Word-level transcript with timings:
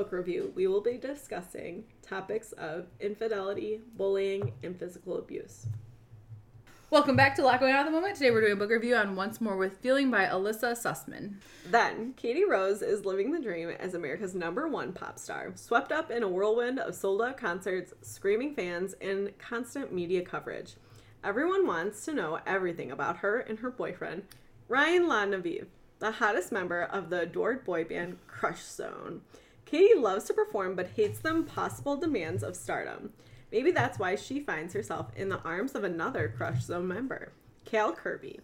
Book 0.00 0.12
review, 0.12 0.50
we 0.54 0.66
will 0.66 0.80
be 0.80 0.96
discussing 0.96 1.84
topics 2.00 2.52
of 2.52 2.86
infidelity, 3.00 3.82
bullying, 3.98 4.54
and 4.62 4.78
physical 4.78 5.18
abuse. 5.18 5.66
Welcome 6.88 7.16
back 7.16 7.34
to 7.34 7.42
Lot 7.42 7.60
Going 7.60 7.74
On 7.74 7.80
at 7.80 7.84
the 7.84 7.90
Moment. 7.90 8.14
Today 8.14 8.30
we're 8.30 8.40
doing 8.40 8.54
a 8.54 8.56
book 8.56 8.70
review 8.70 8.96
on 8.96 9.14
Once 9.14 9.42
More 9.42 9.58
with 9.58 9.76
Feeling 9.76 10.10
by 10.10 10.26
Elissa 10.26 10.68
Sussman. 10.68 11.34
Then, 11.66 12.14
Katie 12.14 12.46
Rose 12.46 12.80
is 12.80 13.04
living 13.04 13.30
the 13.30 13.42
dream 13.42 13.68
as 13.68 13.92
America's 13.92 14.34
number 14.34 14.66
one 14.66 14.94
pop 14.94 15.18
star, 15.18 15.52
swept 15.54 15.92
up 15.92 16.10
in 16.10 16.22
a 16.22 16.28
whirlwind 16.28 16.78
of 16.78 16.94
sold 16.94 17.20
out 17.20 17.36
concerts, 17.36 17.92
screaming 18.00 18.54
fans, 18.54 18.94
and 19.02 19.36
constant 19.36 19.92
media 19.92 20.22
coverage. 20.22 20.76
Everyone 21.22 21.66
wants 21.66 22.06
to 22.06 22.14
know 22.14 22.40
everything 22.46 22.90
about 22.90 23.18
her 23.18 23.40
and 23.40 23.58
her 23.58 23.70
boyfriend, 23.70 24.22
Ryan 24.66 25.02
LaNaviv, 25.02 25.66
the 25.98 26.12
hottest 26.12 26.52
member 26.52 26.84
of 26.84 27.10
the 27.10 27.20
adored 27.20 27.66
boy 27.66 27.84
band 27.84 28.16
Crush 28.26 28.62
Zone. 28.62 29.20
Katie 29.64 29.94
loves 29.94 30.24
to 30.24 30.34
perform 30.34 30.74
but 30.74 30.90
hates 30.96 31.18
the 31.18 31.30
impossible 31.30 31.96
demands 31.96 32.42
of 32.42 32.56
stardom. 32.56 33.12
Maybe 33.52 33.70
that's 33.70 33.98
why 33.98 34.14
she 34.14 34.40
finds 34.40 34.74
herself 34.74 35.08
in 35.16 35.28
the 35.28 35.40
arms 35.42 35.74
of 35.74 35.84
another 35.84 36.32
Crush 36.36 36.62
Zone 36.62 36.86
member, 36.86 37.32
Cal 37.64 37.92
Kirby. 37.92 38.40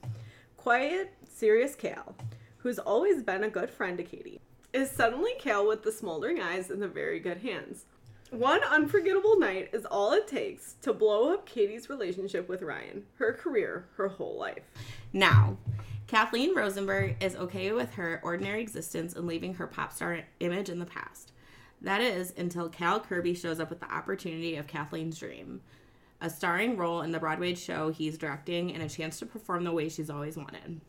Quiet, 0.57 1.13
serious 1.29 1.75
Cal, 1.75 2.17
who's 2.59 2.79
always 2.79 3.23
been 3.23 3.45
a 3.45 3.49
good 3.49 3.71
friend 3.71 3.97
to 3.99 4.05
Katie, 4.05 4.41
is 4.73 4.91
suddenly 4.91 5.33
Cal 5.39 5.67
with 5.67 5.83
the 5.83 5.93
smoldering 5.93 6.41
eyes 6.41 6.71
and 6.71 6.83
the 6.83 6.89
very 6.89 7.21
good 7.21 7.39
hands. 7.39 7.85
One 8.31 8.61
unforgettable 8.65 9.39
night 9.39 9.71
is 9.73 9.87
all 9.87 10.13
it 10.13 10.27
takes 10.27 10.75
to 10.83 10.93
blow 10.93 11.33
up 11.33 11.47
Katie's 11.47 11.89
relationship 11.89 12.49
with 12.49 12.63
Ryan, 12.63 13.05
her 13.19 13.33
career, 13.33 13.87
her 13.97 14.09
whole 14.09 14.37
life. 14.37 14.65
Now, 15.13 15.57
Kathleen 16.07 16.55
Rosenberg 16.55 17.17
is 17.21 17.35
okay 17.35 17.73
with 17.73 17.95
her 17.95 18.21
ordinary 18.23 18.63
existence 18.63 19.15
and 19.15 19.27
leaving 19.27 19.55
her 19.55 19.67
pop 19.67 19.93
star 19.93 20.21
image 20.39 20.69
in 20.69 20.79
the 20.79 20.87
past. 20.87 21.33
That 21.81 22.01
is 22.01 22.33
until 22.37 22.69
Cal 22.69 23.01
Kirby 23.01 23.35
shows 23.35 23.59
up 23.59 23.71
with 23.71 23.81
the 23.81 23.93
opportunity 23.93 24.57
of 24.57 24.67
Kathleen's 24.67 25.19
dream 25.19 25.61
a 26.21 26.31
starring 26.31 26.77
role 26.77 27.03
in 27.03 27.13
the 27.13 27.19
Broadway 27.19 27.55
show 27.55 27.91
he's 27.91 28.17
directing 28.17 28.73
and 28.73 28.83
a 28.83 28.89
chance 28.89 29.19
to 29.19 29.27
perform 29.27 29.65
the 29.65 29.73
way 29.73 29.89
she's 29.89 30.09
always 30.11 30.37
wanted. 30.37 30.81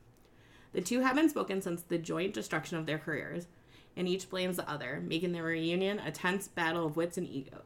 The 0.74 0.82
two 0.82 1.02
haven't 1.02 1.30
spoken 1.30 1.62
since 1.62 1.82
the 1.82 1.98
joint 1.98 2.34
destruction 2.34 2.78
of 2.78 2.86
their 2.86 2.98
careers, 2.98 3.48
and 3.96 4.08
each 4.08 4.30
blames 4.30 4.58
the 4.58 4.70
other, 4.70 5.02
making 5.06 5.32
their 5.32 5.44
reunion 5.44 6.00
a 6.00 6.12
tense 6.12 6.48
battle 6.48 6.86
of 6.86 6.96
wits 6.96 7.18
and 7.18 7.28
egos. 7.28 7.62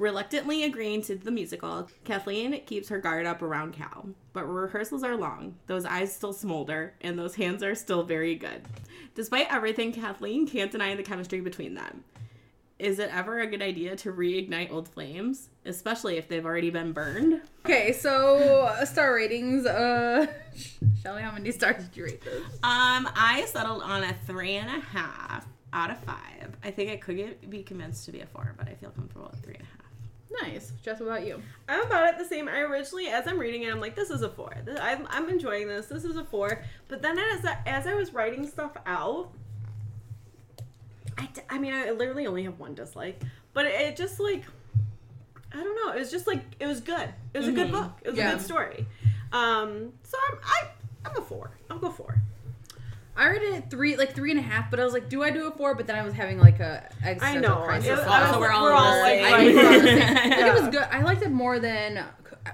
Reluctantly 0.00 0.64
agreeing 0.64 1.02
to 1.02 1.14
the 1.14 1.30
musical, 1.30 1.86
Kathleen 2.04 2.58
keeps 2.64 2.88
her 2.88 2.98
guard 2.98 3.26
up 3.26 3.42
around 3.42 3.74
Cal. 3.74 4.08
But 4.32 4.46
rehearsals 4.46 5.02
are 5.02 5.14
long, 5.14 5.56
those 5.66 5.84
eyes 5.84 6.10
still 6.10 6.32
smolder, 6.32 6.94
and 7.02 7.18
those 7.18 7.34
hands 7.34 7.62
are 7.62 7.74
still 7.74 8.02
very 8.02 8.34
good. 8.34 8.62
Despite 9.14 9.52
everything, 9.52 9.92
Kathleen 9.92 10.48
can't 10.48 10.72
deny 10.72 10.94
the 10.94 11.02
chemistry 11.02 11.42
between 11.42 11.74
them. 11.74 12.02
Is 12.78 12.98
it 12.98 13.14
ever 13.14 13.40
a 13.40 13.46
good 13.46 13.60
idea 13.60 13.94
to 13.96 14.10
reignite 14.10 14.72
old 14.72 14.88
flames, 14.88 15.50
especially 15.66 16.16
if 16.16 16.28
they've 16.28 16.46
already 16.46 16.70
been 16.70 16.92
burned? 16.92 17.42
Okay, 17.66 17.92
so 17.92 18.68
uh, 18.68 18.86
star 18.86 19.14
ratings. 19.14 19.66
Uh, 19.66 20.28
Shelby, 21.02 21.20
how 21.20 21.32
many 21.32 21.52
stars 21.52 21.84
did 21.84 21.94
you 21.94 22.04
rate 22.04 22.22
this? 22.22 22.42
Um, 22.62 23.06
I 23.14 23.44
settled 23.48 23.82
on 23.82 24.02
a 24.02 24.14
three 24.26 24.56
and 24.56 24.70
a 24.70 24.80
half 24.80 25.46
out 25.74 25.90
of 25.90 25.98
five. 25.98 26.56
I 26.64 26.70
think 26.70 26.90
I 26.90 26.96
could 26.96 27.18
get, 27.18 27.50
be 27.50 27.62
convinced 27.62 28.06
to 28.06 28.12
be 28.12 28.20
a 28.20 28.26
four, 28.26 28.54
but 28.56 28.66
I 28.66 28.72
feel 28.76 28.88
comfortable 28.92 29.30
at 29.30 29.42
three 29.42 29.56
and 29.56 29.62
a 29.62 29.66
half. 29.66 29.80
Nice. 30.42 30.72
Jess, 30.82 31.00
what 31.00 31.06
about 31.06 31.26
you? 31.26 31.42
I'm 31.68 31.82
about 31.82 32.08
it 32.08 32.18
the 32.18 32.24
same. 32.24 32.48
I 32.48 32.60
originally, 32.60 33.06
as 33.08 33.26
I'm 33.26 33.38
reading 33.38 33.62
it, 33.64 33.72
I'm 33.72 33.80
like, 33.80 33.94
this 33.94 34.10
is 34.10 34.22
a 34.22 34.28
four. 34.28 34.52
This- 34.64 34.78
I'm, 34.80 35.06
I'm 35.10 35.28
enjoying 35.28 35.68
this. 35.68 35.86
This 35.86 36.04
is 36.04 36.16
a 36.16 36.24
four. 36.24 36.62
But 36.88 37.02
then 37.02 37.18
as 37.18 37.44
I, 37.44 37.58
as 37.66 37.86
I 37.86 37.94
was 37.94 38.12
writing 38.14 38.46
stuff 38.46 38.72
out, 38.86 39.30
I, 41.18 41.26
d- 41.26 41.42
I 41.50 41.58
mean, 41.58 41.74
I 41.74 41.90
literally 41.90 42.26
only 42.26 42.44
have 42.44 42.58
one 42.58 42.74
dislike. 42.74 43.22
But 43.52 43.66
it, 43.66 43.80
it 43.80 43.96
just 43.96 44.18
like, 44.20 44.44
I 45.52 45.56
don't 45.62 45.74
know. 45.86 45.92
It 45.92 45.98
was 45.98 46.10
just 46.10 46.26
like, 46.26 46.42
it 46.58 46.66
was 46.66 46.80
good. 46.80 47.12
It 47.34 47.38
was 47.38 47.48
a 47.48 47.52
good 47.52 47.70
book. 47.70 47.92
It 48.02 48.10
was 48.10 48.18
Yeah. 48.18 48.30
a 48.30 48.36
good 48.36 48.42
story. 48.44 48.86
Um, 49.32 49.92
so 50.02 50.16
I'm, 50.30 50.38
I, 50.42 50.68
I'm 51.04 51.16
a 51.16 51.22
four. 51.22 51.50
I'll 51.68 51.78
go 51.78 51.90
four. 51.90 52.20
I 53.16 53.28
rated 53.28 53.52
it 53.54 53.70
three, 53.70 53.96
like 53.96 54.14
three 54.14 54.30
and 54.30 54.40
a 54.40 54.42
half, 54.42 54.70
but 54.70 54.80
I 54.80 54.84
was 54.84 54.92
like, 54.94 55.08
do 55.08 55.22
I 55.22 55.30
do 55.30 55.46
a 55.46 55.50
four? 55.50 55.74
But 55.74 55.86
then 55.86 55.96
I 55.96 56.02
was 56.02 56.14
having 56.14 56.38
like 56.38 56.60
a 56.60 56.88
existential 57.04 57.56
know. 57.56 57.62
crisis. 57.64 57.98
It- 57.98 58.06
I 58.06 58.22
was- 58.22 58.30
so 58.34 58.40
we're 58.40 58.50
all 58.50 58.64
we're 58.64 58.72
all 58.72 58.94
the 58.94 59.00
like, 59.00 59.20
same 59.20 59.24
I 59.34 59.38
think, 59.44 59.56
we're 59.56 59.66
on 59.66 59.72
the 59.72 59.80
same- 59.80 60.02
I 60.02 60.20
think 60.20 60.36
Yeah. 60.36 60.46
it 60.56 60.60
was 60.62 60.68
good. 60.70 60.88
I 60.90 61.02
liked 61.02 61.22
it 61.22 61.30
more 61.30 61.58
than. 61.58 62.04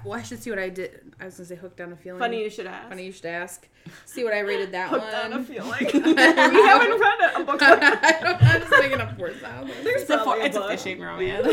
Well, 0.03 0.19
I 0.19 0.21
should 0.23 0.43
see 0.43 0.49
what 0.49 0.59
I 0.59 0.67
did. 0.67 1.13
I 1.19 1.25
was 1.25 1.35
gonna 1.35 1.47
say 1.47 1.55
hooked 1.55 1.79
on 1.79 1.93
a 1.93 1.95
feeling. 1.95 2.19
Funny 2.19 2.43
you 2.43 2.49
should 2.49 2.67
ask. 2.67 2.89
Funny 2.89 3.05
you 3.05 3.11
should 3.13 3.25
ask. 3.27 3.67
See 4.05 4.25
what 4.25 4.33
I 4.33 4.39
rated 4.39 4.73
that 4.73 4.89
Hooked 4.89 5.01
one. 5.13 5.33
on 5.33 5.33
a 5.39 5.43
feeling. 5.45 5.79
we 5.93 6.13
haven't 6.13 6.99
read 6.99 7.31
a 7.35 7.43
book 7.45 7.61
like 7.61 7.81
I 7.81 8.19
don't, 8.21 8.43
I'm 8.43 8.59
just 8.59 8.71
making 8.71 8.99
up 8.99 9.17
word 9.17 9.39
sounds. 9.39 9.71
There's 9.83 10.01
It's 10.01 10.09
a, 10.09 10.17
probably 10.17 10.33
four, 10.39 10.45
it's 10.45 10.57
a 10.57 10.59
book. 10.59 10.71
fishing 10.71 10.99
romance. 10.99 11.47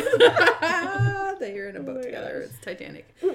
They're 1.39 1.69
in 1.69 1.77
a 1.77 1.81
boat 1.81 1.91
oh 1.93 1.95
my 1.99 2.03
together. 2.03 2.41
gosh. 2.41 2.51
It's 2.51 2.65
Titanic. 2.65 3.15
Um, 3.23 3.31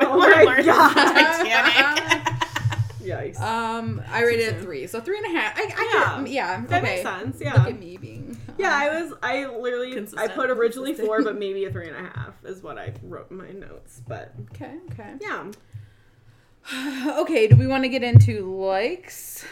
oh 0.00 0.18
my 0.18 0.42
alert, 0.42 0.66
God. 0.66 0.94
Titanic. 0.94 2.27
Yikes. 3.08 3.40
Um, 3.40 4.02
I 4.10 4.22
rated 4.22 4.54
it 4.56 4.60
three, 4.60 4.86
so 4.86 5.00
three 5.00 5.16
and 5.18 5.26
a 5.26 5.38
half. 5.38 5.56
I, 5.56 5.62
I 5.62 5.90
Yeah. 5.92 6.18
yeah, 6.20 6.24
yeah, 6.26 6.66
that 6.66 6.82
okay. 6.84 6.96
makes 6.96 7.02
sense. 7.08 7.38
Yeah. 7.40 7.54
Look 7.54 7.68
at 7.68 7.78
me 7.80 7.96
being. 7.96 8.38
Yeah, 8.58 8.74
I 8.74 9.00
was. 9.00 9.14
I 9.22 9.46
literally. 9.46 9.96
I 10.16 10.28
put 10.28 10.50
originally 10.50 10.90
Consistent. 10.90 11.06
four, 11.06 11.22
but 11.22 11.38
maybe 11.38 11.64
a 11.64 11.70
three 11.72 11.88
and 11.88 11.96
a 11.96 12.10
half 12.10 12.34
is 12.44 12.62
what 12.62 12.76
I 12.78 12.92
wrote 13.02 13.30
in 13.30 13.36
my 13.38 13.50
notes. 13.50 14.02
But 14.06 14.32
Okay, 14.52 14.74
okay. 14.92 15.14
yeah, 15.20 15.50
Okay, 17.20 17.46
do 17.46 17.56
we 17.56 17.66
want 17.66 17.84
to 17.84 17.88
get 17.88 18.02
into 18.02 18.54
likes? 18.60 19.44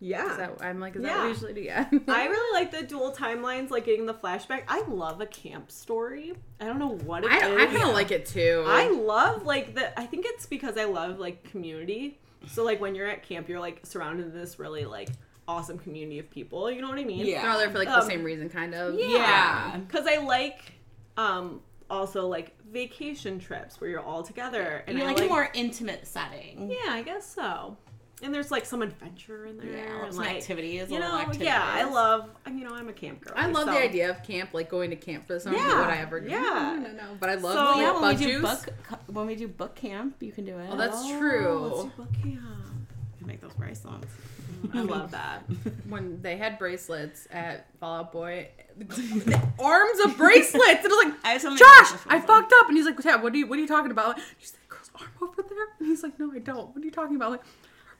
Yeah. 0.00 0.30
Is 0.30 0.36
that 0.38 0.52
I'm 0.60 0.80
like, 0.80 0.96
is 0.96 1.02
that 1.02 1.08
Yeah. 1.08 1.18
what 1.22 1.28
usually 1.28 1.52
do? 1.54 1.60
Yeah. 1.60 1.88
I 2.08 2.26
really 2.26 2.60
like 2.60 2.70
the 2.70 2.82
dual 2.82 3.12
timelines, 3.12 3.70
like 3.70 3.84
getting 3.84 4.06
the 4.06 4.14
flashback. 4.14 4.62
I 4.68 4.82
love 4.88 5.20
a 5.20 5.26
camp 5.26 5.70
story. 5.70 6.34
I 6.60 6.66
don't 6.66 6.78
know 6.78 6.96
what 7.04 7.24
it 7.24 7.32
is. 7.32 7.42
I, 7.42 7.54
I 7.62 7.66
kind 7.66 7.82
of 7.88 7.94
like 7.94 8.10
it 8.10 8.26
too. 8.26 8.64
I 8.66 8.88
love 8.90 9.44
like 9.44 9.74
the. 9.74 9.98
I 9.98 10.06
think 10.06 10.24
it's 10.28 10.46
because 10.46 10.76
I 10.76 10.84
love 10.84 11.18
like 11.18 11.44
community. 11.50 12.18
So 12.46 12.64
like 12.64 12.80
when 12.80 12.94
you're 12.94 13.08
at 13.08 13.22
camp, 13.28 13.48
you're 13.48 13.60
like 13.60 13.80
surrounded 13.84 14.26
in 14.26 14.34
this 14.34 14.58
really 14.58 14.84
like 14.84 15.08
awesome 15.48 15.78
community 15.78 16.18
of 16.18 16.30
people. 16.30 16.70
You 16.70 16.80
know 16.82 16.88
what 16.90 16.98
I 16.98 17.04
mean? 17.04 17.26
Yeah. 17.26 17.42
They're 17.42 17.50
all 17.50 17.58
there 17.58 17.70
for 17.70 17.78
like 17.78 17.88
the 17.88 17.98
Um, 18.02 18.06
same 18.08 18.22
reason, 18.22 18.48
kind 18.48 18.74
of. 18.74 18.94
Yeah. 18.98 19.76
Because 19.78 20.06
I 20.06 20.18
like 20.18 20.72
um 21.16 21.60
also 21.90 22.26
like 22.28 22.52
vacation 22.70 23.38
trips 23.40 23.80
where 23.80 23.88
you're 23.88 24.00
all 24.00 24.22
together 24.22 24.84
and 24.86 24.98
You 24.98 25.04
I 25.04 25.08
like, 25.08 25.20
a 25.22 25.26
more 25.26 25.48
intimate 25.54 26.06
setting. 26.06 26.70
Yeah, 26.70 26.92
I 26.92 27.02
guess 27.02 27.26
so. 27.34 27.76
And 28.22 28.34
there's 28.34 28.50
like 28.50 28.66
some 28.66 28.82
adventure 28.82 29.46
in 29.46 29.58
there. 29.58 29.66
Yeah, 29.70 30.04
and, 30.04 30.12
some 30.12 30.24
like, 30.24 30.36
activities, 30.38 30.90
You 30.90 30.96
little 30.98 31.12
know, 31.12 31.18
activities. 31.18 31.46
yeah, 31.46 31.62
I 31.64 31.84
love. 31.84 32.28
You 32.46 32.64
know, 32.64 32.74
I'm 32.74 32.88
a 32.88 32.92
camp 32.92 33.20
girl. 33.20 33.34
I 33.36 33.46
love 33.46 33.66
so- 33.66 33.72
the 33.72 33.78
idea 33.78 34.10
of 34.10 34.22
camp, 34.24 34.50
like 34.52 34.68
going 34.68 34.90
to 34.90 34.96
camp 34.96 35.26
for 35.28 35.34
the 35.34 35.40
summer. 35.40 35.56
Yeah, 35.56 35.80
Would 35.80 35.88
I 35.90 35.96
ever? 35.98 36.20
do? 36.20 36.28
yeah. 36.28 36.76
No, 36.82 36.88
no, 36.88 36.92
no. 36.96 37.04
But 37.20 37.30
I 37.30 37.34
love 37.36 37.54
So, 37.54 37.64
like, 37.64 37.76
yeah, 37.76 38.00
when 38.00 38.16
we 38.18 38.24
do 38.26 38.32
juice. 38.40 38.42
book 38.42 38.74
when 39.06 39.26
we 39.26 39.34
do 39.36 39.46
book 39.48 39.74
camp, 39.76 40.16
you 40.20 40.32
can 40.32 40.44
do 40.44 40.58
it. 40.58 40.68
Oh, 40.72 40.76
that's 40.76 40.96
Oh, 40.98 41.18
true. 41.18 41.58
let's 41.58 41.82
do 41.84 41.90
book 42.02 42.12
camp. 42.22 42.42
You 43.20 43.26
make 43.26 43.40
those 43.40 43.52
bracelets. 43.52 44.06
I 44.74 44.80
love 44.80 45.12
that. 45.12 45.44
when 45.88 46.20
they 46.20 46.36
had 46.36 46.58
bracelets 46.58 47.28
at 47.30 47.66
Fall 47.78 47.98
Out 48.00 48.12
Boy, 48.12 48.48
the 48.76 49.40
arms 49.60 50.00
of 50.04 50.16
bracelets, 50.16 50.84
It 50.84 50.90
was 50.90 51.04
like, 51.04 51.14
I 51.24 51.30
have 51.34 51.40
so 51.42 51.48
many 51.50 51.60
Josh, 51.60 51.92
I 52.08 52.18
fucked 52.20 52.52
up, 52.58 52.66
and 52.66 52.76
he's 52.76 52.84
like, 52.86 52.98
Tabb, 52.98 53.22
what 53.22 53.32
are 53.32 53.36
you, 53.36 53.46
what 53.46 53.56
are 53.58 53.62
you 53.62 53.68
talking 53.68 53.92
about? 53.92 54.18
She's 54.38 54.54
like, 54.54 54.68
girl's 54.68 54.90
arm 54.98 55.10
over 55.30 55.42
there, 55.48 55.66
and 55.78 55.86
he's 55.88 56.02
like, 56.02 56.18
no, 56.18 56.32
I 56.32 56.40
don't. 56.40 56.74
What 56.74 56.82
are 56.82 56.84
you 56.84 56.90
talking 56.90 57.14
about? 57.14 57.30
Like, 57.30 57.42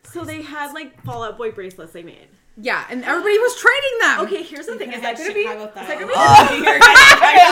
So 0.04 0.24
they 0.24 0.42
had 0.42 0.72
like 0.72 1.02
Fall 1.02 1.22
Out 1.24 1.36
Boy 1.36 1.50
bracelets 1.50 1.92
they 1.92 2.02
made. 2.02 2.28
yeah, 2.56 2.84
and 2.90 3.04
everybody 3.04 3.38
was 3.38 3.56
trading 3.56 3.98
them. 4.00 4.20
Okay, 4.20 4.42
here's 4.42 4.66
the 4.66 4.76
thing: 4.76 4.92
is 4.92 5.02
that 5.02 5.16
going 5.16 5.28
to 5.28 5.34
be? 5.34 5.42
Chicago 5.42 5.64
Is 5.66 5.74
that 5.74 5.84
style. 5.84 5.98
gonna 5.98 6.06
be? 6.06 6.14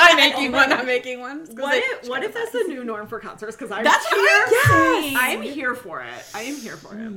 I'm 0.09 0.17
making 0.17 0.53
one. 0.53 0.73
I'm 0.73 0.87
making 0.87 1.21
one. 1.21 1.47
What 1.57 1.75
if, 1.77 2.09
what 2.09 2.25
if 2.25 2.33
that's 2.35 2.53
the 2.53 2.65
new 2.69 2.83
norm 2.85 3.07
for 3.07 3.21
concerts? 3.21 3.57
Because 3.57 3.71
I'm 3.71 3.85
That's 3.85 4.07
here. 4.09 4.19
what 4.19 4.49
I'm 4.73 5.03
saying. 5.03 5.17
I'm 5.19 5.43
here 5.43 5.75
for 5.75 6.01
it. 6.03 6.25
I 6.35 6.43
am 6.43 6.57
here 6.57 6.77
for 6.77 6.95
it. 6.99 7.13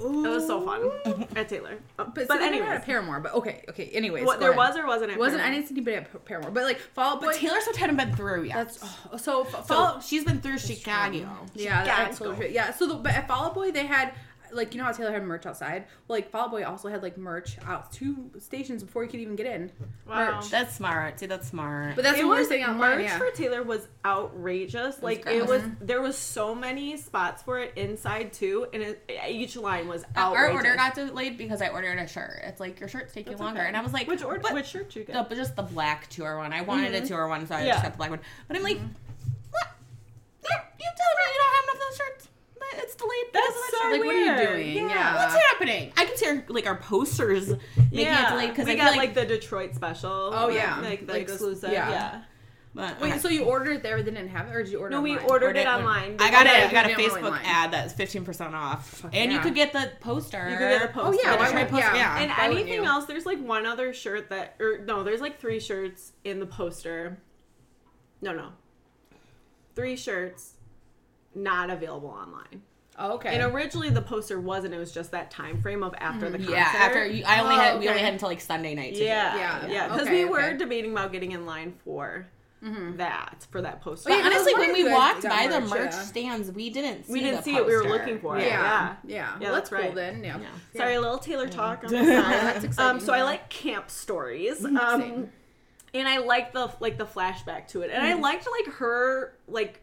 It 0.00 0.02
was 0.04 0.46
so 0.46 0.64
fun 0.64 0.92
at 1.34 1.48
Taylor. 1.48 1.72
Oh, 1.98 2.04
But, 2.04 2.14
But, 2.14 2.20
see, 2.20 2.26
they 2.28 2.34
never 2.34 2.44
anyways, 2.46 2.68
had 2.68 2.82
a 2.82 2.84
Paramore. 2.84 3.18
But 3.18 3.34
okay, 3.34 3.64
okay. 3.70 3.86
Anyways, 3.86 4.24
what 4.26 4.38
there 4.38 4.50
ahead. 4.50 4.56
was 4.58 4.76
or 4.76 4.86
wasn't 4.86 5.10
it? 5.10 5.18
wasn't 5.18 5.42
Paramount? 5.42 5.70
anybody 5.72 5.96
at 5.96 6.24
Paramore, 6.24 6.52
but 6.52 6.62
like 6.62 6.78
Fall 6.78 7.14
Out 7.14 7.20
Boy. 7.20 7.26
But 7.28 7.34
Taylor 7.36 7.60
Swift 7.62 7.78
hadn't 7.80 7.96
been 7.96 8.14
through 8.14 8.44
yet. 8.44 8.54
That's 8.54 8.78
oh, 9.12 9.16
so 9.16 9.42
Fa- 9.42 9.56
so 9.56 9.62
Fallout. 9.74 10.04
she's 10.04 10.22
been 10.24 10.40
through 10.40 10.58
Chicago. 10.58 11.26
Yeah, 11.54 11.82
that's 11.84 12.18
Chicago. 12.18 12.30
so 12.36 12.40
true. 12.40 12.48
Yeah, 12.48 12.72
so 12.72 12.86
the, 12.86 12.94
but 12.94 13.12
at 13.12 13.26
Fall 13.26 13.46
Out 13.46 13.54
Boy 13.54 13.72
they 13.72 13.86
had 13.86 14.12
like 14.52 14.74
you 14.74 14.78
know 14.78 14.84
how 14.84 14.92
Taylor 14.92 15.12
had 15.12 15.22
merch 15.22 15.46
outside. 15.46 15.84
Well, 16.06 16.18
like 16.18 16.30
Fall 16.30 16.42
Out 16.42 16.50
Boy 16.50 16.64
also 16.64 16.88
had 16.88 17.02
like 17.02 17.16
merch 17.16 17.56
out 17.66 17.92
two 17.92 18.30
stations 18.38 18.82
before 18.82 19.02
you 19.04 19.10
could 19.10 19.20
even 19.20 19.36
get 19.36 19.46
in. 19.46 19.70
Wow. 20.06 20.36
Merch. 20.36 20.50
That's 20.50 20.74
smart. 20.74 21.20
See, 21.20 21.26
that's 21.26 21.48
smart. 21.48 21.96
But 21.96 22.04
that's 22.04 22.18
it 22.18 22.24
what 22.24 22.32
we 22.34 22.38
was 22.38 22.46
we're 22.46 22.50
saying 22.50 22.64
online. 22.64 22.98
merch 22.98 23.04
Yeah. 23.06 23.18
for 23.18 23.30
Taylor 23.30 23.62
was 23.62 23.86
outrageous. 24.04 25.02
like 25.02 25.22
gross. 25.22 25.36
it 25.36 25.46
was, 25.46 25.62
mm-hmm. 25.62 25.86
there 25.86 26.00
was 26.02 26.16
so 26.16 26.54
many 26.54 26.96
spots 26.96 27.42
for 27.42 27.58
it 27.58 27.72
inside 27.76 28.32
too, 28.32 28.66
and 28.72 28.82
it, 28.82 29.10
each 29.28 29.56
line 29.56 29.88
was 29.88 30.04
outrageous. 30.16 30.50
Our 30.50 30.56
order 30.56 30.76
got 30.76 30.94
delayed 30.94 31.38
because 31.38 31.62
I 31.62 31.68
ordered 31.68 31.98
a 31.98 32.06
shirt. 32.06 32.40
It's 32.44 32.60
like 32.60 32.80
your 32.80 32.88
shirt's 32.88 33.12
taking 33.12 33.32
That's 33.32 33.42
longer, 33.42 33.60
okay. 33.60 33.68
and 33.68 33.76
I 33.76 33.80
was 33.80 33.92
like, 33.92 34.06
which 34.08 34.22
order? 34.22 34.40
but 34.40 34.54
Which 34.54 34.66
shirt 34.66 34.94
you 34.96 35.04
get? 35.04 35.14
the, 35.14 35.22
but 35.28 35.36
just 35.36 35.56
the 35.56 35.62
black 35.62 36.08
tour 36.08 36.38
one. 36.38 36.52
I 36.52 36.62
wanted 36.62 36.94
a 36.94 36.98
mm-hmm. 36.98 37.06
tour 37.06 37.28
one, 37.28 37.46
so 37.46 37.54
I 37.54 37.64
Yeah. 37.64 37.72
just 37.72 37.82
got 37.82 37.92
the 37.92 37.98
black 37.98 38.10
one. 38.10 38.20
But 38.46 38.56
I'm 38.56 38.62
like, 38.62 38.76
mm-hmm. 38.76 38.86
what? 39.50 39.66
You, 40.44 40.56
you 40.80 40.90
telling 40.96 41.16
me 41.16 41.24
you 41.32 41.40
don't 41.40 41.54
have 41.54 41.64
enough 41.64 41.74
of 41.74 41.80
those 41.80 41.96
shirts? 41.96 42.27
That 42.72 42.82
It's 42.84 42.94
delayed. 42.94 43.12
because 43.32 43.46
That's 43.46 43.56
of 43.56 43.62
that 43.62 43.70
so 43.72 43.78
shirt? 43.82 43.92
Like, 43.92 44.04
what 44.04 44.14
are 44.16 44.18
you 44.18 44.46
doing? 44.64 44.76
Yeah. 44.76 44.88
Yeah. 44.94 45.14
What's 45.26 45.44
happening? 45.46 45.92
I 45.96 46.04
can 46.04 46.16
see 46.16 46.26
our, 46.26 46.44
like 46.48 46.66
our 46.66 46.76
posters 46.76 47.48
making 47.48 48.06
it 48.12 48.28
delayed 48.28 48.50
because 48.50 48.66
we 48.66 48.72
I 48.72 48.76
got 48.76 48.88
feel 48.90 48.98
like, 48.98 49.14
the 49.14 49.24
Detroit 49.26 49.74
special. 49.74 50.10
Oh, 50.34 50.48
yeah. 50.48 50.80
like 50.80 51.06
the 51.06 51.12
Like 51.12 51.26
this- 51.26 51.36
exclusive. 51.36 51.72
yeah. 51.72 51.90
yeah. 51.90 52.22
But, 52.74 53.00
Wait, 53.00 53.10
okay. 53.10 53.18
so 53.18 53.28
you 53.28 53.44
ordered 53.44 53.72
it 53.72 53.82
there, 53.82 53.96
but 53.96 54.04
they 54.04 54.12
didn't 54.12 54.28
have 54.28 54.46
it, 54.46 54.54
or 54.54 54.62
did 54.62 54.70
you 54.70 54.78
order? 54.78 54.94
No, 54.94 55.00
we 55.00 55.12
online? 55.12 55.26
ordered 55.30 55.56
it 55.56 55.66
when- 55.66 55.74
online. 55.78 56.16
I 56.20 56.30
got 56.30 56.44
They 56.44 56.62
a, 56.62 56.66
I 56.68 56.70
got 56.70 56.86
a 56.86 56.94
Facebook 56.94 57.24
online. 57.24 57.42
ad 57.44 57.70
that's 57.72 57.92
fifteen 57.94 58.24
percent 58.24 58.54
off, 58.54 59.04
and 59.12 59.32
you 59.32 59.40
could 59.40 59.54
get 59.56 59.72
the 59.72 59.90
poster. 60.00 60.48
You 60.48 60.56
could 60.58 60.68
get 60.68 60.82
a 60.82 61.00
Oh 61.00 61.10
yeah, 61.10 61.34
why 61.36 61.46
Detroit 61.46 61.54
would 61.72 61.80
poster, 61.80 61.96
yeah? 61.96 62.18
yeah. 62.18 62.18
And 62.20 62.30
Why 62.30 62.44
anything 62.60 62.84
else, 62.84 63.06
there's 63.06 63.26
like 63.26 63.40
one 63.42 63.66
other 63.66 63.92
shirt 63.92 64.28
that, 64.28 64.54
or 64.60 64.78
no, 64.84 65.02
there's 65.02 65.20
like 65.22 65.40
three 65.40 65.58
shirts 65.58 66.12
in 66.24 66.38
the 66.38 66.46
poster. 66.46 67.18
No, 68.20 68.32
no. 68.32 68.50
Three 69.74 69.96
shirts 69.96 70.52
not 71.34 71.70
available 71.70 72.08
online. 72.08 72.62
Oh, 73.00 73.12
okay. 73.12 73.38
And 73.38 73.54
originally 73.54 73.90
the 73.90 74.02
poster 74.02 74.40
wasn't, 74.40 74.74
it 74.74 74.78
was 74.78 74.90
just 74.90 75.12
that 75.12 75.30
time 75.30 75.62
frame 75.62 75.84
of 75.84 75.94
after 75.98 76.28
the 76.30 76.38
concert. 76.38 76.52
Yeah, 76.54 76.72
after 76.74 77.06
you, 77.06 77.22
I 77.24 77.40
only 77.40 77.54
Oh, 77.54 77.58
had 77.58 77.78
we 77.78 77.88
only 77.88 78.00
had 78.02 78.12
until 78.14 78.28
like 78.28 78.40
Sunday 78.40 78.74
night. 78.74 78.94
To 78.94 78.98
do 78.98 79.04
Yeah, 79.04 79.36
yeah, 79.36 79.66
Yeah, 79.66 79.72
yeah. 79.72 79.88
Because 79.88 80.08
okay, 80.08 80.24
we 80.24 80.30
were 80.30 80.54
debating 80.54 80.90
about 80.92 81.12
getting 81.12 81.30
in 81.32 81.46
line 81.46 81.74
for 81.84 82.26
that, 82.60 83.46
for 83.52 83.62
that 83.62 83.80
poster. 83.82 84.08
But 84.08 84.16
yeah, 84.16 84.22
'cause 84.24 84.32
honestly, 84.32 84.54
when 84.54 84.72
we 84.72 84.80
if 84.80 84.84
you 84.84 84.84
guys 84.86 84.94
walked 84.94 85.22
got 85.22 85.30
by 85.30 85.46
the 85.46 85.60
merch, 85.60 85.70
merch 85.70 85.92
yeah. 85.92 86.02
stands, 86.02 86.50
we 86.50 86.70
didn't 86.70 87.04
see 87.06 87.12
we 87.12 87.20
didn't 87.20 87.36
the 87.36 87.42
see 87.44 87.54
it. 87.56 87.64
We 87.64 87.76
were 87.76 87.84
looking 87.84 88.18
for 88.18 88.36
yeah, 88.36 88.44
it. 88.44 88.48
yeah, 88.48 88.58
Yeah. 88.58 88.96
yeah. 89.04 89.14
Yeah, 89.14 89.38
Well, 89.44 89.52
that's 89.52 89.70
cool 89.70 89.78
right. 89.78 89.94
then. 89.94 90.24
Yeah. 90.24 90.38
Yeah. 90.40 90.46
Sorry, 90.76 90.94
a 90.96 91.00
little 91.00 91.18
Taylor 91.18 91.48
talk 91.48 91.84
on 91.84 91.90
the 91.92 91.98
That's 92.04 92.56
side. 92.56 92.64
exciting, 92.64 92.90
um, 92.96 92.98
so 93.00 93.12
I 93.12 93.22
like 93.22 93.48
camp 93.48 93.90
stories. 93.90 94.58
Same. 94.62 94.76
Um, 94.76 95.28
and 95.94 96.08
I 96.08 96.18
like 96.18 96.52
the 96.52 96.68
like 96.80 96.98
the 96.98 97.06
flashback 97.06 97.68
to 97.68 97.82
it, 97.82 97.90
and 97.92 98.04
I 98.04 98.14
liked 98.14 98.48
like 98.60 98.74
her 98.74 99.34
like 99.46 99.80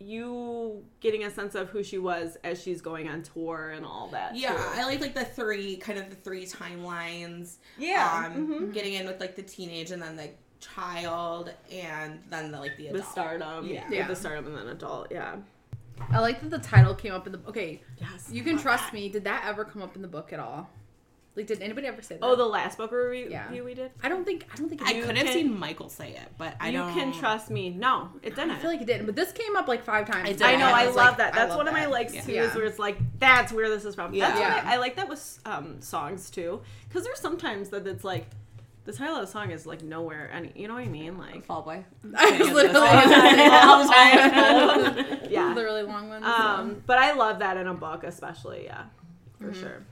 you 0.00 0.84
getting 1.00 1.24
a 1.24 1.30
sense 1.30 1.54
of 1.54 1.68
who 1.70 1.82
she 1.82 1.98
was 1.98 2.36
as 2.44 2.62
she's 2.62 2.80
going 2.80 3.08
on 3.08 3.22
tour 3.22 3.70
and 3.70 3.84
all 3.84 4.08
that. 4.08 4.36
Yeah, 4.36 4.52
too. 4.52 4.62
I 4.74 4.84
like 4.84 5.00
like 5.00 5.14
the 5.14 5.24
three 5.24 5.76
kind 5.76 5.98
of 5.98 6.10
the 6.10 6.16
three 6.16 6.46
timelines. 6.46 7.56
Yeah, 7.78 8.24
um, 8.26 8.48
mhm. 8.48 8.72
getting 8.72 8.94
in 8.94 9.06
with 9.06 9.20
like 9.20 9.36
the 9.36 9.42
teenage 9.42 9.90
and 9.90 10.00
then 10.02 10.16
the 10.16 10.30
child 10.60 11.52
and 11.70 12.20
then 12.30 12.50
the 12.52 12.58
like 12.58 12.76
the 12.76 12.90
the 12.92 13.02
stardom. 13.02 13.66
Yeah. 13.66 13.84
Yeah, 13.90 13.98
Yeah. 13.98 14.06
the 14.08 14.16
stardom 14.16 14.46
and 14.46 14.56
then 14.56 14.68
adult. 14.68 15.08
Yeah. 15.10 15.36
I 16.10 16.20
like 16.20 16.40
that 16.40 16.50
the 16.50 16.58
title 16.58 16.94
came 16.94 17.12
up 17.12 17.26
in 17.26 17.32
the. 17.32 17.40
Okay, 17.48 17.82
Yes. 18.00 18.28
you 18.30 18.42
can 18.42 18.56
trust 18.58 18.92
me. 18.92 19.08
Did 19.08 19.24
that 19.24 19.44
ever 19.44 19.64
come 19.64 19.82
up 19.82 19.96
in 19.96 20.02
the 20.02 20.08
book 20.08 20.32
at 20.32 20.38
all? 20.40 20.70
Like, 21.38 21.46
did 21.46 21.62
anybody 21.62 21.86
ever 21.86 22.02
say 22.02 22.16
that? 22.16 22.24
Oh, 22.24 22.34
the 22.36 22.44
last 22.44 22.76
book 22.76 22.90
review 22.92 23.28
Yeah. 23.30 23.50
we 23.62 23.72
did. 23.74 23.92
I 24.02 24.08
don't 24.08 24.24
think. 24.24 24.44
I 24.52 24.56
don't 24.56 24.68
think. 24.68 24.82
I 24.82 24.94
could 25.00 25.16
have 25.16 25.26
can- 25.26 25.32
seen 25.32 25.58
Michael 25.58 25.88
say 25.88 26.10
it, 26.10 26.28
but 26.36 26.54
I 26.60 26.68
you 26.70 26.78
don't. 26.78 26.92
can 26.92 27.12
trust 27.12 27.48
me. 27.48 27.70
No, 27.70 28.10
it 28.22 28.34
didn't. 28.34 28.50
I 28.50 28.58
feel 28.58 28.70
like 28.70 28.80
it 28.80 28.86
didn't, 28.86 29.06
but 29.06 29.14
this 29.16 29.32
came 29.32 29.56
up 29.56 29.68
like 29.68 29.84
five 29.84 30.06
times. 30.10 30.28
I 30.28 30.32
did. 30.32 30.42
I 30.42 30.52
know. 30.56 30.68
Yeah, 30.68 30.74
I 30.74 30.84
love 30.86 30.96
like, 30.96 31.16
that. 31.18 31.32
That's 31.34 31.48
love 31.50 31.58
one 31.58 31.68
of 31.68 31.74
my 31.74 31.86
likes 31.86 32.12
Yeah. 32.14 32.20
too. 32.22 32.32
Yeah. 32.32 32.42
Is 32.42 32.54
where 32.54 32.64
it's 32.64 32.78
like 32.78 32.98
that's 33.18 33.52
where 33.52 33.68
this 33.70 33.84
is 33.84 33.94
from. 33.94 34.12
Yeah. 34.14 34.28
That's 34.28 34.40
what 34.40 34.48
Yeah. 34.64 34.70
I, 34.70 34.74
I 34.74 34.76
like 34.78 34.96
that 34.96 35.08
with 35.08 35.38
um, 35.46 35.80
songs 35.80 36.28
too, 36.30 36.60
because 36.88 37.04
there's 37.04 37.20
sometimes 37.20 37.68
that 37.70 37.86
it's 37.86 38.02
like 38.04 38.26
the 38.84 38.92
title 38.92 39.16
of 39.16 39.20
the 39.20 39.26
song 39.30 39.50
is 39.50 39.64
like 39.66 39.82
nowhere. 39.82 40.30
Any, 40.32 40.50
you 40.56 40.66
know 40.66 40.74
what 40.74 40.82
I 40.82 40.88
mean? 40.88 41.18
Like 41.18 41.44
Fall 41.44 41.62
boy. 41.62 41.84
I 42.16 42.30
was 42.38 42.50
literally 42.50 42.88
all 42.88 43.84
the 43.84 43.92
time. 43.92 45.30
yeah. 45.30 45.54
the 45.54 45.62
really 45.62 45.82
long 45.82 46.08
one. 46.08 46.24
Um, 46.24 46.82
but 46.86 46.98
I 46.98 47.12
love 47.12 47.38
that 47.40 47.56
in 47.58 47.66
a 47.68 47.74
book, 47.74 48.02
especially. 48.02 48.64
Yeah, 48.64 48.84
for 49.38 49.44
Mm-hmm. 49.52 49.60
sure. 49.60 49.82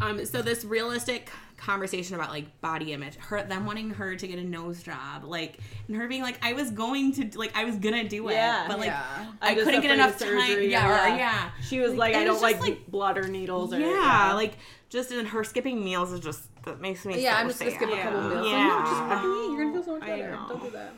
Um, 0.00 0.24
so 0.26 0.42
this 0.42 0.64
realistic 0.64 1.30
conversation 1.56 2.14
about 2.16 2.30
like 2.30 2.60
body 2.60 2.92
image, 2.92 3.16
her 3.16 3.42
them 3.42 3.64
wanting 3.64 3.90
her 3.90 4.14
to 4.14 4.26
get 4.28 4.38
a 4.38 4.44
nose 4.44 4.82
job, 4.82 5.24
like 5.24 5.58
and 5.88 5.96
her 5.96 6.06
being 6.06 6.22
like, 6.22 6.38
I 6.44 6.52
was 6.52 6.70
going 6.70 7.12
to 7.12 7.38
like 7.38 7.56
I 7.56 7.64
was 7.64 7.76
gonna 7.76 8.06
do 8.08 8.28
it, 8.28 8.34
Yeah. 8.34 8.66
but 8.68 8.78
like 8.78 8.88
yeah. 8.88 9.26
I 9.40 9.50
I'm 9.52 9.56
couldn't 9.56 9.80
get 9.80 9.90
enough 9.92 10.20
of 10.20 10.28
time. 10.28 10.40
surgery, 10.40 10.70
Yeah, 10.70 10.86
yeah. 10.86 11.14
or 11.14 11.16
yeah. 11.16 11.50
She 11.62 11.80
was 11.80 11.92
Like, 11.94 12.12
like, 12.14 12.22
I 12.22 12.24
don't 12.24 12.42
like, 12.42 12.60
like- 12.60 12.86
blood 12.88 13.16
or 13.16 13.26
needles. 13.28 13.72
Or, 13.72 13.78
yeah, 13.80 14.32
like 14.34 14.58
just 14.90 15.12
in 15.12 15.24
her 15.26 15.42
skipping 15.44 15.82
meals 15.82 16.12
is 16.12 16.20
just 16.20 16.42
that 16.64 16.80
makes 16.80 17.04
me 17.06 17.22
Yeah, 17.22 17.34
so 17.34 17.40
I'm 17.40 17.46
just 17.48 17.58
gonna 17.60 17.70
sad. 17.72 17.80
skip 17.80 17.90
a 17.90 18.02
couple 18.02 18.20
Yeah. 18.22 18.28
meals. 18.28 18.46
Yeah. 18.50 18.56
Like, 18.58 18.84
no, 18.84 18.90
just 18.90 19.00
fucking 19.00 19.30
eat. 19.30 19.50
You're 19.56 19.64
gonna 19.64 19.72
feel 19.72 19.82
so 19.84 19.90
much 19.92 20.00
better. 20.06 20.38
Don't 20.48 20.62
do 20.62 20.70
that. 20.70 20.92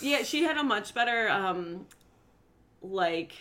yeah. 0.00 0.22
She 0.22 0.44
had 0.44 0.56
a 0.58 0.62
much 0.62 0.94
better 0.94 1.28
um, 1.28 1.86
like. 2.82 3.32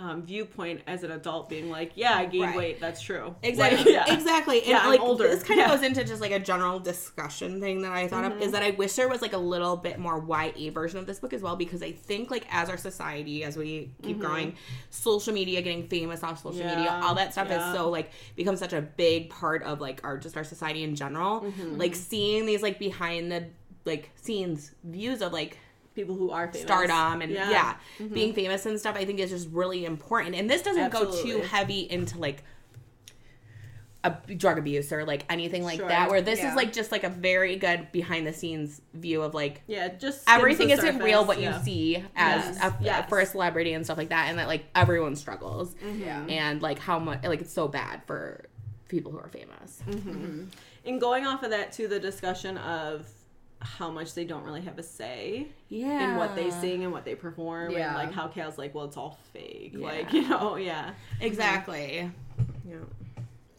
Um, 0.00 0.22
viewpoint 0.22 0.80
as 0.86 1.02
an 1.02 1.10
adult 1.10 1.50
being 1.50 1.68
like, 1.68 1.92
yeah, 1.94 2.14
I 2.14 2.24
gained 2.24 2.44
Right. 2.44 2.56
weight. 2.56 2.80
That's 2.80 3.02
true. 3.02 3.34
Exactly. 3.42 3.84
Like, 3.92 4.08
yeah. 4.08 4.14
Exactly. 4.14 4.60
And 4.60 4.68
Yeah, 4.68 4.78
I'm 4.78 4.88
like 4.88 5.00
older. 5.00 5.28
this 5.28 5.42
kind 5.42 5.60
of 5.60 5.66
Yeah. 5.66 5.76
goes 5.76 5.84
into 5.84 6.04
just 6.04 6.22
like 6.22 6.30
a 6.30 6.38
general 6.38 6.78
discussion 6.78 7.60
thing 7.60 7.82
that 7.82 7.92
I 7.92 8.08
thought 8.08 8.24
of 8.24 8.32
is 8.38 8.44
mm-hmm. 8.44 8.52
that 8.52 8.62
I 8.62 8.70
wish 8.70 8.94
there 8.94 9.08
was 9.10 9.20
like 9.20 9.34
a 9.34 9.38
little 9.38 9.76
bit 9.76 9.98
more 9.98 10.18
YA 10.18 10.70
version 10.70 10.98
of 10.98 11.06
this 11.06 11.18
book 11.18 11.34
as 11.34 11.42
well 11.42 11.54
because 11.54 11.82
I 11.82 11.92
think 11.92 12.30
like 12.30 12.46
as 12.50 12.70
our 12.70 12.78
society 12.78 13.44
as 13.44 13.58
we 13.58 13.90
keep 14.02 14.16
mm-hmm. 14.16 14.26
growing, 14.26 14.56
social 14.88 15.34
media, 15.34 15.60
getting 15.60 15.86
famous 15.86 16.24
off 16.24 16.42
social 16.42 16.64
media, 16.64 16.98
all 17.02 17.14
that 17.16 17.32
stuff 17.32 17.50
is 17.50 17.62
so 17.74 17.90
like 17.90 18.10
become 18.36 18.56
such 18.56 18.72
a 18.72 18.80
big 18.80 19.28
part 19.28 19.62
of 19.64 19.82
like 19.82 20.00
our 20.02 20.16
just 20.16 20.34
our 20.34 20.44
society 20.44 20.82
in 20.82 20.94
general. 20.94 21.42
Mm-hmm. 21.42 21.76
Like 21.76 21.94
seeing 21.94 22.46
these 22.46 22.62
like 22.62 22.78
behind 22.78 23.30
the 23.30 23.48
like 23.84 24.08
scenes 24.14 24.72
views 24.82 25.20
of 25.20 25.34
like 25.34 25.58
People 25.94 26.14
who 26.14 26.30
are 26.30 26.46
famous. 26.46 26.62
stardom 26.62 27.20
and 27.20 27.32
yeah, 27.32 27.74
Mm-hmm. 27.98 28.14
being 28.14 28.32
famous 28.32 28.64
and 28.64 28.78
stuff 28.78 28.96
i 28.96 29.04
think 29.04 29.18
is 29.18 29.28
just 29.30 29.48
really 29.50 29.84
important 29.84 30.34
and 30.36 30.48
this 30.48 30.62
doesn't 30.62 30.90
go 30.90 31.10
too 31.22 31.40
heavy 31.40 31.80
into 31.80 32.18
like 32.18 32.42
a 34.02 34.16
drug 34.34 34.56
abuse 34.56 34.92
or 34.94 35.04
like 35.04 35.26
anything 35.28 35.62
like 35.62 35.78
Sure. 35.78 35.88
that 35.88 36.08
where 36.10 36.22
this 36.22 36.38
Yeah. 36.38 36.50
is 36.50 36.56
like 36.56 36.72
just 36.72 36.90
like 36.90 37.04
a 37.04 37.10
very 37.10 37.56
good 37.56 37.92
behind 37.92 38.26
the 38.26 38.32
scenes 38.32 38.80
view 38.94 39.20
of 39.20 39.34
like 39.34 39.60
Yeah, 39.66 39.88
just 39.88 40.22
everything 40.26 40.70
isn't 40.70 41.00
real 41.00 41.26
what 41.26 41.38
yeah. 41.38 41.58
you 41.58 41.64
see 41.64 41.96
as 42.16 42.56
Yes, 42.56 42.64
a, 42.64 42.76
yes. 42.80 43.08
for 43.10 43.18
a 43.20 43.26
celebrity 43.26 43.74
and 43.74 43.84
stuff 43.84 43.98
like 43.98 44.08
that 44.08 44.30
and 44.30 44.38
that 44.38 44.46
like 44.48 44.64
everyone 44.74 45.16
struggles 45.16 45.74
Yeah. 45.98 46.24
and 46.24 46.62
like 46.62 46.78
how 46.78 46.98
much 46.98 47.22
like 47.24 47.42
it's 47.42 47.52
so 47.52 47.68
bad 47.68 48.02
for 48.06 48.46
people 48.88 49.12
who 49.12 49.18
are 49.18 49.28
famous 49.28 49.82
mm-hmm. 49.86 50.10
Mm-hmm. 50.10 50.44
And 50.86 50.98
going 50.98 51.26
off 51.26 51.42
of 51.42 51.50
that 51.50 51.72
to 51.72 51.86
the 51.86 52.00
discussion 52.00 52.56
of 52.56 53.06
how 53.60 53.90
much 53.90 54.14
they 54.14 54.24
don't 54.24 54.42
really 54.44 54.62
have 54.62 54.78
a 54.78 54.82
say 54.82 55.46
yeah 55.68 56.12
in 56.12 56.16
what 56.16 56.34
they 56.34 56.50
sing 56.50 56.82
and 56.84 56.92
what 56.92 57.04
they 57.04 57.14
perform, 57.14 57.72
Yeah. 57.72 57.88
and 57.88 57.94
like 57.96 58.12
how 58.12 58.28
Cal's 58.28 58.58
like, 58.58 58.74
well, 58.74 58.86
it's 58.86 58.96
all 58.96 59.18
fake, 59.32 59.72
Yeah. 59.74 59.86
like 59.86 60.12
you 60.14 60.28
know, 60.28 60.56
yeah, 60.56 60.84
mm-hmm. 61.14 61.22
exactly 61.22 62.10
yeah. 62.68 62.76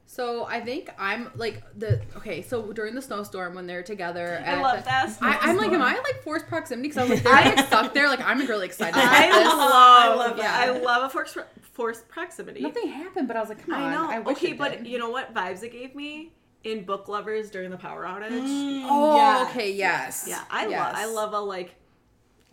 So 0.07 0.43
I 0.45 0.59
think 0.59 0.89
I'm 0.99 1.31
like 1.35 1.63
the 1.79 2.01
okay. 2.17 2.41
So 2.41 2.73
during 2.73 2.95
the 2.95 3.01
snowstorm 3.01 3.55
when 3.55 3.65
they're 3.65 3.81
together, 3.81 4.43
I 4.45 4.61
love 4.61 4.79
the, 4.79 4.83
that. 4.83 5.17
I, 5.21 5.37
I'm 5.41 5.55
like, 5.55 5.71
am 5.71 5.81
I 5.81 5.93
like 5.93 6.21
forced 6.21 6.47
proximity? 6.47 6.89
Because 6.89 7.09
I 7.09 7.13
was 7.13 7.23
like, 7.23 7.43
they're 7.45 7.55
like 7.55 7.67
stuck 7.67 7.93
there. 7.93 8.09
Like 8.09 8.19
I'm 8.19 8.45
really 8.45 8.65
excited. 8.65 8.93
I 8.97 9.29
love, 9.29 9.69
I 9.71 10.13
love 10.15 10.37
yeah, 10.37 10.43
that. 10.43 10.75
I 10.75 10.79
love 10.81 11.03
a 11.03 11.09
forced 11.09 11.37
forced 11.71 12.09
proximity. 12.09 12.59
Nothing 12.59 12.89
happened, 12.89 13.29
but 13.29 13.37
I 13.37 13.39
was 13.39 13.47
like, 13.47 13.65
come 13.65 13.73
on. 13.73 13.83
I 13.83 13.93
know. 13.93 14.11
I 14.11 14.31
okay, 14.31 14.51
but 14.51 14.85
you 14.85 14.97
know 14.97 15.09
what 15.09 15.33
vibes 15.33 15.63
it 15.63 15.71
gave 15.71 15.95
me 15.95 16.33
in 16.63 16.83
book 16.85 17.07
lovers 17.07 17.49
during 17.49 17.71
the 17.71 17.77
power 17.77 18.03
outage. 18.05 18.29
Mm. 18.31 18.85
Oh, 18.89 19.15
Yes. 19.17 19.49
okay, 19.49 19.71
yes. 19.71 20.25
Yeah, 20.27 20.43
I 20.49 20.67
yes. 20.67 20.79
love 20.79 20.95
I 20.95 21.05
love 21.05 21.33
a 21.33 21.39
like 21.39 21.75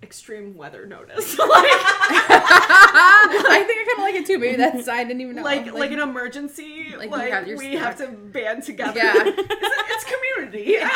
extreme 0.02 0.56
weather 0.56 0.86
notice. 0.86 1.36
like, 1.38 1.48
I 1.50 3.64
think 3.66 3.80
I 3.80 3.84
kind 3.86 3.98
of 3.98 4.02
like 4.04 4.14
it 4.14 4.26
too. 4.26 4.38
Maybe 4.38 4.56
that's 4.56 4.88
I 4.98 5.04
didn't 5.04 5.20
even 5.22 5.36
know. 5.36 5.42
like 5.42 5.72
like 5.72 5.90
an 5.90 5.98
emergency. 6.00 6.94
Like 6.96 7.10
Like, 7.10 7.26
you 7.28 7.32
have 7.34 7.46
your 7.48 7.58
we 7.58 7.74
have 7.74 7.96
to 7.98 8.06
band 8.08 8.62
together. 8.62 8.98
Yeah. 8.98 9.12
it's, 9.26 9.38
it's 9.90 10.04
community. 10.04 10.76
I 10.80 10.86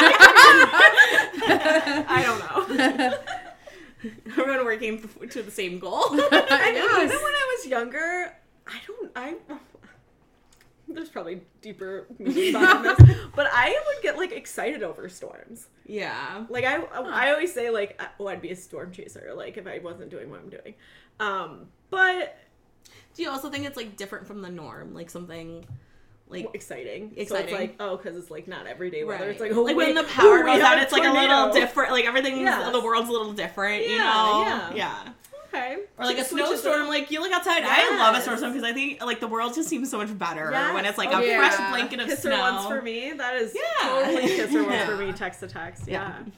don't 2.25 2.41
know. 2.41 3.19
everyone 4.39 4.65
working 4.65 5.01
f- 5.05 5.19
to 5.31 5.43
the 5.43 5.51
same 5.51 5.79
goal 5.79 6.05
I 6.11 6.15
mean, 6.15 6.21
Yes. 6.75 7.05
even 7.05 7.17
when 7.23 7.33
I 7.35 7.57
was 7.57 7.67
younger, 7.67 8.37
I 8.67 8.79
don't. 8.87 9.11
I 9.17 9.35
there's 10.95 11.09
probably 11.09 11.43
deeper 11.61 12.07
meaning 12.19 12.53
behind 12.53 12.85
this, 12.99 13.17
but 13.35 13.49
I 13.53 13.69
would 13.87 14.03
get 14.03 14.17
like 14.17 14.33
excited 14.33 14.83
over 14.83 15.09
storms. 15.09 15.69
yeah 15.87 16.45
Like 16.49 16.65
I, 16.65 16.77
I 16.83 17.33
always 17.33 17.53
say 17.53 17.71
like, 17.71 18.01
oh, 18.21 18.27
I'd 18.29 18.43
be 18.43 18.51
a 18.51 18.57
storm 18.57 18.93
chaser. 18.93 19.33
Like 19.35 19.57
if 19.57 19.67
I 19.67 19.79
wasn't 19.79 20.11
doing 20.11 20.31
what 20.31 20.41
I'm 20.41 20.51
doing. 20.51 20.75
Um, 21.21 21.67
but 21.91 22.37
Do 23.15 23.23
you 23.23 23.31
also 23.31 23.51
think 23.51 23.67
it's 23.67 23.77
like 23.77 23.97
different 23.97 24.27
from 24.27 24.43
the 24.43 24.49
norm? 24.51 24.95
Like 24.95 25.11
something 25.11 25.65
like 26.29 26.49
exciting. 26.55 27.11
So 27.15 27.21
Exciting. 27.21 27.45
it's 27.49 27.61
like, 27.61 27.77
oh, 27.79 27.97
because 27.99 28.17
it's 28.17 28.31
like 28.31 28.49
not 28.49 28.67
everyday 28.67 29.05
weather. 29.05 29.25
Right. 29.25 29.31
It's 29.33 29.41
like, 29.41 29.53
oh, 29.53 29.63
like 29.63 29.77
wait, 29.77 29.89
when 29.89 29.95
the 29.97 30.05
power 30.05 30.43
goes 30.43 30.63
out, 30.63 30.79
it's 30.79 30.93
like 30.93 31.05
a 31.05 31.11
little 31.13 31.53
different. 31.53 31.93
Like 31.93 32.07
everything's 32.07 32.39
Yes. 32.41 32.73
the 32.73 32.81
world's 32.81 33.09
a 33.11 33.13
little 33.13 33.35
different, 33.35 33.83
you 33.83 33.99
know? 33.99 34.43
yeah. 34.47 34.75
Yeah. 34.75 35.09
Okay. 35.55 35.77
Or 35.99 36.07
like 36.07 36.19
a 36.19 36.25
snowstorm, 36.25 36.89
like 36.89 37.11
you 37.11 37.21
look 37.21 37.33
outside. 37.33 37.63
I 37.65 37.91
love 37.99 38.15
a 38.15 38.17
Yes. 38.19 38.25
snowstorm 38.25 38.53
because 38.53 38.67
I 38.69 38.73
think 38.73 39.05
like 39.05 39.21
the 39.21 39.29
world 39.29 39.55
just 39.55 39.69
seems 39.69 39.91
so 39.91 39.99
much 39.99 40.17
better 40.19 40.51
Yes. 40.51 40.73
when 40.75 40.87
it's 40.87 40.97
like 40.97 41.11
Oh, 41.13 41.19
a 41.21 41.27
yeah. 41.27 41.37
fresh 41.39 41.71
blanket 41.71 42.01
of 42.01 42.07
Kiss 42.09 42.23
her 42.25 42.31
snow. 42.31 42.41
once 42.41 42.67
for 42.67 42.81
me. 42.81 43.13
That 43.13 43.37
is 43.37 43.55
Yeah. 43.55 43.89
totally 43.89 44.23
kiss 44.29 44.51
her 44.53 44.63
once 44.63 44.73
Yeah. 44.77 44.87
for 44.87 44.97
me. 44.97 45.13
Text 45.13 45.41
to 45.41 45.49
text. 45.49 45.85
Yeah. 45.87 46.09
Yeah. 46.09 46.33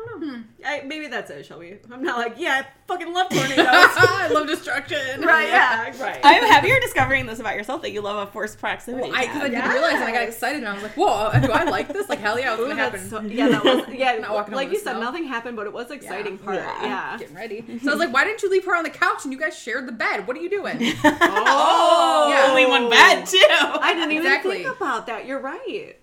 Yeah. 0.00 0.14
I 0.16 0.18
don't 0.18 0.20
Hmm. 0.30 0.40
I, 0.64 0.82
maybe 0.86 1.06
that's 1.08 1.30
it, 1.30 1.46
Shelby. 1.46 1.78
I'm 1.90 2.02
not 2.02 2.18
like, 2.18 2.34
yeah, 2.36 2.62
I 2.62 2.66
fucking 2.86 3.12
love 3.12 3.28
tornadoes. 3.30 3.66
I 3.66 4.28
love 4.32 4.46
destruction. 4.46 5.20
right. 5.22 5.48
Yeah. 5.48 5.92
Right. 6.00 6.20
I'm 6.22 6.44
happier 6.44 6.78
discovering 6.80 7.26
this 7.26 7.40
about 7.40 7.56
yourself 7.56 7.82
that 7.82 7.90
you 7.90 8.00
love 8.00 8.28
a 8.28 8.30
forced 8.30 8.58
proximity. 8.58 9.08
Well, 9.10 9.18
I 9.18 9.26
because 9.26 9.42
I 9.42 9.48
didn't 9.48 9.68
realize 9.70 9.94
and 9.94 10.04
I 10.04 10.12
got 10.12 10.22
excited 10.22 10.58
and 10.58 10.68
I 10.68 10.74
was 10.74 10.82
like, 10.82 10.92
whoa, 10.96 11.30
do 11.40 11.50
I 11.52 11.64
like 11.64 11.88
this? 11.92 12.08
Like 12.08 12.20
hell 12.20 12.38
yeah, 12.38 12.50
what's 12.50 12.60
Ooh, 12.62 12.64
gonna 12.68 12.76
that's 12.90 13.10
happen? 13.10 13.28
so, 13.28 13.34
yeah, 13.34 13.48
that 13.48 13.64
was 13.64 13.88
yeah. 13.94 14.16
Not 14.18 14.32
walking 14.32 14.54
like 14.54 14.70
you 14.70 14.76
said, 14.78 14.92
snow. 14.92 15.00
nothing 15.00 15.24
happened, 15.24 15.56
but 15.56 15.66
it 15.66 15.72
was 15.72 15.90
exciting 15.90 16.38
part. 16.38 16.56
Yeah. 16.56 16.82
Yeah. 16.84 17.18
Getting 17.18 17.34
ready. 17.36 17.64
So 17.82 17.90
I 17.90 17.94
was 17.94 17.98
like, 18.00 18.12
why 18.12 18.24
didn't 18.24 18.42
you 18.42 18.50
leave 18.50 18.64
her 18.66 18.76
on 18.76 18.84
the 18.84 18.90
couch 18.90 19.24
and 19.24 19.32
you 19.32 19.38
guys 19.38 19.58
shared 19.58 19.86
the 19.88 19.92
bed? 19.92 20.26
What 20.26 20.36
are 20.36 20.40
you 20.40 20.48
doing? 20.50 20.76
oh, 21.04 22.28
Yeah. 22.30 22.50
only 22.50 22.66
one 22.66 22.88
bed 22.90 23.26
too. 23.26 23.38
I 23.50 23.92
didn't 23.94 24.12
even 24.12 24.26
Exactly. 24.26 24.62
think 24.64 24.76
about 24.76 25.06
that. 25.06 25.26
You're 25.26 25.40
right. 25.40 25.96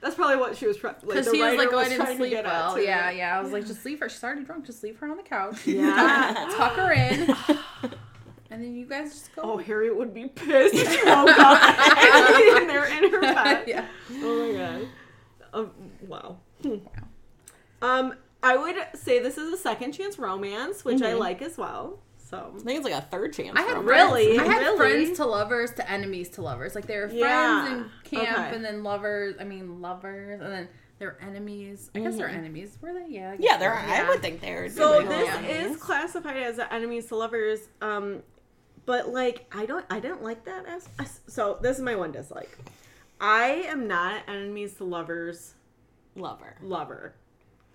That's 0.00 0.14
probably 0.14 0.36
what 0.36 0.56
she 0.56 0.66
was 0.66 0.76
trying. 0.78 0.94
like. 1.02 1.08
Because 1.08 1.26
she 1.34 1.42
was 1.42 1.56
like, 1.56 1.70
writer 1.72 1.74
oh, 1.74 1.78
I 1.78 1.82
was 1.82 1.88
didn't 1.90 2.06
to 2.06 2.16
sleep 2.16 2.44
well. 2.44 2.80
Yeah, 2.80 3.10
yeah. 3.10 3.38
I 3.38 3.42
was 3.42 3.52
like, 3.52 3.66
just 3.66 3.84
leave 3.84 4.00
her. 4.00 4.08
She's 4.08 4.24
already 4.24 4.44
drunk. 4.44 4.64
Just 4.64 4.82
leave 4.82 4.96
her 4.98 5.08
on 5.10 5.16
the 5.16 5.22
couch. 5.22 5.66
Yeah. 5.66 6.48
Tuck 6.56 6.72
her 6.74 6.92
in. 6.92 7.34
And 8.52 8.62
then 8.64 8.74
you 8.74 8.86
guys 8.86 9.10
just 9.12 9.34
go. 9.36 9.42
Oh, 9.42 9.56
Harriet 9.58 9.96
would 9.96 10.12
be 10.14 10.26
pissed 10.26 10.74
if 10.74 10.90
she 10.90 11.04
woke 11.04 11.38
up 11.38 11.62
and 12.58 12.68
they're 12.68 12.86
in 12.86 13.10
her 13.12 13.20
bed. 13.20 13.64
yeah. 13.68 13.86
Oh 14.12 14.52
my 14.52 14.58
god. 14.58 14.88
Um, 15.52 15.70
wow. 16.08 16.36
Hmm. 16.62 16.74
Um, 17.82 18.14
I 18.42 18.56
would 18.56 18.76
say 18.94 19.18
this 19.20 19.36
is 19.38 19.52
a 19.52 19.56
second 19.56 19.92
chance 19.92 20.18
romance, 20.18 20.84
which 20.84 21.02
I 21.02 21.12
Mhm. 21.12 21.18
like 21.18 21.42
as 21.42 21.56
well. 21.58 21.98
So 22.30 22.52
I 22.54 22.58
think 22.62 22.78
it's 22.78 22.84
like 22.84 22.94
a 23.02 23.06
third 23.06 23.32
chance. 23.32 23.58
I 23.58 23.62
had 23.62 23.84
Really? 23.84 24.38
I 24.38 24.44
had 24.44 24.58
Really? 24.60 24.76
friends 24.76 25.16
to 25.18 25.26
lovers 25.26 25.72
to 25.74 25.90
enemies 25.90 26.28
to 26.30 26.42
lovers. 26.42 26.74
Like 26.76 26.86
they 26.86 26.96
were 26.96 27.08
friends 27.08 27.20
Yeah. 27.20 27.72
in 27.72 27.90
camp 28.04 28.38
Okay. 28.38 28.54
and 28.56 28.64
then 28.64 28.84
lovers. 28.84 29.34
I 29.40 29.44
mean 29.44 29.80
lovers 29.82 30.40
and 30.40 30.52
then 30.52 30.68
they 31.00 31.06
were 31.06 31.18
enemies. 31.20 31.90
I 31.94 32.00
guess 32.00 32.16
they're 32.16 32.28
enemies. 32.28 32.78
Were 32.80 32.92
they? 32.92 33.06
Yeah. 33.08 33.32
I 33.32 33.36
guess 33.36 33.44
Yeah, 33.44 33.56
they 33.56 33.60
there 33.64 33.70
were. 33.70 33.76
are. 33.76 33.80
I 34.06 34.08
would 34.08 34.20
think 34.22 34.40
they're. 34.40 34.68
So 34.70 35.02
this 35.02 35.26
Yeah. 35.26 35.40
is 35.42 35.76
classified 35.78 36.36
as 36.36 36.58
enemies 36.70 37.06
to 37.06 37.16
lovers. 37.16 37.60
Um, 37.80 38.22
but 38.86 39.08
like 39.08 39.46
I 39.52 39.66
don't, 39.66 39.84
I 39.90 39.98
didn't 39.98 40.22
like 40.22 40.44
that 40.44 40.66
as. 40.66 40.88
as- 41.00 41.20
So 41.26 41.58
this 41.60 41.78
is 41.78 41.82
my 41.82 41.96
one 41.96 42.12
dislike. 42.12 42.56
I 43.20 43.64
am 43.66 43.88
not 43.88 44.22
enemies 44.28 44.74
to 44.74 44.84
lovers 44.84 45.54
lover. 46.14 46.56
lover, 46.62 47.14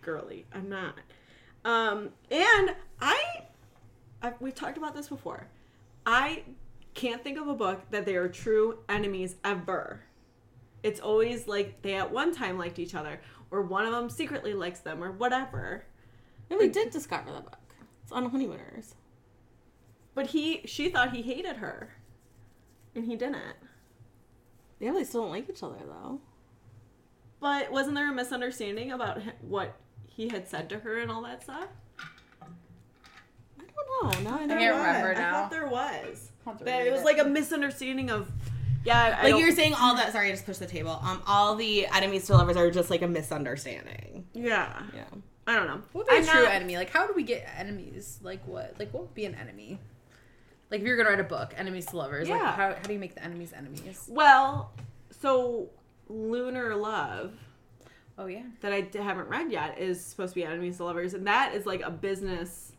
girly. 0.01 0.45
I'm 0.53 0.69
not. 0.69 0.95
Um, 1.65 2.09
and 2.31 2.75
I, 3.01 3.44
I 4.25 4.33
we've 4.39 4.55
talked 4.55 4.77
about 4.77 4.95
this 4.95 5.07
before. 5.07 5.47
I 6.05 6.43
can't 6.93 7.23
think 7.23 7.37
of 7.37 7.47
a 7.47 7.53
book 7.53 7.81
that 7.91 8.05
they 8.05 8.15
are 8.15 8.27
true 8.27 8.79
enemies 8.89 9.35
ever. 9.43 10.01
It's 10.83 10.99
always 10.99 11.47
like 11.47 11.81
they 11.81 11.95
at 11.95 12.11
one 12.11 12.33
time 12.33 12.57
liked 12.57 12.79
each 12.79 12.95
other, 12.95 13.19
or 13.51 13.61
one 13.61 13.85
of 13.85 13.91
them 13.91 14.09
secretly 14.09 14.53
likes 14.53 14.79
them, 14.79 15.03
or 15.03 15.11
whatever. 15.11 15.85
And 16.49 16.59
we 16.59 16.69
did 16.69 16.91
discover 16.91 17.31
the 17.31 17.41
book. 17.41 17.59
It's 18.03 18.11
on 18.11 18.29
Honeymooners. 18.29 18.95
But 20.13 20.27
he, 20.27 20.61
she 20.65 20.89
thought 20.89 21.11
he 21.11 21.21
hated 21.21 21.57
her, 21.57 21.95
and 22.93 23.05
he 23.05 23.15
didn't. 23.15 23.55
Yeah, 24.79 24.93
they 24.93 25.03
still 25.03 25.23
don't 25.23 25.31
like 25.31 25.49
each 25.49 25.63
other 25.63 25.79
though. 25.85 26.21
But 27.39 27.71
wasn't 27.71 27.95
there 27.95 28.11
a 28.11 28.13
misunderstanding 28.13 28.91
about 28.91 29.21
what 29.41 29.75
he 30.07 30.29
had 30.29 30.47
said 30.47 30.69
to 30.69 30.79
her 30.79 30.99
and 30.99 31.11
all 31.11 31.23
that 31.23 31.43
stuff? 31.43 31.67
I 33.77 34.11
don't 34.11 34.23
know. 34.23 34.29
No, 34.31 34.37
I 34.37 34.43
I 34.43 34.47
don't 34.47 34.57
can't 34.57 34.75
was. 34.75 34.85
remember 34.85 35.11
I 35.21 35.31
thought 35.31 35.49
there 35.51 35.67
was. 35.67 36.31
I'll 36.45 36.53
have 36.53 36.63
to 36.63 36.85
it 36.87 36.91
was 36.91 37.01
it. 37.01 37.05
like 37.05 37.17
a 37.19 37.25
misunderstanding 37.25 38.09
of, 38.11 38.29
yeah. 38.85 39.17
I 39.19 39.23
Like 39.23 39.31
don't- 39.31 39.39
you're 39.41 39.51
saying, 39.51 39.73
all 39.73 39.95
that. 39.95 40.11
Sorry, 40.11 40.27
I 40.29 40.31
just 40.31 40.45
pushed 40.45 40.59
the 40.59 40.67
table. 40.67 40.99
Um, 41.03 41.21
all 41.25 41.55
the 41.55 41.87
enemies 41.87 42.25
to 42.27 42.33
lovers 42.33 42.55
are 42.57 42.69
just 42.71 42.89
like 42.89 43.01
a 43.01 43.07
misunderstanding. 43.07 44.27
Yeah, 44.33 44.81
Yeah. 44.93 45.03
I 45.47 45.55
don't 45.55 45.67
know. 45.67 45.81
What 45.91 46.05
would 46.05 46.07
be 46.07 46.15
a 46.15 46.17
I'm 46.19 46.25
true 46.25 46.43
not- 46.43 46.51
enemy? 46.53 46.77
Like, 46.77 46.89
how 46.89 47.05
do 47.07 47.13
we 47.13 47.23
get 47.23 47.47
enemies? 47.57 48.19
Like, 48.23 48.45
what? 48.47 48.75
Like, 48.79 48.93
what 48.93 49.03
would 49.03 49.13
be 49.15 49.25
an 49.25 49.35
enemy? 49.35 49.79
Like, 50.71 50.81
if 50.81 50.87
you're 50.87 50.97
gonna 50.97 51.09
write 51.09 51.19
a 51.19 51.23
book, 51.23 51.53
enemies 51.57 51.85
to 51.87 51.97
lovers. 51.97 52.27
Like, 52.29 52.39
Yeah. 52.41 52.51
how, 52.51 52.73
how 52.73 52.81
do 52.81 52.93
you 52.93 52.99
make 52.99 53.13
the 53.15 53.23
enemies 53.23 53.53
enemies? 53.55 54.07
Well, 54.09 54.71
so 55.11 55.69
Lunar 56.09 56.75
Love 56.75 57.33
Oh 58.17 58.25
yeah. 58.27 58.43
that 58.61 58.71
I 58.73 58.87
haven't 59.01 59.27
read 59.29 59.51
yet 59.51 59.77
is 59.77 60.03
supposed 60.03 60.33
to 60.33 60.39
be 60.39 60.43
enemies 60.45 60.77
to 60.77 60.83
lovers, 60.85 61.13
and 61.13 61.27
that 61.27 61.53
is 61.53 61.65
like 61.65 61.81
a 61.81 61.91
business. 61.91 62.71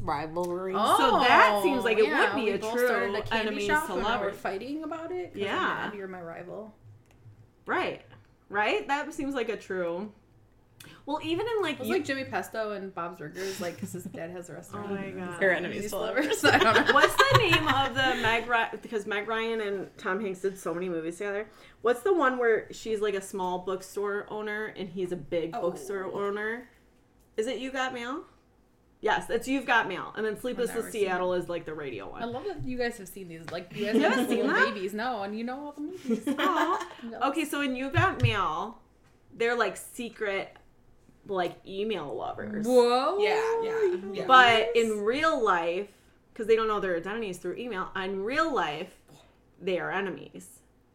Rivalry. 0.00 0.74
Oh, 0.76 0.96
So 0.98 1.18
that 1.20 1.60
seems 1.62 1.84
like 1.84 1.98
it 1.98 2.04
would 2.08 2.34
be 2.34 2.52
Oh, 2.52 2.54
a 2.54 2.58
true 2.58 2.86
started 2.86 3.14
a 3.14 3.22
candy 3.22 3.48
enemies 3.48 3.66
shop 3.66 3.86
to 3.88 3.94
We're 3.94 4.02
lovers. 4.02 4.36
fighting 4.36 4.82
about 4.84 5.12
it. 5.12 5.32
Yeah. 5.34 5.56
mad 5.56 5.94
You're 5.94 6.08
my 6.08 6.20
rival. 6.22 6.74
Right, 7.66 8.02
right. 8.48 8.86
That 8.88 9.12
seems 9.14 9.34
like 9.34 9.48
a 9.48 9.56
true. 9.56 10.10
Well, 11.06 11.20
even 11.22 11.46
in 11.46 11.62
like 11.62 11.74
It 11.74 11.78
was 11.80 11.88
you- 11.88 11.94
like 11.94 12.04
Jimmy 12.04 12.24
Pesto 12.24 12.72
and 12.72 12.92
Bob's 12.94 13.18
Burgers, 13.18 13.60
like, 13.60 13.74
because 13.76 13.92
his 13.92 14.04
dad 14.04 14.30
has 14.30 14.48
a 14.50 14.52
oh 14.52 14.56
restaurant. 14.56 14.90
Oh 14.90 14.94
my 14.94 15.10
God. 15.10 15.30
he's 15.30 15.38
They're 15.38 15.52
enemies 15.54 15.76
enemies 15.76 15.90
to 15.92 15.96
to 15.96 15.96
lovers. 15.98 16.42
lovers. 16.42 16.44
I 16.44 16.58
don't 16.58 16.86
know. 16.88 16.92
What's 16.94 17.14
the 17.14 17.38
name 17.38 17.68
of 17.68 17.94
the 17.94 18.14
Meg 18.22 18.48
Ryan? 18.48 18.78
Because 18.82 19.06
Meg 19.06 19.28
Ryan 19.28 19.60
and 19.60 19.96
Tom 19.96 20.20
Hanks 20.20 20.40
did 20.40 20.58
so 20.58 20.74
many 20.74 20.88
movies 20.88 21.18
together. 21.18 21.48
What's 21.82 22.02
the 22.02 22.12
one 22.12 22.36
where 22.38 22.66
she's 22.72 23.00
like 23.00 23.14
a 23.14 23.20
small 23.22 23.60
bookstore 23.60 24.26
owner 24.28 24.66
and 24.76 24.88
he's 24.88 25.12
a 25.12 25.16
big 25.16 25.50
Oh. 25.54 25.60
bookstore 25.60 26.04
owner? 26.12 26.68
Is 27.36 27.46
it 27.46 27.58
You 27.58 27.70
Got 27.70 27.94
Mail? 27.94 28.24
Yes, 29.02 29.28
it's 29.30 29.48
You've 29.48 29.66
Got 29.66 29.88
Mail. 29.88 30.12
And 30.16 30.24
then 30.24 30.38
Sleepless 30.40 30.74
in 30.76 30.90
Seattle 30.90 31.34
is 31.34 31.48
like 31.48 31.64
the 31.66 31.74
radio 31.74 32.08
one. 32.08 32.22
I 32.22 32.26
love 32.26 32.44
that 32.44 32.64
you 32.64 32.78
guys 32.78 32.96
have 32.98 33.08
seen 33.08 33.26
these. 33.28 33.42
Like, 33.50 33.72
you 33.76 33.86
guys 33.86 33.94
You 33.96 34.00
have 34.02 34.12
haven't 34.12 34.28
seen 34.28 34.46
little 34.46 34.54
that? 34.54 34.74
babies. 34.74 34.94
No, 34.94 35.22
and 35.24 35.36
you 35.36 35.42
know 35.44 35.58
all 35.66 35.72
the 35.72 35.80
movies. 35.80 36.22
Aw. 36.38 36.86
No. 37.10 37.20
Okay, 37.30 37.44
so 37.44 37.60
in 37.62 37.74
You've 37.74 37.92
Got 37.92 38.22
Mail, 38.22 38.78
they're 39.36 39.56
like 39.56 39.76
secret, 39.76 40.56
like 41.26 41.56
email 41.66 42.14
lovers. 42.14 42.64
Whoa. 42.64 43.18
Yeah, 43.18 43.62
yeah, 43.64 43.96
yeah. 44.12 44.24
But 44.26 44.68
in 44.76 45.00
real 45.00 45.42
life, 45.44 45.88
because 46.32 46.46
they 46.46 46.54
don't 46.54 46.68
know 46.68 46.78
their 46.78 46.96
identities 46.96 47.38
through 47.38 47.56
email, 47.56 47.90
in 47.96 48.22
real 48.22 48.54
life, 48.54 48.94
they 49.60 49.80
are 49.80 49.90
enemies 49.90 50.46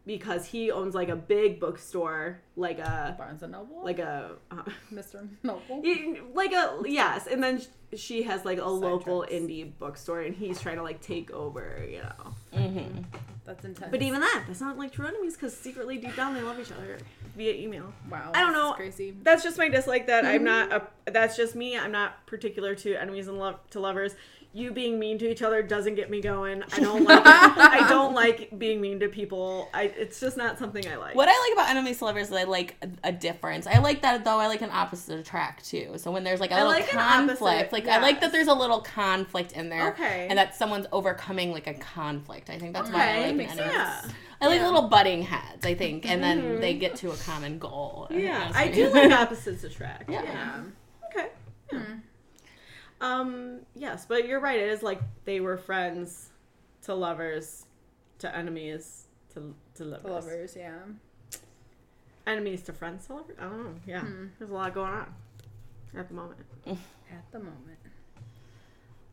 because 0.06 0.46
he 0.46 0.72
owns 0.72 0.96
like 0.96 1.10
a 1.10 1.16
big 1.18 1.60
bookstore, 1.60 2.40
like 2.56 2.80
a 2.80 3.14
Barnes 3.18 3.44
and 3.44 3.52
Noble. 3.52 3.84
like 3.84 4.00
a 4.00 4.32
uh, 4.50 4.64
Mr. 4.94 5.28
Noble. 5.44 5.84
like 6.34 6.54
a 6.54 6.78
yes, 6.86 7.28
and 7.28 7.44
then 7.44 7.60
sh- 7.60 7.66
she 7.96 8.24
has 8.24 8.44
like 8.46 8.60
a 8.60 8.66
local 8.66 9.22
tracks. 9.24 9.34
indie 9.34 9.72
bookstore, 9.78 10.22
and 10.22 10.36
he's 10.36 10.60
trying 10.60 10.76
to 10.78 10.84
like 10.84 11.02
take 11.02 11.32
over, 11.32 11.86
you 11.90 12.02
know. 12.02 12.34
Mm-hmm. 12.54 13.02
That's 13.46 13.64
intense. 13.64 13.92
But 13.92 14.02
even 14.02 14.20
that, 14.20 14.44
that's 14.46 14.60
not 14.60 14.78
like 14.78 14.92
true 14.92 15.08
enemies 15.08 15.36
because 15.36 15.56
secretly 15.56 15.98
deep 15.98 16.16
down 16.18 16.34
they 16.34 16.42
love 16.42 16.60
each 16.60 16.72
other 16.72 16.98
via 17.38 17.54
email. 17.54 17.94
wow, 18.10 18.32
I 18.34 18.42
don't 18.42 18.52
this 18.52 18.58
is 18.60 18.64
know. 18.64 18.74
Crazy. 18.74 19.16
That's 19.24 19.44
just 19.44 19.58
my 19.58 19.70
dislike. 19.70 20.08
That 20.08 20.26
I'm 20.26 20.44
not. 20.44 20.72
A, 20.74 21.12
that's 21.12 21.38
just 21.38 21.56
me. 21.56 21.78
I'm 21.78 21.92
not 21.92 22.26
particular 22.28 22.76
to 22.76 22.96
enemies 22.96 23.30
and 23.30 23.40
love 23.40 23.58
to 23.70 23.80
lovers. 23.80 24.16
You 24.58 24.72
being 24.72 24.98
mean 24.98 25.20
to 25.20 25.30
each 25.30 25.44
other 25.44 25.62
doesn't 25.62 25.94
get 25.96 26.10
me 26.10 26.20
going. 26.20 26.64
I 26.74 26.80
don't 26.80 27.04
like. 27.04 27.22
I 27.26 27.88
don't 27.90 28.16
like 28.16 28.58
being 28.58 28.82
mean 28.82 29.00
to 29.02 29.08
people. 29.08 29.70
I. 29.72 29.84
It's 29.84 30.20
just 30.20 30.36
not 30.36 30.58
something 30.58 30.88
I 30.88 30.96
like. 30.96 31.14
What 31.16 31.30
I 31.30 31.40
like 31.48 31.54
about 31.54 31.70
enemies 31.70 32.00
to 32.00 32.06
lovers 32.06 32.30
is 32.30 32.34
I 32.34 32.44
like 32.44 32.76
a, 32.82 33.10
a 33.10 33.12
difference. 33.12 33.68
I 33.68 33.78
like 33.78 34.02
that 34.02 34.26
though. 34.26 34.40
I 34.40 34.48
like 34.48 34.62
an 34.64 34.72
opposite 34.72 35.20
attract 35.20 35.66
too. 35.66 35.94
So 35.98 36.10
when 36.12 36.24
there's 36.24 36.40
like 36.40 36.50
a 36.50 36.56
I 36.56 36.64
little 36.64 36.72
like 36.72 36.90
conflict, 36.90 37.42
opposite, 37.42 37.72
like 37.72 37.88
I 37.88 38.00
like 38.02 38.20
that 38.22 38.32
there's 38.32 38.48
a 38.48 38.54
little 38.54 38.82
conflict 38.82 39.52
in 39.52 39.70
there. 39.70 39.90
Okay. 39.90 40.26
And 40.28 40.40
that 40.40 40.56
someone's 40.56 40.88
overcoming 40.92 41.52
like 41.52 41.68
a 41.68 41.76
conflict. 41.76 42.50
I 42.50 42.58
think 42.58 42.74
that's 42.74 42.90
why 42.90 43.12
I 43.12 43.18
like 43.18 43.26
enemies. 43.28 43.52
Yeah. 43.58 44.02
I 44.42 44.48
like 44.48 44.60
Yeah. 44.60 44.66
little 44.66 44.88
butting 44.90 45.22
heads. 45.22 45.66
I 45.66 45.76
think, 45.76 46.06
and 46.10 46.24
then 46.24 46.60
they 46.62 46.74
get 46.74 46.96
to 46.98 47.12
a 47.12 47.16
common 47.18 47.60
goal. 47.60 48.08
Yeah, 48.10 48.40
That's 48.52 48.56
I 48.58 48.68
do 48.72 48.90
like 48.90 49.12
opposites 49.20 49.64
attract. 49.64 50.10
Yeah. 50.10 50.24
Yeah. 50.24 50.64
Okay. 51.12 51.28
Yeah. 51.72 51.80
Hmm. 51.80 51.94
Um. 53.02 53.60
Yes, 53.76 54.06
but 54.06 54.28
you're 54.28 54.40
right. 54.40 54.60
It 54.60 54.70
is 54.70 54.84
like 54.84 55.00
they 55.26 55.40
were 55.40 55.58
friends 55.58 56.30
to 56.84 56.94
lovers 56.94 57.66
to 58.20 58.36
enemies 58.36 59.08
to 59.34 59.54
to 59.76 59.86
lovers. 59.86 60.04
The 60.04 60.12
lovers, 60.12 60.56
yeah. 60.56 60.80
Enemies 62.26 62.62
to 62.64 62.74
friends 62.74 63.08
to 63.08 63.16
lovers. 63.16 63.36
I 63.40 63.44
don't 63.44 63.64
know. 63.64 63.76
Yeah. 63.86 64.02
Hmm. 64.02 64.28
There's 64.38 64.52
a 64.52 64.54
lot 64.54 64.74
going 64.74 64.92
on 64.92 65.14
at 65.96 66.08
the 66.08 66.14
moment. 66.14 66.40
At 66.68 67.32
the 67.32 67.40
moment. 67.40 67.78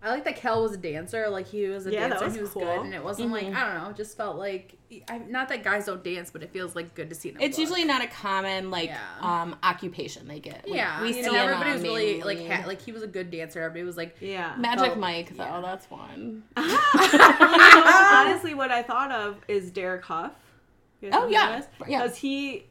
I 0.04 0.10
like 0.10 0.24
that 0.24 0.36
Cal 0.36 0.62
was 0.62 0.72
a 0.72 0.76
dancer. 0.76 1.28
Like 1.30 1.46
he 1.48 1.66
was 1.66 1.86
a 1.86 1.90
Yeah, 1.92 2.08
dancer. 2.08 2.26
was 2.26 2.34
he 2.34 2.40
was 2.42 2.50
cool. 2.50 2.62
good, 2.62 2.80
and 2.82 2.94
it 2.94 3.02
wasn't 3.02 3.30
Mhm. 3.30 3.32
like 3.32 3.54
I 3.54 3.72
don't 3.74 3.82
know. 3.82 3.90
It 3.90 3.96
just 3.96 4.16
felt 4.16 4.36
like 4.36 4.74
I, 5.08 5.18
not 5.18 5.48
that 5.48 5.64
guys 5.64 5.86
don't 5.86 6.04
dance, 6.04 6.30
but 6.30 6.42
it 6.42 6.50
feels 6.52 6.76
like 6.76 6.94
good 6.94 7.08
to 7.08 7.14
see. 7.16 7.30
In 7.30 7.36
a 7.38 7.40
It's 7.40 7.56
book. 7.56 7.60
usually 7.62 7.84
not 7.84 8.04
a 8.04 8.06
common 8.06 8.70
like 8.70 8.90
Yeah. 8.90 9.00
um 9.22 9.56
occupation 9.62 10.28
they 10.28 10.40
get. 10.40 10.66
Like, 10.68 10.76
yeah. 10.76 11.00
we 11.00 11.08
you 11.08 11.14
see 11.14 11.22
know, 11.22 11.34
it 11.34 11.38
everybody 11.38 11.70
on 11.70 11.74
was 11.76 11.82
really 11.82 12.22
like 12.22 12.46
ha- 12.46 12.66
like 12.66 12.80
he 12.82 12.92
was 12.92 13.02
a 13.02 13.06
good 13.08 13.30
dancer. 13.30 13.60
Everybody 13.60 13.84
was 13.84 13.96
like, 13.96 14.16
Yeah. 14.20 14.54
Magic 14.58 14.92
Oh, 14.92 14.94
Mike 14.96 15.36
though. 15.36 15.42
yeah. 15.44 15.60
That's 15.62 15.90
one. 15.90 16.42
Honestly, 16.56 18.54
what 18.54 18.70
I 18.70 18.82
thought 18.82 19.10
of 19.10 19.38
is 19.48 19.70
Derek 19.70 20.04
Hough. 20.04 20.32
Oh, 21.12 21.26
yeah. 21.28 21.62
Yeah. 21.86 22.02
because 22.02 22.16
he. 22.18 22.66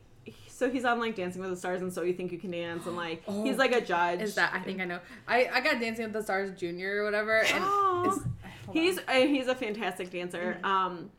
So 0.63 0.69
he's 0.69 0.85
on 0.85 0.97
like 0.97 1.17
Dancing 1.17 1.41
with 1.41 1.51
the 1.51 1.57
Stars 1.57 1.81
and 1.81 1.91
So 1.91 2.03
You 2.03 2.13
Think 2.13 2.31
You 2.31 2.37
Can 2.37 2.51
Dance 2.51 2.87
and 2.87 2.95
like 2.95 3.21
he's 3.29 3.57
like 3.57 3.73
a 3.73 3.81
judge. 3.81 4.21
Is 4.21 4.35
that 4.35 4.53
I 4.53 4.59
think 4.59 4.79
I 4.79 4.85
know. 4.85 5.01
I 5.27 5.49
I 5.51 5.59
got 5.59 5.81
Dancing 5.81 6.05
with 6.05 6.13
the 6.13 6.23
Stars 6.23 6.57
Junior 6.57 7.01
or 7.01 7.03
whatever, 7.03 7.39
and 7.39 7.61
hold 7.65 8.25
He's 8.71 8.97
uh, 8.97 9.11
he's 9.11 9.47
a 9.47 9.55
fantastic 9.55 10.09
dancer. 10.09 10.59
Mm-hmm. 10.63 10.65
Um, 10.65 11.11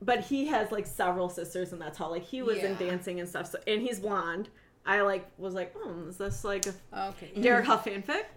but 0.00 0.20
he 0.20 0.46
has 0.46 0.70
like 0.70 0.86
several 0.86 1.28
sisters, 1.28 1.72
and 1.72 1.82
that's 1.82 1.98
how 1.98 2.08
like 2.10 2.22
he 2.22 2.42
was 2.42 2.58
in 2.58 2.76
dancing 2.76 3.18
and 3.18 3.28
stuff. 3.28 3.48
So 3.48 3.58
and 3.66 3.82
he's 3.82 3.98
blonde. 3.98 4.50
I 4.86 5.00
like 5.00 5.28
was 5.36 5.54
like, 5.54 5.74
oh, 5.76 6.04
is 6.08 6.16
this 6.16 6.44
like 6.44 6.66
a 6.66 7.08
okay. 7.08 7.32
Derek 7.40 7.64
Hough 7.64 7.84
fanfic? 7.84 8.26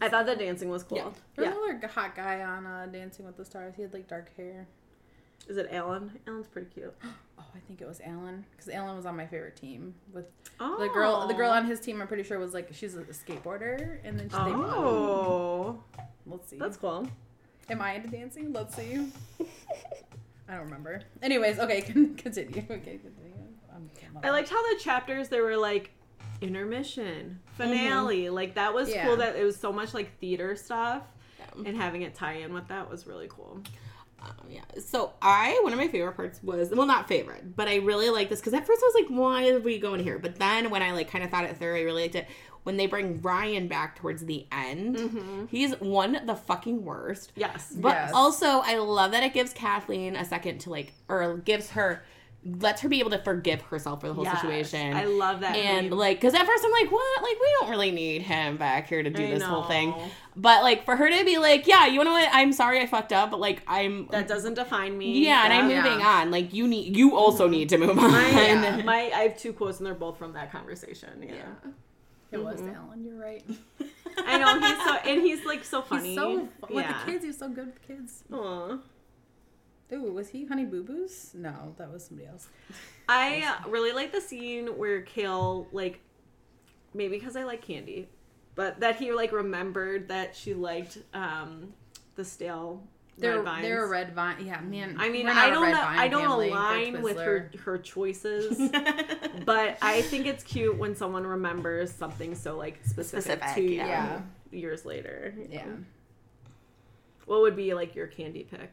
I 0.00 0.08
thought 0.08 0.24
the 0.24 0.36
dancing 0.36 0.70
was 0.70 0.84
cool. 0.84 0.96
Yeah. 0.96 1.10
There 1.36 1.44
Yeah. 1.44 1.50
another 1.50 1.86
hot 1.86 2.16
guy 2.16 2.40
on 2.40 2.64
uh, 2.64 2.86
Dancing 2.90 3.26
with 3.26 3.36
the 3.36 3.44
Stars. 3.44 3.74
He 3.76 3.82
had 3.82 3.92
like 3.92 4.08
dark 4.08 4.34
hair. 4.38 4.68
Is 5.46 5.56
it 5.56 5.68
Alan? 5.70 6.18
Alan's 6.26 6.46
pretty 6.48 6.68
cute. 6.72 6.94
Oh, 7.40 7.44
I 7.54 7.60
think 7.68 7.80
it 7.80 7.86
was 7.86 8.00
Alan 8.04 8.44
because 8.50 8.68
Alan 8.68 8.96
was 8.96 9.06
on 9.06 9.16
my 9.16 9.24
favorite 9.24 9.54
team 9.54 9.94
with 10.12 10.24
Oh, 10.58 10.76
the 10.80 10.88
girl. 10.88 11.24
The 11.28 11.34
girl 11.34 11.50
oh. 11.50 11.54
on 11.54 11.66
his 11.66 11.78
team, 11.78 12.02
I'm 12.02 12.08
pretty 12.08 12.24
sure 12.24 12.36
was 12.40 12.52
like 12.52 12.68
she's 12.74 12.96
a 12.96 13.02
skateboarder, 13.04 13.98
and 14.02 14.18
then 14.18 14.28
she, 14.28 14.34
they 14.34 14.42
Oh, 14.42 15.80
let's 16.26 16.48
see. 16.48 16.58
that's 16.58 16.76
cool. 16.76 17.06
Am 17.70 17.80
I 17.80 17.92
into 17.94 18.08
dancing? 18.08 18.52
Let's 18.52 18.74
see. 18.74 19.06
I 20.48 20.54
don't 20.54 20.64
remember. 20.64 21.02
Anyways, 21.22 21.60
okay, 21.60 21.80
continue. 22.16 22.58
Okay, 22.68 22.98
continue. 22.98 23.34
I'm 23.72 24.32
liked 24.32 24.48
how 24.48 24.74
the 24.74 24.80
chapters 24.80 25.28
they 25.28 25.40
were 25.40 25.56
like 25.56 25.92
intermission, 26.40 27.38
finale. 27.56 28.24
Mm-hmm. 28.24 28.34
Like 28.34 28.54
that 28.56 28.74
was 28.74 28.88
Yeah. 28.90 29.06
cool. 29.06 29.16
That 29.18 29.36
it 29.36 29.44
was 29.44 29.56
so 29.56 29.72
much 29.72 29.94
like 29.94 30.18
theater 30.18 30.56
stuff, 30.56 31.04
Yeah. 31.38 31.68
and 31.68 31.76
having 31.76 32.02
it 32.02 32.16
tie 32.16 32.34
in 32.38 32.52
with 32.52 32.66
that 32.68 32.90
was 32.90 33.06
really 33.06 33.28
cool. 33.28 33.62
Um, 34.20 34.34
yeah. 34.50 34.60
So 34.84 35.12
I 35.22 35.60
one 35.62 35.72
of 35.72 35.78
my 35.78 35.88
favorite 35.88 36.12
parts 36.16 36.40
was 36.42 36.70
well 36.70 36.86
not 36.86 37.06
favorite, 37.08 37.54
but 37.56 37.68
I 37.68 37.76
really 37.76 38.10
like 38.10 38.28
this 38.28 38.40
because 38.40 38.54
at 38.54 38.66
first 38.66 38.82
I 38.82 38.86
was 38.92 38.94
like, 39.02 39.18
why 39.18 39.42
did 39.44 39.64
we 39.64 39.78
go 39.78 39.94
in 39.94 40.00
here? 40.00 40.18
But 40.18 40.36
then 40.36 40.70
when 40.70 40.82
I 40.82 40.92
like 40.92 41.10
kind 41.10 41.22
of 41.24 41.30
thought 41.30 41.44
it 41.44 41.56
through, 41.56 41.76
I 41.76 41.82
really 41.82 42.02
liked 42.02 42.14
it. 42.16 42.26
When 42.64 42.76
they 42.76 42.86
bring 42.86 43.22
Ryan 43.22 43.66
back 43.68 43.96
towards 43.96 44.24
the 44.26 44.46
end, 44.52 45.46
he's 45.50 45.72
one 45.80 46.20
the 46.26 46.34
fucking 46.34 46.84
worst. 46.84 47.32
Yes, 47.36 47.72
But 47.74 47.90
Yes. 47.90 48.10
also, 48.12 48.46
I 48.46 48.76
love 48.76 49.12
that 49.12 49.22
it 49.22 49.32
gives 49.32 49.52
Kathleen 49.54 50.14
a 50.16 50.24
second 50.24 50.58
to 50.60 50.70
like, 50.70 50.92
or 51.08 51.38
gives 51.38 51.70
her, 51.70 52.02
lets 52.44 52.80
her 52.82 52.88
be 52.88 53.00
able 53.00 53.10
to 53.10 53.18
forgive 53.18 53.60
herself 53.62 54.00
for 54.00 54.08
the 54.08 54.14
whole 54.14 54.24
Yes. 54.24 54.40
situation. 54.40 54.94
I 54.96 55.04
love 55.04 55.40
that. 55.40 55.56
and 55.56 55.90
name. 55.90 55.98
like, 55.98 56.18
because 56.18 56.34
at 56.34 56.46
first 56.46 56.64
I'm 56.64 56.70
like, 56.70 56.90
what? 56.90 57.22
Like, 57.22 57.36
we 57.40 57.46
don't 57.60 57.70
really 57.70 57.90
need 57.90 58.22
him 58.22 58.56
back 58.56 58.88
here 58.88 59.02
to 59.02 59.10
do 59.10 59.24
I 59.24 59.30
this 59.30 59.42
whole 59.42 59.64
thing. 59.64 59.92
But 60.36 60.62
like, 60.62 60.84
for 60.84 60.94
her 60.94 61.10
to 61.10 61.24
be 61.24 61.36
like, 61.38 61.66
yeah, 61.66 61.86
you 61.86 62.02
know 62.04 62.12
what? 62.12 62.28
I'm 62.32 62.52
sorry 62.52 62.80
I 62.80 62.86
fucked 62.86 63.12
up, 63.12 63.30
but 63.32 63.40
like, 63.40 63.62
I'm. 63.66 64.06
that 64.12 64.28
doesn't 64.28 64.54
define 64.54 64.96
me. 64.96 65.24
yeah, 65.24 65.44
and 65.44 65.52
I'm 65.52 65.64
moving 65.64 65.98
Yeah. 66.00 66.20
on. 66.22 66.30
Like, 66.30 66.54
you 66.54 66.68
need, 66.68 66.96
you 66.96 67.16
also 67.16 67.48
need 67.48 67.68
to 67.70 67.78
move 67.78 67.98
on. 67.98 68.12
My, 68.12 68.30
Yeah. 68.30 68.82
my, 68.84 69.10
I 69.14 69.20
have 69.22 69.36
two 69.36 69.52
quotes, 69.52 69.78
and 69.78 69.86
they're 69.86 69.94
both 69.94 70.16
from 70.16 70.32
that 70.34 70.52
conversation. 70.52 71.10
Yeah, 71.26 71.34
It 72.30 72.42
was 72.42 72.60
Mm-hmm. 72.60 72.74
Alan. 72.74 73.04
You're 73.04 73.18
right. 73.20 73.44
I 74.18 74.38
know 74.38 74.60
he's 74.60 74.84
so, 74.84 74.94
and 75.10 75.20
he's 75.22 75.44
like 75.44 75.64
so 75.64 75.82
funny. 75.82 76.10
He's 76.10 76.18
so 76.18 76.48
with 76.70 76.84
yeah. 76.84 77.04
the 77.04 77.10
kids. 77.12 77.24
He's 77.24 77.38
so 77.38 77.48
good 77.48 77.66
with 77.66 77.74
the 77.74 77.94
kids. 77.94 78.22
Aw. 78.32 78.78
Ooh, 79.92 80.12
was 80.12 80.28
he 80.28 80.44
Honey 80.44 80.64
Boo 80.64 80.82
Boos? 80.82 81.30
No, 81.34 81.74
that 81.78 81.90
was 81.90 82.04
somebody 82.06 82.28
else. 82.28 82.48
I 83.08 83.56
really 83.68 83.92
like 83.92 84.12
the 84.12 84.20
scene 84.20 84.66
where 84.78 85.00
Cal 85.02 85.66
like 85.72 86.00
maybe 86.94 87.18
because 87.18 87.36
I 87.36 87.44
like 87.44 87.62
candy, 87.62 88.08
but 88.54 88.80
that 88.80 88.96
he 88.96 89.12
like 89.12 89.32
remembered 89.32 90.08
that 90.08 90.36
she 90.36 90.52
liked 90.54 90.98
um 91.14 91.72
the 92.16 92.24
stale 92.24 92.82
They're 93.16 93.36
red 93.36 93.44
vines. 93.44 93.62
they're 93.62 93.84
a 93.84 93.88
red 93.88 94.12
vine. 94.14 94.44
Yeah, 94.44 94.60
man. 94.60 94.96
I 94.98 95.08
mean, 95.08 95.24
we're 95.26 95.32
not 95.34 95.44
I 95.44 95.48
a 95.48 95.50
don't 95.54 95.70
know, 95.70 95.82
I 95.82 96.08
don't 96.08 96.20
family 96.22 96.50
align 96.50 97.00
with 97.02 97.16
her 97.16 97.50
her 97.64 97.78
choices, 97.78 98.58
but 99.46 99.78
I 99.80 100.02
think 100.02 100.26
it's 100.26 100.44
cute 100.44 100.76
when 100.76 100.94
someone 100.96 101.26
remembers 101.26 101.90
something 101.92 102.34
so 102.34 102.56
like 102.58 102.80
specific, 102.84 103.22
Specific, 103.42 103.54
to 103.54 103.62
you 103.62 103.76
yeah. 103.76 104.20
years 104.50 104.84
later. 104.84 105.32
you 105.38 105.46
Yeah. 105.50 105.64
know? 105.64 105.78
What 107.24 107.40
would 107.42 107.56
be 107.56 107.72
like 107.74 107.94
your 107.94 108.06
candy 108.06 108.44
pick? 108.50 108.72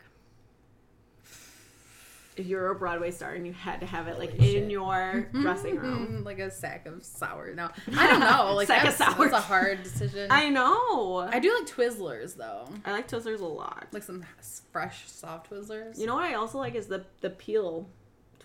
If 2.36 2.48
you're 2.48 2.70
a 2.70 2.76
Broadway 2.76 3.12
star 3.12 3.34
and 3.34 3.46
you 3.48 3.54
had 3.54 3.80
to 3.80 3.86
have 3.86 4.08
it 4.08 4.20
like 4.20 4.32
Holy 4.32 4.58
in 4.58 4.64
shit. 4.64 4.72
your 4.72 4.92
mm-hmm. 4.94 5.42
dressing 5.42 5.78
room. 5.78 6.24
Like 6.26 6.40
a 6.40 6.50
sack 6.50 6.88
of 6.88 7.04
sour. 7.06 7.54
No, 7.54 7.70
I 7.96 8.08
don't 8.08 8.20
know. 8.20 8.54
Like 8.56 8.68
Sack 8.68 8.86
of 8.86 8.94
sour. 8.94 9.16
that's 9.18 9.34
a 9.34 9.40
hard 9.42 9.84
decision. 9.84 10.32
I, 10.32 10.46
I 10.46 10.50
know. 10.50 11.20
I, 11.20 11.40
do 11.40 11.54
like 11.54 11.68
Twizzlers 11.68 12.36
though, 12.36 12.68
I 12.84 12.92
like 12.92 13.08
Twizzlers 13.08 13.42
a 13.42 13.46
lot. 13.46 13.88
like 13.92 14.04
some 14.04 14.24
fresh 14.72 15.10
soft 15.10 15.52
Twizzlers. 15.52 16.00
You 16.00 16.08
know 16.08 16.16
what 16.16 16.24
I 16.24 16.34
also 16.34 16.58
like 16.58 16.76
is 16.76 16.88
the 16.88 17.06
the 17.22 17.30
peel 17.30 17.88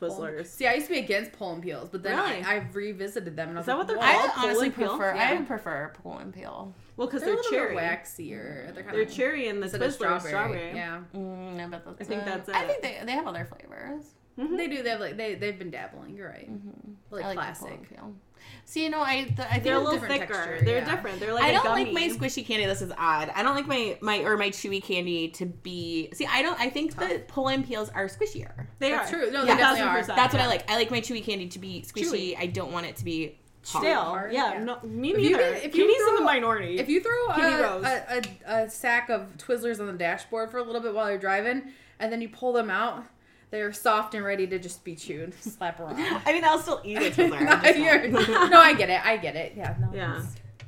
Twizzlers. 0.00 0.46
See, 0.46 0.66
I 0.66 0.74
used 0.74 0.86
to 0.86 0.92
be 0.94 0.98
against 0.98 1.32
pull 1.32 1.52
and 1.52 1.62
peels, 1.62 1.88
but 1.90 2.02
then 2.02 2.16
Really? 2.16 2.42
I, 2.42 2.56
I've 2.56 2.74
revisited 2.74 3.36
them 3.36 3.50
and 3.50 3.58
I 3.58 3.60
was 3.60 3.64
Is 3.64 3.66
that 3.66 3.78
like, 3.78 3.78
what 3.78 3.86
they're 3.88 3.96
"Whoa." 3.98 4.04
I 4.04 4.12
called? 4.14 4.30
Pull 4.32 4.44
honestly 4.44 4.70
prefer. 4.70 5.14
Yeah. 5.14 5.30
I 5.40 5.42
prefer 5.44 5.92
pull 6.02 6.18
and 6.18 6.32
peel. 6.34 6.74
Well, 6.96 7.06
because 7.06 7.22
They're, 7.22 7.30
they're, 7.30 7.34
a 7.34 7.42
little 7.42 7.50
cherry. 7.58 7.74
bit 7.76 7.84
waxier. 7.84 8.74
They're 8.74 8.82
kind 8.84 8.94
They're 8.96 9.02
of 9.02 9.12
cherry 9.12 9.48
and 9.48 9.58
the 9.60 9.64
instead 9.64 9.82
of 9.82 9.92
Twizzler 9.96 10.16
is 10.18 10.24
strawberry. 10.24 10.72
Yeah, 10.74 11.00
Mm, 11.14 11.64
I 11.64 11.68
bet 11.68 11.84
that's 11.84 12.00
I 12.00 12.04
think 12.04 12.22
it. 12.22 12.24
that's 12.26 12.48
I 12.48 12.66
think 12.66 12.82
they 12.82 13.00
they 13.04 13.12
have 13.12 13.26
other 13.26 13.44
flavors. 13.46 14.04
Mm-hmm. 14.40 14.56
they 14.56 14.68
do. 14.68 14.82
They 14.82 14.90
have 14.90 15.00
like 15.00 15.16
they 15.16 15.34
they've 15.34 15.58
been 15.58 15.70
dabbling. 15.70 16.16
You're 16.16 16.28
right. 16.28 16.50
Mm-hmm. 16.50 16.92
Like, 17.10 17.24
I 17.24 17.28
like 17.28 17.36
the 17.36 17.42
classic. 17.42 17.88
and. 17.98 18.16
See, 18.64 18.84
you 18.84 18.90
know, 18.90 19.02
I 19.02 19.24
th- 19.24 19.38
I 19.40 19.44
think 19.54 19.64
They're 19.64 19.74
a 19.74 19.78
a 19.78 19.80
little 19.80 19.98
different 19.98 20.20
thicker. 20.22 20.32
texture, 20.32 20.64
They're 20.64 20.78
yeah. 20.78 20.94
different. 20.94 21.18
They're 21.20 21.34
like 21.34 21.42
I 21.44 21.52
don't 21.52 21.64
gummy. 21.64 21.84
like 21.86 21.92
my 21.94 22.08
squishy 22.08 22.46
candy. 22.46 22.66
This 22.66 22.82
is 22.82 22.92
odd. 22.96 23.30
I 23.34 23.42
don't 23.42 23.54
like 23.54 23.66
my 23.66 23.98
my 24.00 24.18
or 24.20 24.36
my 24.36 24.48
chewy 24.50 24.82
candy 24.82 25.28
to 25.30 25.46
be. 25.46 26.10
See, 26.14 26.26
I 26.26 26.40
don't. 26.42 26.58
I 26.60 26.70
think 26.70 26.96
the 26.96 27.22
pull 27.28 27.48
and 27.48 27.66
peels 27.66 27.90
are 27.90 28.06
squishier. 28.06 28.66
They 28.78 28.90
That's 28.90 29.12
are. 29.12 29.16
true. 29.16 29.30
No, 29.30 29.44
Yeah, 29.44 29.54
they 29.56 29.60
definitely 29.60 29.82
are. 29.82 30.06
That's 30.16 30.32
what 30.32 30.42
I 30.42 30.46
like. 30.46 30.70
I 30.70 30.76
like 30.76 30.90
my 30.90 31.00
chewy 31.00 31.22
candy 31.24 31.48
to 31.48 31.58
be 31.58 31.82
squishy. 31.86 32.34
Chewy. 32.34 32.38
I 32.38 32.46
don't 32.46 32.72
want 32.72 32.86
it 32.86 32.96
to 32.96 33.04
be 33.04 33.38
hard. 33.66 33.84
Stale. 33.84 34.00
hard, 34.02 34.32
Yeah, 34.32 34.54
yeah. 34.54 34.64
no, 34.64 34.78
me 34.84 35.10
If 35.12 35.18
you 35.18 35.30
neither. 35.36 35.38
get- 35.52 35.64
if 35.64 35.74
you 35.74 35.86
Katie's 35.86 36.00
in 36.00 36.06
throw- 36.08 36.16
the 36.18 36.24
minority. 36.24 36.78
If 36.78 36.88
you 36.88 37.02
throw 37.02 37.26
a, 37.28 37.82
a, 37.82 38.22
a, 38.48 38.62
a 38.64 38.70
sack 38.70 39.10
of 39.10 39.36
Twizzlers 39.36 39.80
on 39.80 39.86
the 39.86 39.92
dashboard 39.92 40.50
for 40.50 40.58
a 40.58 40.62
little 40.62 40.80
bit 40.80 40.94
while 40.94 41.10
you're 41.10 41.18
driving, 41.18 41.72
and 41.98 42.10
then 42.12 42.22
you 42.22 42.28
pull 42.30 42.52
them 42.54 42.70
out, 42.70 43.04
they're 43.50 43.72
soft 43.72 44.14
and 44.14 44.24
ready 44.24 44.46
to 44.46 44.58
just 44.58 44.84
be 44.84 44.94
chewed. 44.94 45.34
Slap 45.42 45.80
around. 45.80 45.96
I 46.26 46.32
mean, 46.32 46.44
I'll 46.44 46.58
still 46.58 46.80
eat 46.84 46.98
it. 46.98 47.16
No, 47.18 47.34
I'm 47.36 47.62
just 47.62 47.78
you're- 47.78 48.08
not- 48.08 48.28
no, 48.50 48.60
I 48.60 48.74
get 48.74 48.90
it. 48.90 49.04
I 49.04 49.16
get 49.16 49.36
it. 49.36 49.54
Yeah. 49.56 49.74
No, 49.80 49.90
Yeah. 49.92 50.22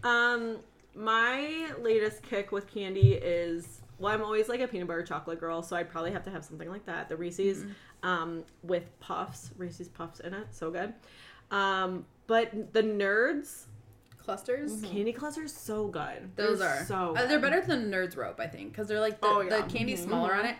Um, 0.04 0.58
my 0.94 1.70
latest 1.80 2.22
kick 2.22 2.52
with 2.52 2.66
candy 2.72 3.12
is 3.14 3.80
well, 3.98 4.12
I'm 4.12 4.22
always 4.22 4.48
like 4.48 4.60
a 4.60 4.66
peanut 4.66 4.88
butter 4.88 5.04
chocolate 5.04 5.38
girl, 5.38 5.62
so 5.62 5.76
I'd 5.76 5.88
probably 5.88 6.10
have 6.10 6.24
to 6.24 6.30
have 6.30 6.44
something 6.44 6.68
like 6.68 6.84
that. 6.86 7.08
The 7.08 7.16
Reese's, 7.16 7.58
Mm-hmm. 7.64 8.08
um, 8.08 8.44
with 8.64 8.84
puffs, 8.98 9.50
Reese's 9.56 9.86
puffs 9.88 10.18
in 10.20 10.34
it, 10.34 10.48
so 10.50 10.70
good. 10.72 10.92
Um, 11.52 12.04
but 12.26 12.72
the 12.72 12.82
Nerds 12.82 13.66
Clusters. 14.18 14.82
candy 14.82 15.12
clusters, 15.12 15.52
so 15.54 15.86
good. 15.88 16.30
Those 16.36 16.58
They're 16.60 16.68
are 16.68 16.84
so. 16.84 17.14
Uh, 17.16 17.26
they're 17.26 17.38
better 17.40 17.60
than 17.60 17.90
Nerds 17.90 18.16
rope, 18.16 18.40
I 18.40 18.46
think, 18.48 18.72
because 18.72 18.88
they're 18.88 19.00
like 19.00 19.20
the, 19.20 19.26
Oh, 19.26 19.40
yeah. 19.40 19.60
the 19.60 19.72
candy's 19.72 20.02
smaller 20.02 20.34
on 20.34 20.46
it. 20.46 20.56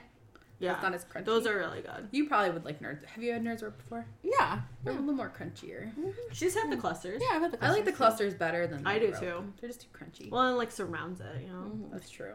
Yeah, 0.62 0.74
It's 0.74 0.82
not 0.82 0.94
as 0.94 1.04
crunchy. 1.04 1.24
those 1.24 1.46
are 1.46 1.56
really 1.56 1.80
good. 1.82 2.08
You 2.12 2.26
probably 2.28 2.50
would 2.50 2.64
like 2.64 2.80
Nerds. 2.80 3.04
Have 3.04 3.22
you 3.22 3.32
had 3.32 3.42
Nerds 3.44 3.62
rope 3.62 3.76
before? 3.78 4.06
yeah. 4.22 4.60
They're 4.84 4.94
a 4.94 4.96
little 4.96 5.12
more 5.14 5.30
crunchier. 5.36 5.90
She's 6.32 6.54
had 6.54 6.70
the 6.70 6.76
clusters. 6.76 7.20
Yeah, 7.22 7.36
I've 7.36 7.42
had 7.42 7.50
the 7.52 7.56
clusters. 7.56 7.74
I 7.74 7.76
like 7.76 7.84
the 7.84 7.92
clusters, 7.92 8.34
clusters 8.34 8.34
better 8.34 8.66
than 8.66 8.86
I 8.86 8.98
do 8.98 9.10
rope. 9.12 9.20
too. 9.20 9.52
They're 9.60 9.68
just 9.70 9.82
too 9.82 9.88
crunchy. 9.92 10.30
Well, 10.30 10.42
and 10.48 10.56
like 10.56 10.70
surrounds 10.70 11.20
it, 11.20 11.42
you 11.42 11.48
know. 11.48 11.70
That's 11.92 12.08
true. 12.10 12.34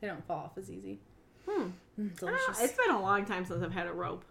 They 0.00 0.06
don't 0.06 0.24
fall 0.26 0.38
off 0.44 0.56
as 0.58 0.70
easy. 0.70 1.00
Hmm. 1.48 1.68
Mm, 2.00 2.10
Ah, 2.12 2.18
delicious. 2.18 2.60
it's 2.60 2.74
been 2.76 2.94
a 2.94 3.00
long 3.02 3.24
time 3.24 3.44
since 3.44 3.62
I've 3.62 3.72
had 3.72 3.86
a 3.86 3.92
rope. 3.92 4.24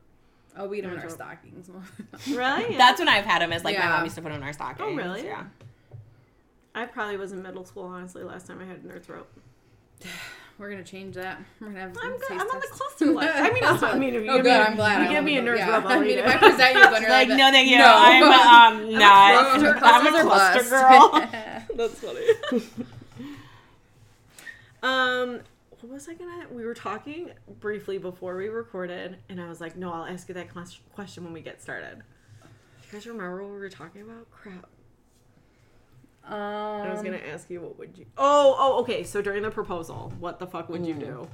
oh, 0.58 0.68
we 0.68 0.80
eat 0.80 0.82
them 0.82 0.92
in 0.92 0.98
our 0.98 1.04
rope. 1.04 1.12
stockings. 1.14 1.70
Really? 2.30 2.76
That's 2.78 3.00
when 3.00 3.08
I've 3.10 3.26
had 3.26 3.42
them. 3.42 3.52
Is 3.54 3.64
like 3.64 3.78
my 3.78 3.86
mom 3.88 4.04
used 4.04 4.16
to 4.16 4.22
put 4.22 4.30
them 4.30 4.38
in 4.42 4.44
our 4.48 4.54
stockings. 4.54 4.90
Oh, 4.92 4.96
really? 4.96 5.26
Yeah. 5.26 5.44
I 6.76 6.86
probably 6.86 7.18
was 7.18 7.32
in 7.32 7.42
middle 7.42 7.66
school, 7.66 7.84
honestly, 7.84 8.24
last 8.24 8.48
time 8.48 8.60
I 8.62 8.66
had 8.66 8.78
a 8.78 8.80
Nerds 8.88 9.10
rope. 9.10 9.30
We're 10.60 10.70
gonna 10.70 10.84
change 10.84 11.16
that. 11.16 11.40
We're 11.62 11.68
gonna 11.70 11.80
have. 11.80 11.98
I'm 12.04 12.12
good. 12.18 12.32
I'm 12.32 12.42
on 12.42 12.60
the 12.60 12.68
cluster 12.70 13.06
list. 13.06 13.34
I 13.34 13.50
mean, 13.52 13.64
also, 13.64 13.88
I 13.88 13.98
mean, 13.98 14.14
if 14.14 14.24
you 14.26 14.30
oh, 14.30 14.36
give 14.36 14.44
good. 14.44 14.50
me, 14.52 14.58
a- 14.58 14.64
I'm 14.66 14.76
glad. 14.76 15.02
you 15.04 15.08
I 15.10 15.14
give 15.14 15.24
me 15.24 15.38
a 15.38 15.42
won't- 15.44 15.58
yeah. 15.58 15.70
rope, 15.76 15.86
I'll 15.88 16.00
mean, 16.02 16.10
eat 16.10 16.18
if. 16.20 16.26
I 16.28 16.38
present 16.38 16.74
you 16.76 16.82
one, 16.92 17.02
you're 17.02 17.10
Like, 17.12 17.30
like, 17.30 17.38
no, 17.38 17.50
thank 17.52 17.70
you. 17.70 17.78
No. 17.78 17.86
I'm 17.96 18.24
um, 18.84 18.94
not. 18.94 19.60
Cluster- 19.62 19.80
I'm 19.86 20.16
a 20.16 20.22
cluster 20.22 20.70
girl. 20.70 21.30
That's 21.76 21.94
funny. 22.00 22.64
um, 24.84 25.40
what 25.82 25.92
was 25.94 26.10
I 26.10 26.14
gonna? 26.14 26.48
We 26.52 26.66
were 26.66 26.74
talking 26.74 27.32
briefly 27.62 27.98
before 27.98 28.36
we 28.36 28.50
recorded, 28.50 29.16
and 29.30 29.40
I 29.40 29.48
was 29.48 29.62
like, 29.62 29.78
"No, 29.78 29.94
I'll 29.94 30.06
ask 30.06 30.28
you 30.28 30.34
that 30.36 30.50
question 30.94 31.24
when 31.24 31.32
we 31.32 31.40
get 31.42 31.62
started." 31.62 32.02
You 32.44 32.92
guys 32.92 33.06
remember 33.08 33.44
what 33.44 33.52
we 33.54 33.60
were 33.60 33.70
talking 33.70 34.02
about? 34.02 34.30
Crap. 34.32 34.68
Um, 36.30 36.36
I 36.36 36.94
was 36.94 37.02
gonna 37.02 37.18
ask 37.34 37.50
you 37.50 37.60
what 37.62 37.80
would 37.80 37.98
you? 37.98 38.06
Oh, 38.16 38.56
oh, 38.60 38.82
okay. 38.82 39.04
So 39.04 39.20
during 39.20 39.42
the 39.42 39.50
proposal, 39.50 40.14
what 40.20 40.38
the 40.38 40.46
fuck 40.46 40.70
would 40.70 40.86
you 40.86 40.94
do? 40.94 41.28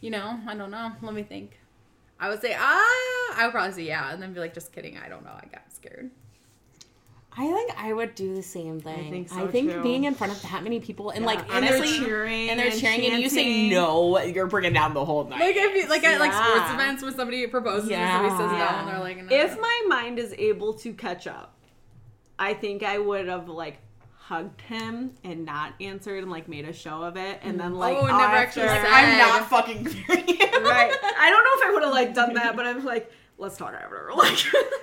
You 0.00 0.10
know, 0.10 0.40
I 0.46 0.54
don't 0.54 0.70
know. 0.70 0.92
Let 1.02 1.14
me 1.14 1.22
think. 1.22 1.58
I 2.18 2.30
would 2.30 2.40
say 2.40 2.56
ah. 2.58 3.34
I 3.36 3.42
would 3.44 3.52
probably 3.52 3.72
say 3.72 3.82
yeah, 3.82 4.12
and 4.12 4.22
then 4.22 4.32
be 4.32 4.40
like, 4.40 4.54
just 4.54 4.72
kidding. 4.72 4.96
I 4.96 5.10
don't 5.10 5.24
know. 5.24 5.30
I 5.30 5.46
got 5.52 5.70
scared. 5.70 6.10
I 7.36 7.46
think 7.46 7.72
I 7.76 7.92
would 7.92 8.14
do 8.14 8.34
the 8.34 8.42
same 8.42 8.80
thing. 8.80 9.10
think 9.10 9.28
so, 9.28 9.44
I 9.44 9.46
think 9.46 9.70
too. 9.70 9.82
being 9.82 10.04
in 10.04 10.14
front 10.14 10.32
of 10.32 10.42
that 10.42 10.64
many 10.64 10.80
people 10.80 11.10
and 11.10 11.24
like 11.24 11.38
and 11.52 11.64
they're 11.64 11.76
honestly, 11.76 11.98
cheering 12.04 12.50
and 12.50 12.58
they're 12.58 12.70
and 12.70 12.80
cheering 12.80 13.06
and 13.06 13.22
you 13.22 13.28
say 13.28 13.44
chanting. 13.44 13.70
no, 13.70 14.18
you're 14.20 14.48
bringing 14.48 14.72
down 14.72 14.94
the 14.94 15.04
whole 15.04 15.24
night. 15.24 15.38
Like 15.38 15.54
if 15.56 15.76
you, 15.76 15.88
like 15.88 16.02
at 16.02 16.18
like 16.18 16.32
sports 16.32 16.72
events 16.72 17.02
when 17.04 17.14
somebody 17.14 17.46
proposes 17.46 17.90
and 17.90 18.10
somebody 18.10 18.30
says 18.30 18.50
no 18.50 18.58
Yeah. 18.58 18.80
and 18.80 18.88
they're 18.88 18.98
like, 18.98 19.24
no. 19.24 19.36
If 19.36 19.60
my 19.60 19.82
mind 19.88 20.18
is 20.18 20.34
able 20.38 20.74
to 20.74 20.92
catch 20.92 21.28
up, 21.28 21.54
I 22.40 22.54
think 22.54 22.82
I 22.82 22.98
would 22.98 23.28
have 23.28 23.48
like 23.48 23.78
hugged 24.16 24.60
him 24.62 25.12
and 25.24 25.44
not 25.44 25.74
answered 25.80 26.22
and 26.22 26.30
like 26.32 26.48
made 26.48 26.64
a 26.64 26.72
show 26.72 27.02
of 27.02 27.16
it, 27.16 27.38
and 27.42 27.58
then 27.60 27.72
mm. 27.72 27.78
like 27.78 27.96
Oh, 27.96 28.06
never 28.06 28.14
after- 28.20 28.60
actually 28.62 28.66
Like. 28.66 28.86
I'm 28.90 29.18
not 29.18 29.48
fucking 29.50 29.84
fearing 29.86 30.28
you. 30.28 30.36
right. 30.36 30.92
I 31.18 31.30
don't 31.30 31.44
know 31.44 31.50
if 31.54 31.68
I 31.68 31.70
would 31.74 31.82
have 31.84 31.92
like 31.92 32.14
done 32.14 32.34
that, 32.34 32.56
but 32.56 32.66
I'm 32.66 32.84
like, 32.84 33.12
let's 33.38 33.56
talk 33.56 33.74
after. 33.74 34.10
Like, 34.16 34.38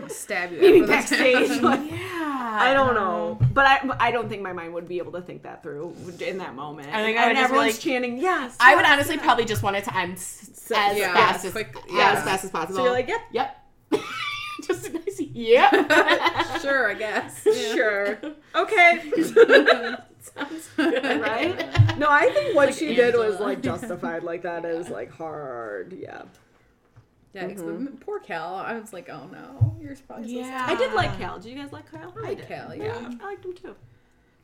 stab 0.09 0.51
you 0.51 0.59
maybe 0.61 0.81
backstage. 0.85 1.61
Like, 1.61 1.89
Yeah. 1.89 2.57
I 2.59 2.73
don't 2.73 2.93
know, 2.95 3.39
but 3.53 3.65
I 3.65 4.07
I 4.07 4.11
don't 4.11 4.29
think 4.29 4.41
my 4.41 4.53
mind 4.53 4.73
would 4.73 4.87
be 4.87 4.97
able 4.99 5.11
to 5.13 5.21
think 5.21 5.43
that 5.43 5.61
through 5.63 5.93
in 6.19 6.37
that 6.39 6.55
moment. 6.55 6.89
I 6.89 7.03
think 7.03 7.17
I 7.17 7.23
would 7.27 7.29
and 7.29 7.37
just 7.37 7.43
everyone's 7.49 7.73
like- 7.73 7.81
chanting 7.81 8.17
yes. 8.17 8.55
I 8.59 8.75
would 8.75 8.85
honestly 8.85 9.15
yes." 9.15 9.23
probably 9.23 9.45
just 9.45 9.63
want 9.63 9.75
it 9.75 9.83
to 9.85 9.95
end 9.97 10.13
s- 10.13 10.71
as 10.75 10.97
Yeah, 10.97 11.13
fast 11.13 11.45
as 11.45 11.51
quick- 11.51 11.75
yeah, 11.89 11.97
yeah. 11.97 12.11
as 12.17 12.23
fast 12.23 12.43
as 12.45 12.51
possible. 12.51 12.77
So 12.77 12.83
you're 12.83 12.93
like, 12.93 13.07
yep, 13.07 13.21
yep. 13.31 13.63
Just 14.67 14.87
a 14.87 14.93
nice 14.93 15.19
yep. 15.19 15.71
sure, 16.61 16.89
I 16.89 16.93
guess. 16.97 17.43
sure, 17.73 18.17
okay. 18.55 19.11
Sounds 20.19 20.69
good. 20.75 21.21
right? 21.21 21.97
No, 21.97 22.07
I 22.09 22.29
think 22.33 22.55
what 22.55 22.67
Like 22.69 22.75
she 22.77 22.93
did 22.95 23.15
was 23.15 23.39
like 23.39 23.61
justified. 23.61 24.23
Like 24.23 24.43
that 24.43 24.65
is 24.65 24.89
like 24.89 25.11
hard. 25.11 25.93
Yeah. 25.97 26.23
Yeah, 27.33 27.45
it's- 27.45 27.61
Mm-hmm. 27.61 27.97
poor 27.97 28.19
Cal. 28.19 28.55
I 28.55 28.77
was 28.79 28.93
like, 28.93 29.09
oh 29.09 29.27
no, 29.31 29.75
you're 29.81 29.95
probably 30.07 30.33
so 30.33 30.39
Yeah. 30.39 30.65
I 30.67 30.75
did 30.75 30.93
like 30.93 31.17
Cal. 31.17 31.39
Did 31.39 31.51
you 31.51 31.55
guys 31.61 31.71
like 31.71 31.89
Kyle? 31.91 32.13
I 32.17 32.21
like 32.21 32.47
Cal, 32.47 32.75
yeah. 32.75 33.09
I 33.21 33.25
liked 33.25 33.45
him 33.45 33.53
too. 33.53 33.75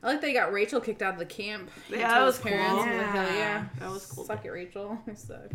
I 0.02 0.08
like 0.08 0.20
they 0.20 0.32
got 0.32 0.52
Rachel 0.52 0.80
kicked 0.80 1.00
out 1.02 1.14
of 1.14 1.18
the 1.18 1.24
camp. 1.26 1.70
Yeah, 1.90 1.98
that 1.98 2.14
told 2.14 2.26
was 2.26 2.36
his 2.36 2.44
parents. 2.44 2.70
cool. 2.74 2.82
and 2.84 2.98
like, 2.98 3.06
Hell 3.08 3.34
yeah. 3.36 3.64
That 3.80 3.90
was 3.90 4.06
cool. 4.06 4.24
Suck 4.24 4.44
it, 4.44 4.50
Rachel. 4.50 4.98
I 5.10 5.14
suck. 5.14 5.50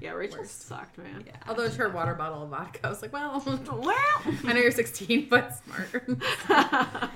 Yeah, 0.00 0.10
Rachel 0.12 0.44
sucked, 0.44 0.98
man. 0.98 1.24
Yeah. 1.26 1.32
Although 1.48 1.64
it's 1.64 1.76
her 1.76 1.88
water 1.88 2.14
bottle 2.14 2.42
of 2.42 2.50
vodka. 2.50 2.80
I 2.84 2.88
was 2.90 3.02
like, 3.02 3.12
well, 3.12 3.40
Well. 3.72 4.34
I 4.46 4.52
know 4.52 4.60
you're 4.60 4.70
16, 4.70 5.28
but 5.28 5.52
smart. 5.64 6.08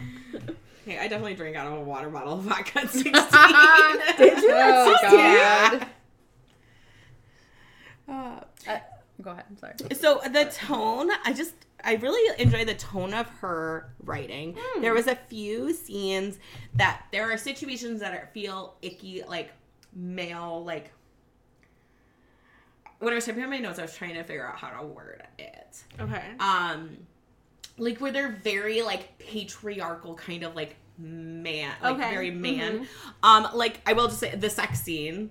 Okay, 0.89 1.01
I 1.01 1.09
definitely 1.09 1.35
drank 1.35 1.57
out 1.57 1.67
of 1.67 1.73
a 1.73 1.81
water 1.83 2.09
bottle 2.09 2.35
of 2.35 2.43
vodka 2.45 2.83
at 2.83 2.91
16. 2.91 3.13
Did 3.13 4.39
you? 4.41 4.51
Oh, 4.53 4.97
God. 5.03 5.87
Uh, 8.09 8.41
Uh, 8.71 8.79
go 9.21 9.31
ahead. 9.33 9.45
I'm 9.51 9.57
sorry. 9.59 9.75
so 9.97 10.21
the 10.33 10.45
tone, 10.45 11.11
I 11.25 11.33
just 11.33 11.55
I 11.83 11.95
really 11.95 12.41
enjoy 12.41 12.65
the 12.65 12.75
tone 12.77 13.15
of 13.15 13.29
her 13.41 13.91
writing. 14.05 14.57
There 14.81 14.95
was 14.95 15.09
a 15.09 15.17
few 15.17 15.73
scenes 15.73 16.39
that 16.75 17.03
there 17.11 17.33
are 17.33 17.37
situations 17.37 17.99
that 18.01 18.13
are, 18.15 18.29
feel 18.33 18.75
icky, 18.81 19.23
like 19.29 19.51
male, 19.93 20.63
like 20.65 20.93
when 22.99 23.13
I 23.13 23.17
was 23.17 23.27
typing 23.27 23.43
out 23.43 23.51
my 23.51 23.59
notes, 23.59 23.79
I 23.79 23.83
was 23.83 23.95
trying 23.95 24.15
to 24.15 24.25
figure 24.25 24.47
out 24.47 24.57
how 24.57 24.69
to 24.81 24.87
word 24.87 25.23
it. 25.39 25.85
Okay. 26.01 26.23
Um, 26.41 26.97
like 27.79 27.99
where 28.01 28.11
they're 28.13 28.39
very 28.43 28.83
like 28.83 29.19
patriarchal, 29.19 30.15
kind 30.15 30.43
of 30.43 30.55
like 30.57 30.77
man, 30.99 31.73
like 31.83 31.97
Okay. 31.97 32.11
very 32.11 32.31
man. 32.31 32.87
Um, 33.23 33.49
like 33.55 33.81
I 33.87 33.93
will 33.93 34.09
just 34.09 34.21
say 34.21 34.35
the 34.35 34.51
sex 34.51 34.81
scene. 34.81 35.31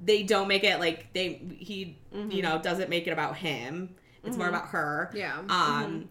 They 0.00 0.22
don't 0.22 0.46
make 0.48 0.64
it 0.64 0.78
like 0.78 1.12
they 1.12 1.40
he 1.58 1.98
you 2.12 2.42
know 2.42 2.58
doesn't 2.60 2.88
make 2.90 3.06
it 3.06 3.10
about 3.10 3.36
him. 3.36 3.94
It's 4.24 4.36
more 4.36 4.48
about 4.48 4.68
her. 4.68 5.10
Yeah. 5.14 5.38
Um, 5.48 6.08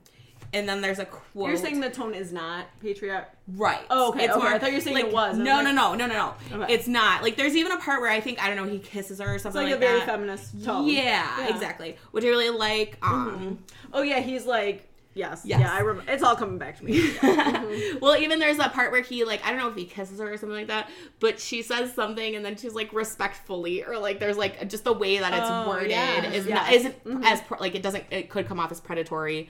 and 0.53 0.67
then 0.67 0.81
there's 0.81 0.99
a 0.99 1.05
quote. 1.05 1.47
You're 1.49 1.57
saying 1.57 1.79
the 1.79 1.89
tone 1.89 2.13
is 2.13 2.31
not 2.31 2.65
patriarch. 2.81 3.29
Right. 3.47 3.81
Oh, 3.89 4.09
okay, 4.09 4.25
It's 4.25 4.35
okay. 4.35 4.47
I 4.47 4.59
thought 4.59 4.69
you 4.69 4.75
were 4.77 4.81
saying 4.81 4.95
like, 4.95 5.05
it 5.07 5.13
was. 5.13 5.37
No, 5.37 5.55
like- 5.55 5.63
no, 5.65 5.71
no, 5.71 5.95
no, 5.95 6.05
no, 6.07 6.33
no. 6.51 6.61
Okay. 6.63 6.73
It's 6.73 6.87
not. 6.87 7.23
Like 7.23 7.35
there's 7.37 7.55
even 7.55 7.71
a 7.71 7.77
part 7.79 8.01
where 8.01 8.11
I 8.11 8.19
think 8.19 8.41
I 8.41 8.47
don't 8.47 8.57
know 8.57 8.71
he 8.71 8.79
kisses 8.79 9.19
her 9.19 9.31
or 9.31 9.33
It's 9.35 9.43
something 9.43 9.61
like, 9.61 9.71
that. 9.71 9.79
like, 9.79 9.83
a 9.83 9.87
very 9.87 9.99
that. 9.99 10.05
feminist 10.07 10.63
tone. 10.63 10.87
Yeah, 10.87 11.39
Yeah. 11.39 11.53
exactly. 11.53 11.97
Which 12.11 12.23
I 12.23 12.27
really 12.27 12.49
like. 12.49 12.97
Um, 13.01 13.31
mm-hmm. 13.31 13.53
Oh 13.93 14.01
yeah, 14.01 14.19
he's 14.19 14.45
like 14.45 14.83
yes. 15.13 15.41
Yes. 15.43 15.59
Yeah, 15.61 15.73
I 15.73 15.79
remember. 15.79 16.11
It's 16.11 16.21
all 16.21 16.35
coming 16.35 16.57
back 16.59 16.77
to 16.77 16.85
me. 16.85 17.09
Mm-hmm. 17.17 17.99
well, 17.99 18.15
even 18.17 18.39
there's 18.39 18.57
that 18.57 18.73
part 18.73 18.91
where 18.91 19.01
he 19.01 19.23
like 19.23 19.43
I 19.45 19.49
don't 19.49 19.59
know 19.59 19.67
if 19.69 19.75
he 19.75 19.85
kisses 19.85 20.19
her 20.19 20.31
or 20.31 20.37
something 20.37 20.55
like 20.57 20.67
that, 20.67 20.89
but 21.19 21.39
she 21.39 21.61
says 21.61 21.93
something 21.93 22.35
and 22.35 22.45
then 22.45 22.55
she's 22.55 22.73
like 22.73 22.93
respectfully 22.93 23.83
or 23.83 23.97
like 23.97 24.19
there's 24.19 24.37
like 24.37 24.69
just 24.69 24.83
the 24.83 24.93
way 24.93 25.17
that 25.17 25.33
it's 25.33 25.47
Oh, 25.49 25.67
worded 25.69 25.89
yes, 25.89 26.33
is 26.33 26.47
not 26.47 26.71
isn't 26.71 27.03
mm-hmm. 27.03 27.23
as 27.23 27.41
like 27.59 27.75
it 27.75 27.81
doesn't 27.83 28.05
it 28.11 28.29
could 28.29 28.47
come 28.47 28.59
off 28.59 28.71
as 28.71 28.79
predatory, 28.79 29.49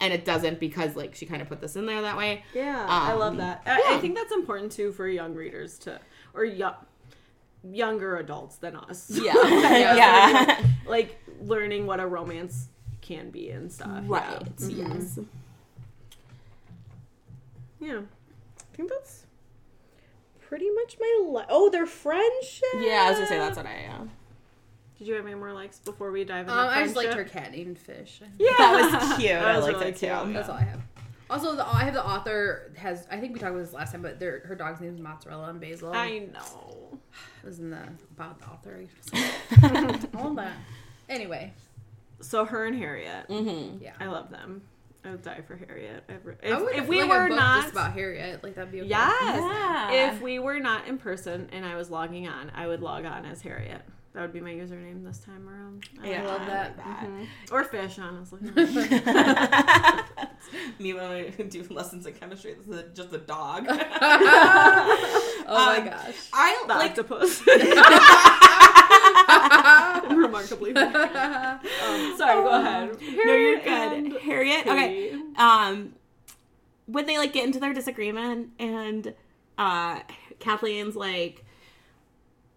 and 0.00 0.12
it 0.12 0.24
doesn't 0.24 0.58
because 0.60 0.96
like 0.96 1.14
she 1.14 1.26
kind 1.26 1.42
of 1.42 1.48
put 1.48 1.60
this 1.60 1.76
in 1.76 1.86
there 1.86 2.00
that 2.02 2.16
way. 2.16 2.44
Yeah, 2.54 2.84
I 2.88 3.12
love 3.12 3.32
Um, 3.32 3.38
that. 3.38 3.62
I, 3.66 3.94
I 3.96 3.98
think 3.98 4.14
that's 4.16 4.32
important 4.32 4.72
too 4.72 4.92
for 4.92 5.06
young 5.08 5.34
readers 5.34 5.78
to, 5.80 6.00
or 6.34 6.44
young, 6.44 6.74
younger 7.62 8.16
adults 8.16 8.56
than 8.56 8.76
us. 8.76 9.10
Yeah, 9.10 9.34
Yeah. 9.46 9.94
yeah, 9.96 10.62
like 10.86 11.18
learning 11.42 11.86
what 11.86 12.00
a 12.00 12.06
romance 12.06 12.68
can 13.02 13.30
be 13.30 13.50
and 13.50 13.70
stuff. 13.72 14.04
right. 14.06 14.46
Yeah. 14.60 14.88
Yes. 14.94 15.18
Yeah. 17.80 18.00
I 18.00 18.76
think 18.76 18.88
that's 18.90 19.26
pretty 20.40 20.68
much 20.70 20.96
my 21.00 21.24
li- 21.28 21.44
oh 21.48 21.70
their 21.70 21.86
friendship. 21.86 22.64
Yeah, 22.76 23.02
I 23.04 23.10
was 23.10 23.18
gonna 23.18 23.28
say 23.28 23.38
that's 23.38 23.56
what 23.56 23.66
I. 23.66 23.86
Uh, 23.86 24.04
Did 25.00 25.08
you 25.08 25.14
have 25.14 25.24
any 25.24 25.34
more 25.34 25.54
likes 25.54 25.78
before 25.78 26.10
we 26.12 26.24
dive 26.24 26.46
into 26.46 26.52
Um, 26.52 26.68
I 26.68 26.82
just 26.84 26.94
liked 26.94 27.14
her 27.14 27.24
friendship? 27.24 27.42
cat 27.42 27.52
named 27.52 27.78
Fish. 27.78 28.20
Yeah, 28.38 28.50
That 28.58 29.08
was 29.08 29.18
cute. 29.18 29.32
I 29.32 29.56
was 29.56 29.64
liked 29.64 29.78
really 29.78 29.90
it 29.92 29.96
too. 29.96 30.06
cute. 30.08 30.34
That's 30.34 30.48
all 30.50 30.56
I 30.56 30.60
have. 30.64 30.80
Also, 31.30 31.56
the, 31.56 31.66
I 31.66 31.84
have 31.84 31.94
the 31.94 32.04
author 32.06 32.70
has. 32.76 33.06
I 33.10 33.16
think 33.18 33.32
we 33.32 33.38
talked 33.40 33.52
about 33.52 33.64
this 33.64 33.72
last 33.72 33.92
time, 33.92 34.02
but 34.02 34.18
their 34.20 34.40
her 34.40 34.54
dog's 34.54 34.80
name 34.80 34.92
is 34.92 35.00
Mozzarella 35.00 35.48
and 35.48 35.58
Basil. 35.60 35.90
I 35.92 36.18
know. 36.32 36.76
It 37.42 37.46
was 37.46 37.58
in 37.60 37.70
the 37.70 37.80
about 38.14 38.38
the 38.40 38.46
author. 38.48 38.84
All 40.18 40.34
that. 40.34 40.52
Anyway, 41.08 41.54
So 42.20 42.44
her 42.44 42.66
and 42.66 42.76
Harriet, 42.76 43.26
mm-hmm. 43.28 43.82
yeah. 43.82 43.92
I 43.98 44.06
love 44.06 44.28
them. 44.30 44.60
I 45.02 45.12
would 45.12 45.22
die 45.22 45.40
for 45.46 45.56
Harriet. 45.56 46.04
If, 46.10 46.52
I 46.52 46.60
would 46.60 46.74
if 46.74 46.86
we 46.86 47.00
like 47.00 47.06
a 47.06 47.08
were 47.14 47.28
book 47.28 47.38
not, 47.38 47.62
just 47.62 47.72
about 47.72 47.92
Harriet, 47.94 48.44
like 48.44 48.54
that'd 48.56 48.70
be 48.70 48.80
okay. 48.80 48.90
yes, 48.90 49.38
Yeah. 49.38 50.12
if 50.12 50.20
we 50.20 50.38
were 50.38 50.58
not 50.60 50.86
in 50.86 50.98
person 50.98 51.48
and 51.52 51.64
I 51.64 51.76
was 51.76 51.88
logging 51.90 52.28
on, 52.28 52.50
I 52.54 52.66
would 52.66 52.82
log 52.82 53.06
on 53.06 53.24
as 53.24 53.40
Harriet. 53.40 53.80
That 54.12 54.22
would 54.22 54.32
be 54.32 54.40
my 54.40 54.50
username 54.50 55.04
this 55.04 55.18
time 55.18 55.48
around. 55.48 55.84
I 56.02 56.20
love 56.24 56.44
that. 56.46 56.76
Mhm. 56.78 57.28
Or 57.52 57.62
fish, 57.62 57.96
honestly. 58.00 58.40
Me 60.80 60.92
when 60.94 61.04
I 61.04 61.28
do 61.48 61.62
lessons 61.70 62.06
in 62.06 62.14
chemistry, 62.14 62.54
this 62.54 62.66
is 62.66 62.82
just 62.92 63.12
a 63.12 63.18
dog. 63.18 63.66
oh 63.68 63.76
my 65.46 65.76
Um, 65.78 65.84
gosh. 65.84 66.16
I 66.32 66.64
The 66.66 66.74
like 66.74 66.90
octopus. 66.90 67.40
Remarkably. 70.16 70.74
Um, 70.74 71.60
sorry, 72.16 72.42
go 72.42 72.48
ahead. 72.50 72.96
No, 73.00 73.32
you're 73.34 73.60
good. 73.60 74.20
Harriet. 74.22 74.66
Okay. 74.66 75.12
Um, 75.36 75.92
when 76.86 77.06
they 77.06 77.16
like 77.18 77.32
get 77.32 77.44
into 77.44 77.60
their 77.60 77.72
disagreement, 77.72 78.48
and 78.58 79.14
uh, 79.56 80.00
Kathleen's 80.40 80.96
like, 80.96 81.44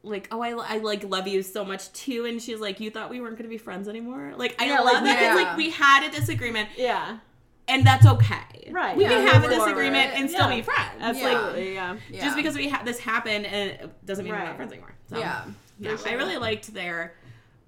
like, 0.04 0.28
oh, 0.32 0.42
I, 0.42 0.50
I 0.50 0.78
like 0.78 1.04
love 1.06 1.28
you 1.28 1.42
so 1.42 1.64
much 1.64 1.92
too, 1.94 2.26
and 2.26 2.42
she's 2.42 2.60
like, 2.60 2.80
you 2.80 2.92
thought 2.92 3.10
we 3.10 3.22
weren't 3.22 3.38
gonna 3.38 3.50
be 3.50 3.58
friends 3.58 3.88
anymore. 3.88 4.34
Like, 4.36 4.62
I 4.62 4.66
Yeah, 4.66 4.80
love 4.82 4.96
like, 4.96 5.04
that. 5.06 5.22
yeah. 5.22 5.36
like 5.36 5.58
we 5.58 5.70
had 5.70 6.06
a 6.06 6.12
disagreement, 6.12 6.70
Yeah. 6.78 7.20
and 7.68 7.86
that's 7.86 8.06
okay. 8.06 8.70
Right. 8.72 8.98
We 8.98 9.04
Yeah, 9.04 9.10
can 9.10 9.28
have 9.28 9.44
a 9.46 9.50
disagreement 9.50 10.12
and 10.16 10.30
still 10.30 10.50
be 10.50 10.62
friends. 10.62 11.00
Absolutely, 11.00 11.74
yeah. 11.74 11.96
Yeah. 12.10 12.24
Just 12.24 12.36
because 12.36 12.56
we 12.56 12.68
had 12.70 12.86
this 12.86 13.00
happen, 13.00 13.46
and 13.46 13.72
it 13.72 14.06
doesn't 14.06 14.26
mean 14.26 14.34
we're 14.34 14.40
not 14.44 14.56
friends 14.58 14.74
anymore. 14.74 14.94
So, 15.10 15.20
Yeah. 15.20 15.46
yeah, 15.80 15.96
For 15.96 16.10
I 16.10 16.14
really 16.14 16.38
liked 16.38 16.74
their 16.74 17.16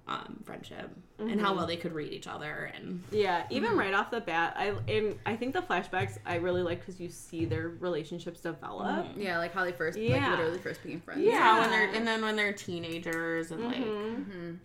um, 0.07 0.41
friendship 0.45 0.89
and 1.17 1.29
Mm-hmm. 1.29 1.39
how 1.39 1.55
well 1.55 1.65
they 1.65 1.77
could 1.77 1.93
read 1.93 2.11
each 2.11 2.27
other 2.27 2.71
and 2.75 3.01
Yeah, 3.11 3.45
even 3.49 3.69
Mm-hmm. 3.69 3.79
right 3.79 3.93
off 3.93 4.11
the 4.11 4.19
bat, 4.19 4.53
I 4.57 4.73
and 4.91 5.17
I 5.25 5.35
think 5.37 5.53
the 5.53 5.61
flashbacks 5.61 6.17
I 6.25 6.35
really 6.35 6.61
like 6.61 6.79
because 6.81 6.99
you 6.99 7.09
see 7.09 7.45
their 7.45 7.69
relationships 7.69 8.41
develop. 8.41 9.07
Yeah, 9.15 9.37
like 9.37 9.53
how 9.53 9.63
they 9.63 9.71
first, 9.71 9.97
like 9.97 10.07
Yeah. 10.09 10.31
literally 10.31 10.57
first 10.59 10.83
became 10.83 10.99
friends. 10.99 11.21
Yeah. 11.23 11.31
yeah, 11.31 11.59
when 11.61 11.69
they're 11.71 11.89
and 11.95 12.05
then 12.05 12.21
when 12.21 12.35
they're 12.35 12.51
teenagers 12.53 13.51
and 13.51 13.63
like 13.63 13.77
Mhm. 13.77 14.57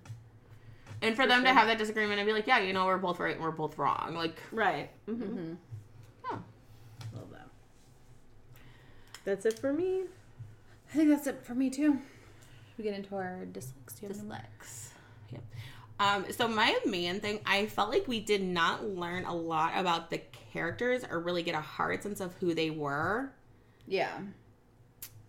and 1.03 1.17
for, 1.17 1.27
them 1.27 1.45
to 1.45 1.53
have 1.53 1.67
that 1.69 1.79
disagreement 1.79 2.19
and 2.21 2.27
be 2.27 2.33
like, 2.33 2.47
yeah, 2.47 2.59
you 2.59 2.73
know, 2.73 2.85
we're 2.87 2.99
both 2.99 3.21
right 3.21 3.35
and 3.37 3.43
we're 3.43 3.51
both 3.53 3.79
wrong. 3.79 4.15
Like, 4.15 4.37
Right. 4.53 4.91
hmm 5.07 5.13
Mm-hmm. 5.23 5.55
oh, 6.33 6.39
Love 7.15 7.31
that. 7.31 7.49
That's 9.25 9.47
it 9.47 9.59
for 9.59 9.73
me. 9.73 10.03
I 10.93 10.97
think 10.97 11.11
that's 11.11 11.27
it 11.29 11.43
for 11.45 11.55
me 11.55 11.71
too. 11.71 11.99
We 12.77 12.85
get 12.85 12.95
into 12.95 13.15
our 13.15 13.45
dislikes. 13.47 13.95
Do 13.95 14.07
you 14.07 14.09
have 14.09 14.19
any 14.19 14.27
more? 14.29 14.37
dislikes. 14.39 14.80
Yep. 16.01 16.09
Um, 16.09 16.25
so 16.33 16.49
my 16.49 16.77
main 16.87 17.21
thing, 17.21 17.41
I 17.47 17.67
felt 17.67 17.91
like 17.91 18.09
we 18.09 18.21
did 18.21 18.43
not 18.43 18.85
learn 18.87 19.25
a 19.25 19.35
lot 19.35 19.73
about 19.77 20.11
the 20.11 20.21
characters 20.53 21.05
or 21.09 21.21
really 21.21 21.43
get 21.43 21.55
a 21.55 21.61
hard 21.61 22.03
sense 22.03 22.21
of 22.21 22.33
who 22.41 22.55
they 22.55 22.71
were, 22.71 23.31
Yeah. 23.87 24.11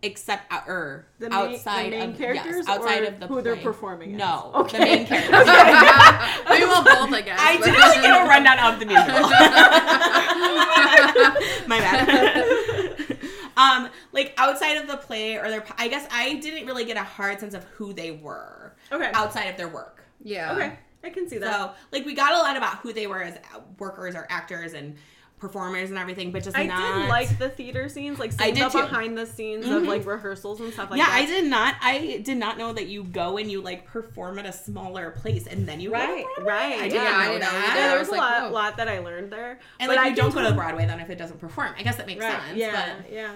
except 0.01 0.51
uh, 0.51 0.61
or 0.67 1.05
The 1.19 1.29
main, 1.29 1.39
outside 1.53 1.85
the 1.87 1.91
main 1.97 2.09
of 2.11 2.17
characters 2.17 2.55
yes, 2.55 2.67
outside 2.69 3.03
or 3.03 3.07
of 3.07 3.19
the 3.19 3.27
who 3.27 3.41
they're 3.41 3.55
play. 3.55 3.63
performing. 3.63 4.13
as? 4.13 4.17
No, 4.19 4.51
Okay. 4.55 4.77
the 4.79 4.85
main 4.85 5.05
characters. 5.05 5.31
we 6.49 6.65
will 6.65 6.83
both, 6.83 7.13
I 7.13 7.21
guess. 7.23 7.39
I 7.41 7.57
didn't 7.57 7.73
really 7.73 8.01
get 8.01 8.25
a 8.25 8.27
rundown 8.27 8.59
of 8.73 8.79
the 8.79 8.85
musical. 8.85 9.21
My 11.67 11.79
bad. 11.79 13.17
Um, 13.57 13.89
like 14.11 14.33
outside 14.37 14.77
of 14.77 14.87
the 14.87 14.97
play 14.97 15.35
or 15.35 15.49
their, 15.49 15.63
I 15.77 15.87
guess 15.87 16.07
I 16.11 16.35
didn't 16.35 16.65
really 16.65 16.85
get 16.85 16.97
a 16.97 17.03
hard 17.03 17.39
sense 17.39 17.53
of 17.53 17.63
who 17.75 17.93
they 17.93 18.11
were 18.11 18.73
Okay. 18.91 19.11
outside 19.13 19.45
of 19.49 19.57
their 19.57 19.67
work. 19.67 20.03
Yeah. 20.23 20.53
Okay. 20.53 20.73
I 21.03 21.09
can 21.09 21.27
see 21.27 21.37
that. 21.39 21.53
So, 21.53 21.71
like, 21.91 22.05
we 22.05 22.13
got 22.13 22.33
a 22.33 22.37
lot 22.37 22.55
about 22.57 22.77
who 22.79 22.93
they 22.93 23.07
were 23.07 23.23
as 23.23 23.37
workers 23.79 24.15
or 24.15 24.27
actors 24.29 24.73
and 24.73 24.95
performers 25.39 25.89
and 25.89 25.97
everything, 25.97 26.31
but 26.31 26.43
just 26.43 26.55
I 26.55 26.67
not. 26.67 27.01
did 27.01 27.09
like 27.09 27.39
the 27.39 27.49
theater 27.49 27.89
scenes, 27.89 28.19
like 28.19 28.31
I 28.39 28.43
seeing 28.43 28.53
did 28.53 28.63
the 28.65 28.69
too. 28.69 28.81
behind 28.81 29.17
the 29.17 29.25
scenes 29.25 29.65
of 29.67 29.81
like 29.81 30.05
rehearsals 30.05 30.59
and 30.61 30.71
stuff 30.71 30.91
like 30.91 30.99
yeah, 30.99 31.07
that. 31.07 31.17
Yeah, 31.17 31.23
I 31.23 31.25
did 31.41 31.49
not. 31.49 31.75
I 31.81 32.17
did 32.23 32.37
not 32.37 32.59
know 32.59 32.71
that 32.73 32.85
you 32.89 33.03
go 33.05 33.37
and 33.37 33.49
you 33.51 33.59
like 33.59 33.87
perform 33.87 34.37
at 34.37 34.45
a 34.45 34.53
smaller 34.53 35.09
place 35.09 35.47
and 35.47 35.67
then 35.67 35.79
you 35.79 35.89
go 35.89 35.95
to 35.97 36.03
Right, 36.03 36.25
Broadway. 36.35 36.51
right. 36.53 36.79
I 36.81 36.83
did 36.83 36.93
Yeah, 36.93 37.03
not 37.05 37.13
I 37.13 37.25
know 37.25 37.31
didn't 37.31 37.41
that. 37.41 37.53
either. 37.55 37.79
Yeah, 37.79 37.85
I 37.85 37.89
there 37.89 37.97
was 37.99 38.07
was 38.09 38.17
a 38.17 38.21
like, 38.21 38.41
lot, 38.43 38.51
lot 38.51 38.77
that 38.77 38.87
I 38.87 38.99
learned 38.99 39.31
there. 39.31 39.59
And 39.79 39.87
But 39.89 39.95
like 39.95 40.05
I 40.05 40.07
you 40.09 40.15
don't 40.15 40.31
go 40.31 40.47
to 40.47 40.53
Broadway 40.53 40.85
then 40.85 40.99
if 40.99 41.09
it 41.09 41.17
doesn't 41.17 41.39
perform. 41.39 41.73
I 41.75 41.81
guess 41.81 41.95
that 41.95 42.05
makes 42.05 42.23
Right. 42.23 42.39
sense. 42.39 42.57
Yeah. 42.59 42.95
But 43.01 43.11
Yeah. 43.11 43.31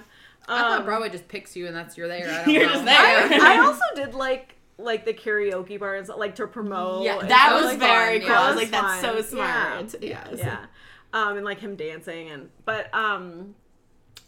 I 0.48 0.60
thought 0.62 0.80
Um, 0.82 0.86
Broadway 0.86 1.10
just 1.10 1.28
picks 1.28 1.56
you 1.56 1.65
and 1.65 1.76
that's 1.76 1.98
you're 1.98 2.08
there. 2.08 2.30
I 2.30 2.38
don't 2.45 2.54
You're 2.54 2.67
know. 2.67 2.74
just 2.74 2.86
there. 2.86 2.95
I, 3.41 3.56
I 3.56 3.58
also 3.65 3.82
did 3.95 4.13
like 4.13 4.52
like 4.78 5.06
the 5.06 5.14
karaoke 5.14 5.80
bars, 5.80 6.10
like 6.10 6.36
to 6.36 6.48
promote. 6.48 7.04
yeah, 7.04 7.20
that 7.26 7.54
was 7.56 7.66
like 7.66 7.80
very 7.80 8.20
cool. 8.20 8.30
Yeah, 8.30 8.42
I 8.42 8.48
was 8.48 8.56
like, 8.58 8.72
that's 8.72 9.02
so 9.02 9.22
smart. 9.22 9.96
Yeah. 10.02 10.28
Yes. 10.32 10.38
yeah 10.38 10.66
um 11.14 11.38
and 11.38 11.46
like 11.46 11.60
him 11.60 11.76
dancing 11.78 12.30
and 12.30 12.50
but 12.66 12.94
um 12.94 13.56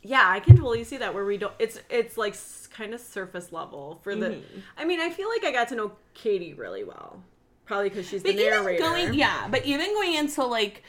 yeah 0.04 0.24
i 0.26 0.40
can 0.40 0.56
totally 0.56 0.86
see 0.86 0.96
that 0.98 1.14
where 1.14 1.26
we 1.26 1.38
don't 1.38 1.52
it's 1.60 1.80
it's 1.90 2.18
like 2.18 2.34
kind 2.72 2.94
of 2.94 3.02
surface 3.02 3.52
level 3.52 4.00
for 4.04 4.16
the 4.16 4.28
Mm-hmm. 4.28 4.60
i 4.78 4.86
mean 4.86 5.02
i 5.02 5.10
feel 5.10 5.28
like 5.28 5.44
i 5.44 5.52
got 5.52 5.68
to 5.70 5.76
know 5.76 5.92
katie 6.14 6.54
really 6.54 6.86
well 6.86 7.22
probably 7.66 7.90
because 7.90 8.08
she's 8.08 8.24
the 8.24 8.32
But 8.32 8.40
even 8.40 8.54
narrator 8.54 8.80
going, 8.84 9.14
yeah, 9.16 9.50
but 9.52 9.66
even 9.66 9.88
going 9.96 10.14
into 10.14 10.46
like, 10.46 10.84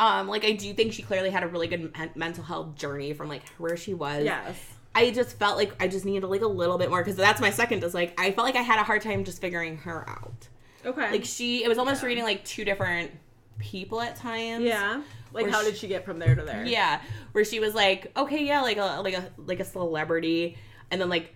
um, 0.00 0.26
like 0.26 0.44
I 0.44 0.50
do 0.50 0.74
think 0.74 0.92
she 0.92 1.02
clearly 1.02 1.30
had 1.30 1.44
a 1.44 1.46
really 1.46 1.68
good 1.68 1.92
men- 1.96 2.10
mental 2.16 2.42
health 2.42 2.74
journey 2.74 3.12
from 3.12 3.28
like 3.28 3.46
where 3.58 3.76
she 3.76 3.94
was. 3.94 4.24
yes 4.24 4.56
I 4.94 5.10
just 5.10 5.38
felt 5.38 5.56
like 5.56 5.74
I 5.80 5.88
just 5.88 6.04
needed 6.04 6.26
like 6.26 6.42
a 6.42 6.46
little 6.46 6.78
bit 6.78 6.88
more 6.90 7.02
because 7.02 7.16
that's 7.16 7.40
my 7.40 7.50
second. 7.50 7.82
Is 7.84 7.94
like 7.94 8.18
I 8.20 8.30
felt 8.30 8.46
like 8.46 8.56
I 8.56 8.62
had 8.62 8.78
a 8.78 8.84
hard 8.84 9.02
time 9.02 9.24
just 9.24 9.40
figuring 9.40 9.76
her 9.78 10.08
out. 10.08 10.48
okay 10.86 11.10
Like 11.10 11.24
she, 11.24 11.64
it 11.64 11.68
was 11.68 11.78
almost 11.78 12.02
reading 12.02 12.24
like 12.24 12.44
two 12.44 12.64
different 12.64 13.10
people 13.58 14.00
at 14.00 14.16
times. 14.16 14.64
yeah 14.64 15.00
like 15.32 15.48
how 15.48 15.62
sh- 15.62 15.66
did 15.66 15.76
she 15.76 15.88
get 15.88 16.04
from 16.04 16.18
there 16.20 16.34
to 16.36 16.42
there 16.42 16.64
Yeah, 16.64 17.00
where 17.32 17.44
she 17.44 17.58
was 17.58 17.74
like, 17.74 18.12
okay, 18.16 18.44
yeah, 18.46 18.60
like 18.60 18.76
a 18.76 19.00
like 19.02 19.14
a 19.14 19.30
like 19.36 19.58
a 19.60 19.64
celebrity, 19.64 20.56
and 20.92 21.00
then 21.00 21.08
like, 21.08 21.34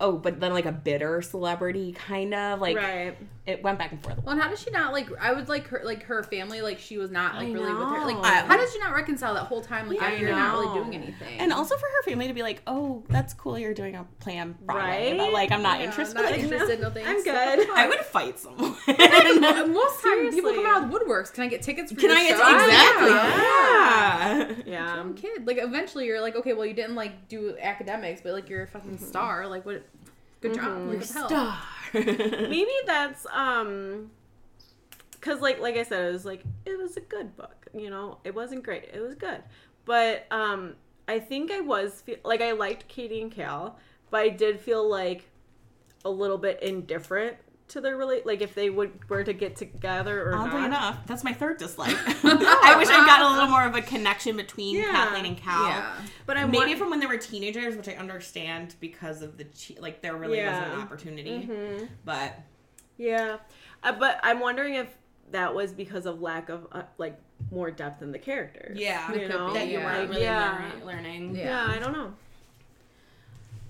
oh, 0.00 0.12
but 0.12 0.40
then 0.40 0.52
like 0.52 0.66
a 0.66 0.72
bitter 0.72 1.22
celebrity, 1.22 1.92
kind 1.92 2.34
of 2.34 2.60
like 2.60 2.76
right 2.76 3.16
it 3.50 3.62
went 3.62 3.78
back 3.78 3.92
and 3.92 4.02
forth. 4.02 4.22
Well, 4.22 4.32
and 4.32 4.40
how 4.40 4.48
does 4.48 4.62
she 4.62 4.70
not 4.70 4.92
like? 4.92 5.08
I 5.20 5.32
would 5.32 5.48
like 5.48 5.66
her, 5.68 5.80
like 5.84 6.04
her 6.04 6.22
family, 6.22 6.60
like 6.60 6.78
she 6.78 6.98
was 6.98 7.10
not 7.10 7.34
like 7.34 7.48
I 7.48 7.52
really 7.52 7.72
with 7.72 7.88
her. 7.88 8.06
Like, 8.06 8.16
know. 8.16 8.22
how 8.22 8.56
did 8.56 8.70
she 8.70 8.78
not 8.78 8.94
reconcile 8.94 9.34
that 9.34 9.44
whole 9.44 9.60
time? 9.60 9.88
Like, 9.88 10.00
Yeah, 10.00 10.12
you're 10.14 10.30
not 10.30 10.58
really 10.58 10.78
doing 10.78 10.94
anything. 10.94 11.40
And 11.40 11.52
also 11.52 11.76
for 11.76 11.86
her 11.86 12.02
family 12.04 12.28
to 12.28 12.34
be 12.34 12.42
like, 12.42 12.62
oh, 12.66 13.02
that's 13.08 13.34
cool, 13.34 13.58
you're 13.58 13.74
doing 13.74 13.96
a 13.96 14.04
plan 14.20 14.56
Broadway, 14.62 15.10
Right? 15.10 15.18
but 15.18 15.32
like 15.32 15.52
I'm 15.52 15.62
not 15.62 15.80
Yeah, 15.80 15.86
interested. 15.86 16.14
not 16.14 16.24
Like, 16.24 16.40
interested. 16.40 16.80
No, 16.80 16.90
thanks. 16.90 17.08
i'm 17.08 17.24
good 17.24 17.70
I 17.70 17.88
would 17.88 18.00
fight 18.00 18.38
someone. 18.38 18.76
And 18.86 19.40
most 19.74 20.02
time 20.02 20.30
people 20.30 20.54
come 20.54 20.66
out 20.66 20.84
of 20.84 20.90
woodworks. 20.90 21.32
Can 21.32 21.44
I 21.44 21.48
get 21.48 21.62
tickets 21.62 21.92
for 21.92 22.00
Can 22.00 22.10
your 22.10 22.18
I 22.18 22.28
get 22.28 22.38
show? 22.38 22.54
exactly? 22.54 23.10
Yeah. 23.10 24.54
yeah 24.66 24.94
Some 24.96 25.14
kid. 25.14 25.46
Like 25.46 25.58
eventually, 25.60 26.06
you're 26.06 26.20
like, 26.20 26.36
okay, 26.36 26.52
well, 26.52 26.66
you 26.66 26.74
didn't 26.74 26.94
like 26.94 27.28
do 27.28 27.56
academics, 27.60 28.20
but 28.20 28.32
like 28.32 28.48
you're 28.48 28.62
a 28.62 28.66
fucking 28.66 28.96
mm-hmm. 28.96 29.04
star. 29.04 29.46
Like 29.46 29.64
what? 29.64 29.82
Good 30.40 30.54
job. 30.54 30.64
Mhm. 30.64 30.88
Like, 30.88 30.98
what 30.98 31.00
the? 31.00 31.06
Star. 31.06 32.48
maybe 32.48 32.70
that's 32.86 33.26
um 33.32 34.10
because 35.12 35.40
like 35.40 35.58
like 35.60 35.76
i 35.76 35.82
said 35.82 36.08
it 36.08 36.12
was 36.12 36.24
like 36.24 36.42
it 36.64 36.78
was 36.78 36.96
a 36.96 37.00
good 37.00 37.36
book 37.36 37.66
you 37.74 37.90
know 37.90 38.18
it 38.22 38.32
wasn't 38.34 38.62
great 38.62 38.84
it 38.92 39.00
was 39.00 39.16
good 39.16 39.42
but 39.84 40.24
um 40.30 40.74
i 41.08 41.18
think 41.18 41.50
i 41.50 41.58
was 41.60 42.00
fe- 42.02 42.20
like 42.24 42.40
i 42.42 42.52
liked 42.52 42.86
katie 42.86 43.20
and 43.20 43.32
cal 43.32 43.76
but 44.10 44.20
i 44.20 44.28
did 44.28 44.60
feel 44.60 44.88
like 44.88 45.28
a 46.04 46.08
little 46.10 46.38
bit 46.38 46.62
indifferent 46.62 47.36
to 47.70 47.80
their 47.80 47.96
relate 47.96 48.26
like 48.26 48.40
if 48.40 48.54
they 48.54 48.70
would 48.70 49.08
were 49.08 49.24
to 49.24 49.32
get 49.32 49.56
together 49.56 50.22
or 50.30 50.36
Oddly 50.36 50.60
not 50.60 50.66
enough, 50.66 51.06
that's 51.06 51.24
my 51.24 51.32
third 51.32 51.58
dislike. 51.58 51.96
I 52.24 52.74
wish 52.78 52.88
I 52.88 53.04
got 53.06 53.22
a 53.22 53.28
little 53.32 53.48
more 53.48 53.64
of 53.64 53.74
a 53.74 53.82
connection 53.82 54.36
between 54.36 54.76
Yeah. 54.76 54.90
Kathleen 54.92 55.26
and 55.26 55.36
Cal. 55.36 55.64
Yeah. 55.66 55.92
but 56.26 56.36
i 56.36 56.44
Maybe 56.44 56.56
want- 56.58 56.78
from 56.78 56.90
when 56.90 57.00
they 57.00 57.06
were 57.06 57.16
teenagers, 57.16 57.76
which 57.76 57.88
I 57.88 57.92
understand 57.94 58.74
because 58.80 59.22
of 59.22 59.36
the 59.38 59.44
che- 59.44 59.76
like 59.80 60.02
there 60.02 60.16
really 60.16 60.38
wasn't 60.44 60.66
Yeah. 60.66 60.74
an 60.74 60.80
opportunity. 60.80 61.48
Mhm. 61.50 61.88
But 62.04 62.38
yeah 62.98 63.38
uh, 63.82 63.92
but 63.92 64.20
i'm 64.22 64.40
wondering 64.40 64.74
if 64.74 64.94
that 65.30 65.54
was 65.54 65.72
because 65.72 66.04
of 66.04 66.20
lack 66.20 66.50
of 66.50 66.66
uh, 66.72 66.82
like 66.98 67.18
more 67.50 67.70
depth 67.70 68.02
in 68.02 68.12
the 68.12 68.18
characters 68.18 68.78
Yeah. 68.78 69.10
you 69.10 69.20
could 69.20 69.30
know 69.30 69.46
be, 69.48 69.54
that 69.54 69.66
you 69.68 69.78
yeah. 69.78 69.84
weren't 69.86 70.10
really 70.10 70.22
yeah. 70.22 70.52
learning. 70.52 70.86
learning. 70.86 71.34
Yeah. 71.36 71.44
yeah 71.66 71.74
i 71.74 71.78
don't 71.78 71.92
know 71.94 72.12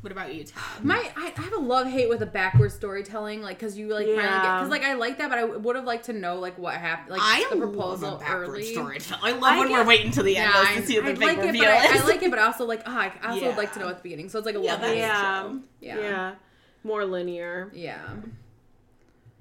What 0.00 0.12
about 0.12 0.34
you, 0.34 0.44
Tabb? 0.44 0.82
My, 0.82 1.10
I, 1.14 1.32
I 1.36 1.42
have 1.42 1.52
a 1.52 1.58
love 1.58 1.86
hate 1.86 2.08
with 2.08 2.22
a 2.22 2.26
backwards 2.26 2.72
storytelling, 2.72 3.42
like 3.42 3.58
because 3.58 3.76
you 3.76 3.88
like 3.88 4.06
finally 4.06 4.16
get 4.16 4.24
Yeah. 4.24 4.56
because 4.58 4.70
like 4.70 4.82
I 4.82 4.94
like 4.94 5.18
that, 5.18 5.28
but 5.28 5.38
I 5.38 5.44
would 5.44 5.76
have 5.76 5.84
liked 5.84 6.06
to 6.06 6.14
know 6.14 6.38
like 6.38 6.56
what 6.56 6.74
happened, 6.74 7.10
like 7.10 7.20
I 7.22 7.46
the 7.50 7.56
love 7.56 7.72
proposal 7.72 8.16
a 8.16 8.18
backward 8.18 8.48
early. 8.48 8.72
storytelling. 8.72 9.22
I 9.22 9.32
love 9.38 9.42
I 9.42 9.58
when 9.58 9.68
get- 9.68 9.74
we're 9.78 9.84
waiting 9.86 10.10
to 10.12 10.22
the 10.22 10.38
end 10.38 10.50
Yeah, 10.54 10.74
to 10.80 10.86
see 10.86 10.98
what 10.98 11.04
the 11.06 11.12
big 11.12 11.22
like 11.22 11.38
it, 11.38 11.44
reveal 11.44 11.64
but 11.64 11.70
I. 11.70 11.98
I 11.98 12.04
like 12.06 12.22
it, 12.22 12.30
but 12.30 12.38
I 12.38 12.44
also 12.44 12.64
like 12.64 12.82
oh, 12.86 12.90
I 12.96 13.12
also 13.24 13.46
would 13.48 13.56
like 13.58 13.74
to 13.74 13.78
know 13.78 13.88
at 13.90 13.98
the 13.98 14.02
beginning. 14.02 14.30
So 14.30 14.38
it's 14.38 14.46
like 14.46 14.54
a 14.56 14.60
Yeah, 14.60 14.72
love 14.72 14.80
hate. 14.82 14.98
yeah. 14.98 15.52
Yeah. 15.80 15.98
yeah 16.00 16.34
more 16.82 17.04
linear 17.04 17.70
Yeah. 17.74 18.00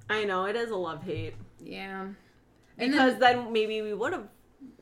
I 0.09 0.25
know 0.25 0.43
it 0.45 0.57
is 0.57 0.71
a 0.71 0.75
love 0.75 1.03
hate 1.03 1.35
Yeah. 1.63 2.07
And 2.77 2.91
because 2.91 3.17
then, 3.19 3.37
then, 3.45 3.53
maybe 3.53 3.81
we 3.81 3.93
would 3.93 4.11
have 4.11 4.27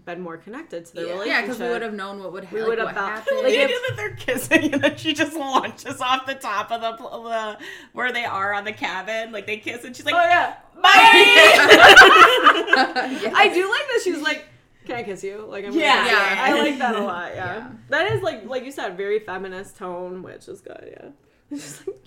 been 0.08 0.22
more 0.22 0.38
connected 0.38 0.86
to 0.88 0.94
the 0.96 1.02
Yeah. 1.02 1.08
relationship. 1.12 1.34
yeah, 1.34 1.42
because 1.42 1.60
we 1.60 1.70
would 1.70 1.82
have 1.84 1.94
known 1.94 2.18
what 2.20 2.34
would 2.34 2.46
happen. 2.46 2.56
We 2.58 2.62
like, 2.64 2.70
would 2.70 2.80
what 2.80 2.88
have 2.88 2.96
found- 2.98 3.14
happened. 3.20 3.38
like, 3.44 3.54
if- 3.54 3.64
idea 3.66 3.76
that 3.90 3.96
they're 3.96 4.16
kissing 4.16 4.74
and 4.74 4.84
then 4.84 4.98
she 4.98 5.14
just 5.14 5.34
launches 5.38 6.02
off 6.02 6.26
the 6.26 6.34
top 6.34 6.72
of 6.72 6.82
the, 6.82 6.94
the 6.98 7.58
where 7.94 8.12
they 8.12 8.26
are 8.26 8.56
on 8.56 8.64
the 8.64 8.74
cabin, 8.74 9.32
like 9.32 9.46
they 9.46 9.58
kiss 9.58 9.84
and 9.84 9.96
she's 9.96 10.06
like, 10.06 10.16
Oh 10.16 10.24
yeah, 10.24 10.56
Yes. 10.84 10.84
I 13.36 13.50
do 13.54 13.70
like 13.70 13.88
that. 13.88 14.02
She's 14.04 14.22
like, 14.22 14.46
"Can 14.86 14.96
I 14.98 15.04
kiss 15.04 15.24
you?" 15.24 15.46
Like, 15.50 15.66
I'm 15.66 15.74
Yeah. 15.74 16.06
Yeah. 16.06 16.36
I 16.40 16.54
like 16.60 16.78
that 16.80 16.96
a 16.96 17.00
lot. 17.02 17.36
Yeah. 17.36 17.56
Yeah. 17.58 17.68
that 17.90 18.12
is 18.14 18.22
like, 18.22 18.46
like 18.46 18.64
you 18.64 18.72
said, 18.72 18.96
very 18.98 19.20
feminist 19.20 19.78
tone, 19.78 20.24
which 20.24 20.48
is 20.48 20.62
good. 20.62 20.94
Yeah, 20.96 21.10
It's 21.52 21.64
just 21.64 21.88
like, 21.88 21.98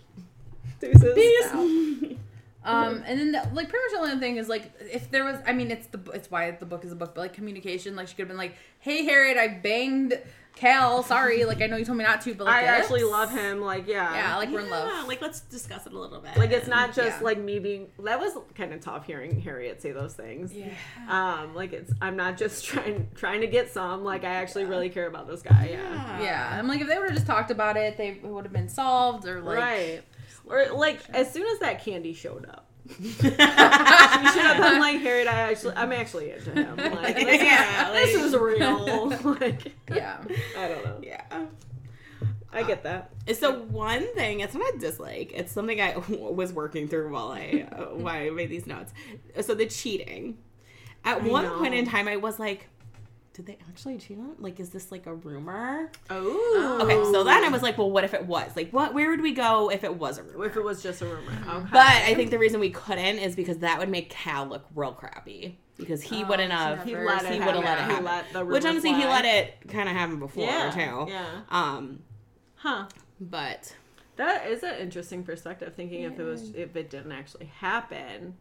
deuces. 0.80 1.14
Peace. 1.14 2.16
Um, 2.62 3.02
and 3.06 3.18
then 3.18 3.32
the, 3.32 3.38
like 3.54 3.68
pretty 3.70 3.84
much 3.86 3.92
the 3.92 3.98
only 4.10 4.20
thing 4.20 4.36
is 4.36 4.48
like 4.48 4.70
if 4.80 5.10
there 5.10 5.24
was, 5.24 5.38
I 5.46 5.52
mean, 5.52 5.70
it's 5.70 5.86
the 5.86 5.98
it's 6.12 6.30
why 6.30 6.50
the 6.50 6.66
book 6.66 6.84
is 6.84 6.92
a 6.92 6.96
book, 6.96 7.14
but 7.14 7.22
like 7.22 7.32
communication, 7.32 7.96
like 7.96 8.08
she 8.08 8.14
could 8.14 8.22
have 8.22 8.28
been 8.28 8.36
like, 8.36 8.54
"Hey 8.80 9.04
Harriet, 9.04 9.38
I 9.38 9.48
banged 9.48 10.20
Cal. 10.56 11.02
Sorry, 11.02 11.44
like 11.46 11.62
I 11.62 11.66
know 11.68 11.76
you 11.78 11.86
told 11.86 11.96
me 11.96 12.04
not 12.04 12.20
to, 12.22 12.34
but 12.34 12.44
like 12.44 12.56
I 12.56 12.64
actually 12.64 13.02
love 13.04 13.30
him. 13.30 13.62
Like, 13.62 13.86
yeah, 13.88 14.14
Yeah, 14.14 14.36
like 14.36 14.50
we're 14.50 14.60
in 14.60 14.66
Yeah, 14.66 14.72
love. 14.72 15.08
like 15.08 15.22
let's 15.22 15.40
discuss 15.40 15.86
it 15.86 15.94
a 15.94 15.98
little 15.98 16.20
bit. 16.20 16.36
Like 16.36 16.50
it's 16.50 16.66
not 16.68 16.94
just 16.94 17.20
Yeah. 17.20 17.24
like 17.24 17.38
me 17.38 17.60
being. 17.60 17.86
That 18.04 18.20
was 18.20 18.34
kind 18.54 18.74
of 18.74 18.80
tough 18.80 19.06
hearing 19.06 19.40
Harriet 19.40 19.80
say 19.80 19.92
those 19.92 20.12
things. 20.12 20.52
Yeah. 20.52 20.68
Um, 21.08 21.54
like 21.54 21.72
it's 21.72 21.92
I'm 22.02 22.16
not 22.16 22.36
just 22.36 22.64
trying 22.66 23.08
trying 23.14 23.40
to 23.40 23.46
get 23.46 23.70
some. 23.70 24.04
Like 24.04 24.22
I 24.24 24.34
actually 24.34 24.66
really 24.66 24.90
care 24.90 25.06
about 25.06 25.28
this 25.28 25.40
guy. 25.40 25.70
Yeah. 25.72 26.20
Yeah, 26.22 26.56
I'm 26.58 26.68
like 26.68 26.82
if 26.82 26.88
they 26.88 26.98
would 26.98 27.08
have 27.08 27.14
just 27.14 27.26
talked 27.26 27.50
about 27.50 27.78
it, 27.78 27.96
they 27.96 28.18
would 28.22 28.44
have 28.44 28.52
been 28.52 28.68
solved 28.68 29.26
or 29.26 29.40
like 29.40 29.58
right. 29.58 30.02
Or 30.50 30.66
like 30.74 31.00
as 31.10 31.32
soon 31.32 31.46
as 31.46 31.58
that 31.60 31.84
candy 31.84 32.12
showed 32.12 32.46
up, 32.48 32.66
you 32.98 33.12
should 33.12 33.34
have 33.38 34.56
been 34.60 34.80
like 34.80 35.00
Harriet. 35.00 35.28
I 35.28 35.50
actually 35.50 35.76
I'm 35.76 35.92
actually 35.92 36.32
into 36.32 36.50
him. 36.52 36.76
Like 36.96 37.14
this, 37.16 37.42
Yeah, 37.42 37.92
this 37.92 38.14
is 38.14 38.34
real. 38.36 39.08
like 39.40 39.72
yeah. 39.94 40.18
I 40.58 40.68
don't 40.68 40.84
know. 40.84 40.98
yeah. 41.02 41.46
I 42.52 42.64
get 42.64 42.82
that. 42.82 43.12
So 43.36 43.60
one 43.60 44.12
thing, 44.14 44.40
it's 44.40 44.54
not 44.54 44.74
a 44.74 44.78
dislike. 44.78 45.30
It's 45.32 45.52
something 45.52 45.80
I 45.80 45.96
was 46.08 46.52
working 46.52 46.88
through 46.88 47.12
while 47.12 47.28
I 47.30 47.66
uh, 47.70 47.84
while 47.94 48.14
I 48.16 48.30
made 48.30 48.50
these 48.50 48.66
notes. 48.66 48.92
So 49.40 49.54
the 49.54 49.66
cheating. 49.66 50.38
At 51.04 51.22
I 51.22 51.28
one 51.28 51.44
know. 51.44 51.58
point 51.58 51.74
in 51.74 51.86
time, 51.86 52.08
I 52.08 52.16
was 52.16 52.38
like, 52.38 52.68
"Did 53.32 53.46
they 53.46 53.58
actually 53.68 53.96
cheat 53.98 54.18
on? 54.18 54.34
Like, 54.38 54.58
is 54.60 54.70
this 54.70 54.90
like 54.92 55.06
a 55.06 55.14
rumor?" 55.14 55.90
Oh. 56.10 56.78
Okay, 56.82 56.94
so 57.12 57.24
then 57.24 57.44
I 57.44 57.48
was 57.48 57.62
like, 57.62 57.78
"Well, 57.78 57.90
what 57.90 58.04
if 58.04 58.14
it 58.14 58.26
was? 58.26 58.54
Like, 58.56 58.70
what? 58.72 58.92
Where 58.94 59.10
would 59.10 59.20
we 59.22 59.32
go 59.32 59.70
if 59.70 59.84
it 59.84 59.94
was 59.96 60.18
a 60.18 60.22
rumor?" 60.22 60.46
If 60.46 60.56
it 60.56 60.64
was 60.64 60.82
just 60.82 61.00
a 61.02 61.06
rumor. 61.06 61.32
Okay. 61.48 61.68
But 61.72 61.86
I 61.86 62.14
think 62.14 62.30
the 62.30 62.38
reason 62.38 62.60
we 62.60 62.70
couldn't 62.70 63.18
is 63.18 63.36
because 63.36 63.58
that 63.58 63.78
would 63.78 63.88
make 63.88 64.10
Cal 64.10 64.46
look 64.46 64.66
real 64.74 64.92
crappy 64.92 65.58
because 65.76 66.02
he 66.02 66.22
Oh, 66.24 66.28
wouldn't 66.28 66.52
have. 66.52 66.84
he 66.84 66.92
never- 66.92 67.06
let 67.06 67.22
it 67.24 67.32
he 67.32 67.38
happen. 67.38 67.46
would've 67.46 67.64
let 67.64 67.78
it 67.78 67.84
He 67.84 67.88
happen. 67.90 68.04
let 68.04 68.32
the 68.32 68.44
Which 68.44 68.64
rumor 68.64 68.68
honestly, 68.70 68.92
he 68.94 69.04
let 69.04 69.24
it 69.24 69.54
kind 69.68 69.88
of 69.88 69.94
happen 69.94 70.18
before 70.18 70.44
Yeah. 70.44 70.70
too. 70.70 71.10
Yeah. 71.10 71.40
Um, 71.50 72.02
Huh. 72.56 72.86
but 73.20 73.76
That 74.16 74.48
is 74.48 74.62
an 74.62 74.74
interesting 74.74 75.22
perspective. 75.22 75.74
Thinking 75.74 76.02
if 76.02 76.18
it 76.18 76.22
was 76.24 76.50
if 76.54 76.76
it 76.76 76.90
didn't 76.90 77.12
actually 77.12 77.46
happen, 77.46 78.36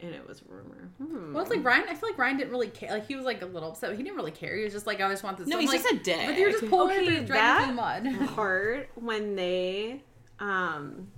and 0.00 0.14
it 0.14 0.26
was 0.28 0.40
a 0.42 0.52
rumor. 0.52 0.90
Hmm. 0.98 1.32
Well, 1.34 1.42
it's 1.42 1.50
like 1.50 1.64
Ryan. 1.64 1.84
I 1.88 1.94
feel 1.94 2.08
like 2.10 2.18
Ryan 2.18 2.36
didn't 2.36 2.52
really 2.52 2.68
care. 2.68 2.90
Like 2.90 3.06
he 3.06 3.16
was 3.16 3.24
like 3.24 3.42
a 3.42 3.46
little 3.46 3.70
upset. 3.70 3.90
He 3.96 4.02
didn't 4.02 4.16
really 4.16 4.30
care. 4.30 4.56
He 4.56 4.64
was 4.64 4.72
just 4.72 4.86
like, 4.86 5.00
I 5.00 5.08
just 5.10 5.22
want 5.24 5.38
this. 5.38 5.48
no, 5.48 5.56
I'm 5.56 5.60
he's 5.62 5.70
like, 5.70 5.82
just 5.82 5.94
a 5.94 5.98
dick. 5.98 6.26
But 6.26 6.38
you're 6.38 6.50
just 6.52 6.68
pulling 6.68 6.98
Okay, 6.98 7.16
okay, 7.18 7.24
dragging 7.24 7.76
that- 7.76 8.02
through 8.02 8.12
mud. 8.12 8.28
part 8.34 8.90
when 8.94 9.34
they 9.36 10.02
um 10.40 11.08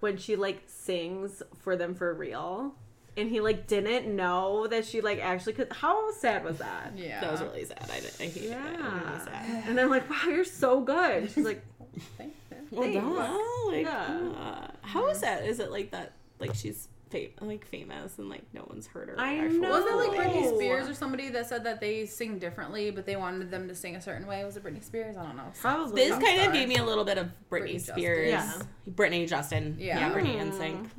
when 0.00 0.16
she 0.16 0.36
like 0.36 0.62
sings 0.66 1.42
for 1.60 1.76
them 1.76 1.94
for 1.94 2.12
real 2.14 2.74
and 3.16 3.30
he 3.30 3.40
like 3.40 3.66
didn't 3.66 4.14
know 4.14 4.66
that 4.66 4.84
she 4.84 5.00
like 5.00 5.18
actually 5.20 5.54
could 5.54 5.72
how 5.72 6.12
sad 6.12 6.44
was 6.44 6.58
that? 6.58 6.92
Yeah. 6.96 7.20
That 7.20 7.32
was 7.32 7.40
really 7.42 7.64
sad. 7.64 7.88
I, 7.90 8.00
didn't- 8.00 8.20
I 8.20 8.24
hated 8.24 8.42
it. 8.42 8.50
It 8.50 8.56
was 8.58 8.66
really 8.66 8.90
Yeah. 8.90 9.24
sad. 9.24 9.64
And 9.68 9.80
I'm 9.80 9.88
like, 9.90 10.08
wow, 10.10 10.22
you're 10.26 10.44
so 10.44 10.80
good. 10.80 11.30
She's 11.30 11.44
like, 11.44 11.62
Thank 12.18 12.34
you. 12.50 12.56
Well, 12.70 12.82
Thanks. 12.82 13.04
duh. 13.06 13.68
Like, 13.70 13.86
Yeah. 13.86 14.30
uh, 14.36 14.66
how 14.82 15.08
is 15.08 15.20
that? 15.20 15.44
Is 15.46 15.60
it 15.60 15.70
like 15.70 15.92
that? 15.92 16.12
Like 16.40 16.54
she's 16.54 16.88
fa- 17.14 17.44
like 17.44 17.66
famous 17.66 18.18
and 18.18 18.28
like 18.28 18.42
no 18.52 18.64
one's 18.68 18.86
heard 18.86 19.08
her. 19.08 19.18
I 19.18 19.38
actual 19.38 19.60
know. 19.60 19.70
Wasn't 19.70 19.90
it 19.90 19.96
like 19.96 20.20
Britney 20.20 20.54
Spears 20.54 20.88
or 20.88 20.94
somebody 20.94 21.28
that 21.30 21.46
said 21.46 21.64
that 21.64 21.80
they 21.80 22.06
sing 22.06 22.38
differently, 22.38 22.90
but 22.90 23.06
they 23.06 23.16
wanted 23.16 23.50
them 23.50 23.68
to 23.68 23.74
sing 23.74 23.96
a 23.96 24.00
certain 24.00 24.26
way? 24.26 24.44
Was 24.44 24.56
it 24.56 24.64
Britney 24.64 24.82
Spears? 24.82 25.16
I 25.16 25.24
don't 25.24 25.36
know. 25.36 25.52
probably. 25.60 26.02
This 26.02 26.12
Pop 26.12 26.22
kind 26.22 26.42
of 26.42 26.52
gave 26.52 26.68
me 26.68 26.76
a 26.76 26.84
little 26.84 27.04
bit 27.04 27.18
of 27.18 27.28
Britney, 27.50 27.62
Britney 27.62 27.72
Justin. 27.74 27.94
Spears. 27.94 28.30
Yeah. 28.30 28.62
Britney 28.90 29.28
Justin. 29.28 29.76
Yeah. 29.78 29.98
Yeah, 29.98 30.12
Britney 30.12 30.36
mm-hmm. 30.36 30.40
and 30.40 30.54
Sync. 30.54 30.90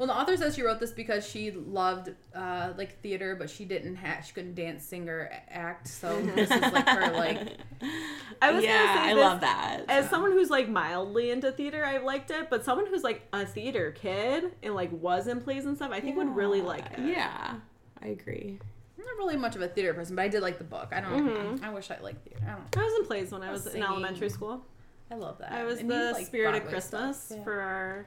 Well, 0.00 0.06
the 0.06 0.16
author 0.16 0.34
says 0.34 0.54
she 0.54 0.62
wrote 0.62 0.80
this 0.80 0.92
because 0.92 1.28
she 1.28 1.50
loved 1.50 2.08
uh, 2.34 2.72
like 2.78 3.02
theater, 3.02 3.36
but 3.36 3.50
she 3.50 3.66
didn't 3.66 3.96
have 3.96 4.24
she 4.24 4.32
couldn't 4.32 4.54
dance, 4.54 4.82
sing, 4.82 5.10
or 5.10 5.30
act. 5.50 5.88
So 5.88 6.22
this 6.22 6.50
is 6.50 6.72
like 6.72 6.88
her 6.88 7.12
like 7.12 7.58
I 8.40 8.50
was 8.50 8.64
yeah, 8.64 8.78
gonna 8.86 8.98
say 8.98 9.10
I 9.10 9.14
this- 9.14 9.22
love 9.22 9.40
that. 9.42 9.80
As 9.90 10.08
someone 10.08 10.32
who's 10.32 10.48
like 10.48 10.70
mildly 10.70 11.30
into 11.30 11.52
theater, 11.52 11.84
I 11.84 11.98
liked 11.98 12.30
it. 12.30 12.48
But 12.48 12.64
someone 12.64 12.86
who's 12.86 13.02
like 13.04 13.28
a 13.34 13.44
theater 13.44 13.90
kid 13.90 14.54
and 14.62 14.74
like 14.74 14.90
was 14.90 15.26
in 15.26 15.42
plays 15.42 15.66
and 15.66 15.76
stuff, 15.76 15.90
I 15.92 16.00
think 16.00 16.16
would 16.16 16.34
really 16.34 16.62
like 16.62 16.86
it. 16.92 17.00
Yeah, 17.00 17.56
I 18.02 18.06
agree. 18.06 18.58
I'm 18.98 19.04
not 19.04 19.16
really 19.18 19.36
much 19.36 19.54
of 19.54 19.60
a 19.60 19.68
theater 19.68 19.92
person, 19.92 20.16
but 20.16 20.22
I 20.22 20.28
did 20.28 20.40
like 20.40 20.56
the 20.56 20.64
book. 20.64 20.94
I 20.96 21.02
don't. 21.02 21.28
Mhm. 21.28 21.62
I 21.62 21.68
wish 21.74 21.90
I 21.90 21.98
liked 22.00 22.24
theater. 22.26 22.40
I 22.46 22.52
don't. 22.52 22.74
I 22.78 22.82
was 22.86 23.00
in 23.00 23.04
plays 23.06 23.32
when 23.32 23.42
I 23.42 23.52
was 23.52 23.66
in 23.66 23.82
elementary 23.82 24.30
school. 24.30 24.64
I 25.10 25.16
love 25.16 25.36
that. 25.40 25.52
I 25.52 25.64
was 25.64 25.80
And 25.80 25.90
the 25.90 26.12
like 26.14 26.24
spirit 26.24 26.54
of 26.54 26.66
Christmas 26.70 27.32
yeah. 27.36 27.44
for 27.44 27.60
our 27.60 28.06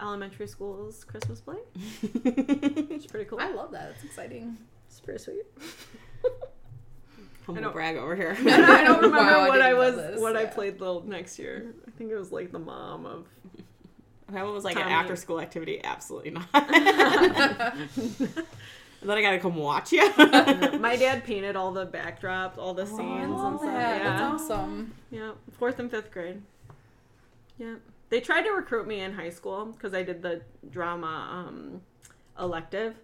elementary 0.00 0.46
school's 0.46 1.04
Christmas 1.04 1.40
play. 1.40 1.56
It's 2.24 3.06
pretty 3.06 3.24
cool. 3.28 3.40
I 3.40 3.52
love 3.52 3.72
that. 3.72 3.92
It's 3.94 4.04
exciting. 4.04 4.56
It's 4.88 5.00
pretty 5.00 5.18
sweet. 5.22 5.42
Humble 7.46 7.62
don't- 7.62 7.72
brag 7.72 7.96
over 7.96 8.16
here. 8.16 8.36
I 8.40 8.84
don't 8.84 8.96
remember 9.02 9.18
Wow, 9.18 9.48
what 9.48 9.60
I 9.60 9.68
didn't 9.70 9.78
was 9.78 9.96
this, 9.96 10.20
what 10.20 10.36
I 10.36 10.46
played 10.46 10.78
the 10.78 11.00
next 11.04 11.38
year. 11.38 11.74
I 11.86 11.90
think 11.92 12.10
it 12.10 12.16
was 12.16 12.32
like 12.32 12.52
the 12.52 12.58
mom 12.58 13.04
of 13.06 13.26
That 14.30 14.44
one 14.44 14.54
was 14.54 14.64
like 14.64 14.76
an 14.76 14.82
after 14.82 15.14
school 15.16 15.40
activity. 15.40 15.80
Absolutely 15.84 16.30
not. 16.30 16.46
and 16.54 16.68
then 19.02 19.18
I 19.18 19.20
gotta 19.22 19.38
come 19.38 19.56
watch 19.56 19.92
you. 19.92 20.08
my 20.78 20.96
dad 20.98 21.24
painted 21.24 21.54
all 21.56 21.72
the 21.72 21.86
backdrops, 21.86 22.56
all 22.56 22.72
the 22.74 22.86
scenes 22.86 23.00
Oh, 23.36 23.48
and 23.48 23.58
stuff. 23.58 23.72
that. 23.72 23.98
Yeah. 24.02 24.04
That's 24.18 24.42
awesome. 24.42 24.94
Yeah, 25.10 25.32
fourth 25.58 25.78
and 25.78 25.90
fifth 25.90 26.10
grade. 26.10 26.40
Yeah, 27.58 27.74
they 28.14 28.20
tried 28.20 28.42
to 28.42 28.50
recruit 28.50 28.86
me 28.86 29.00
in 29.00 29.12
high 29.12 29.30
school 29.30 29.66
because 29.66 29.92
I 29.92 30.04
did 30.04 30.22
the 30.22 30.40
drama 30.70 31.46
um, 31.48 31.80
elective, 32.38 32.94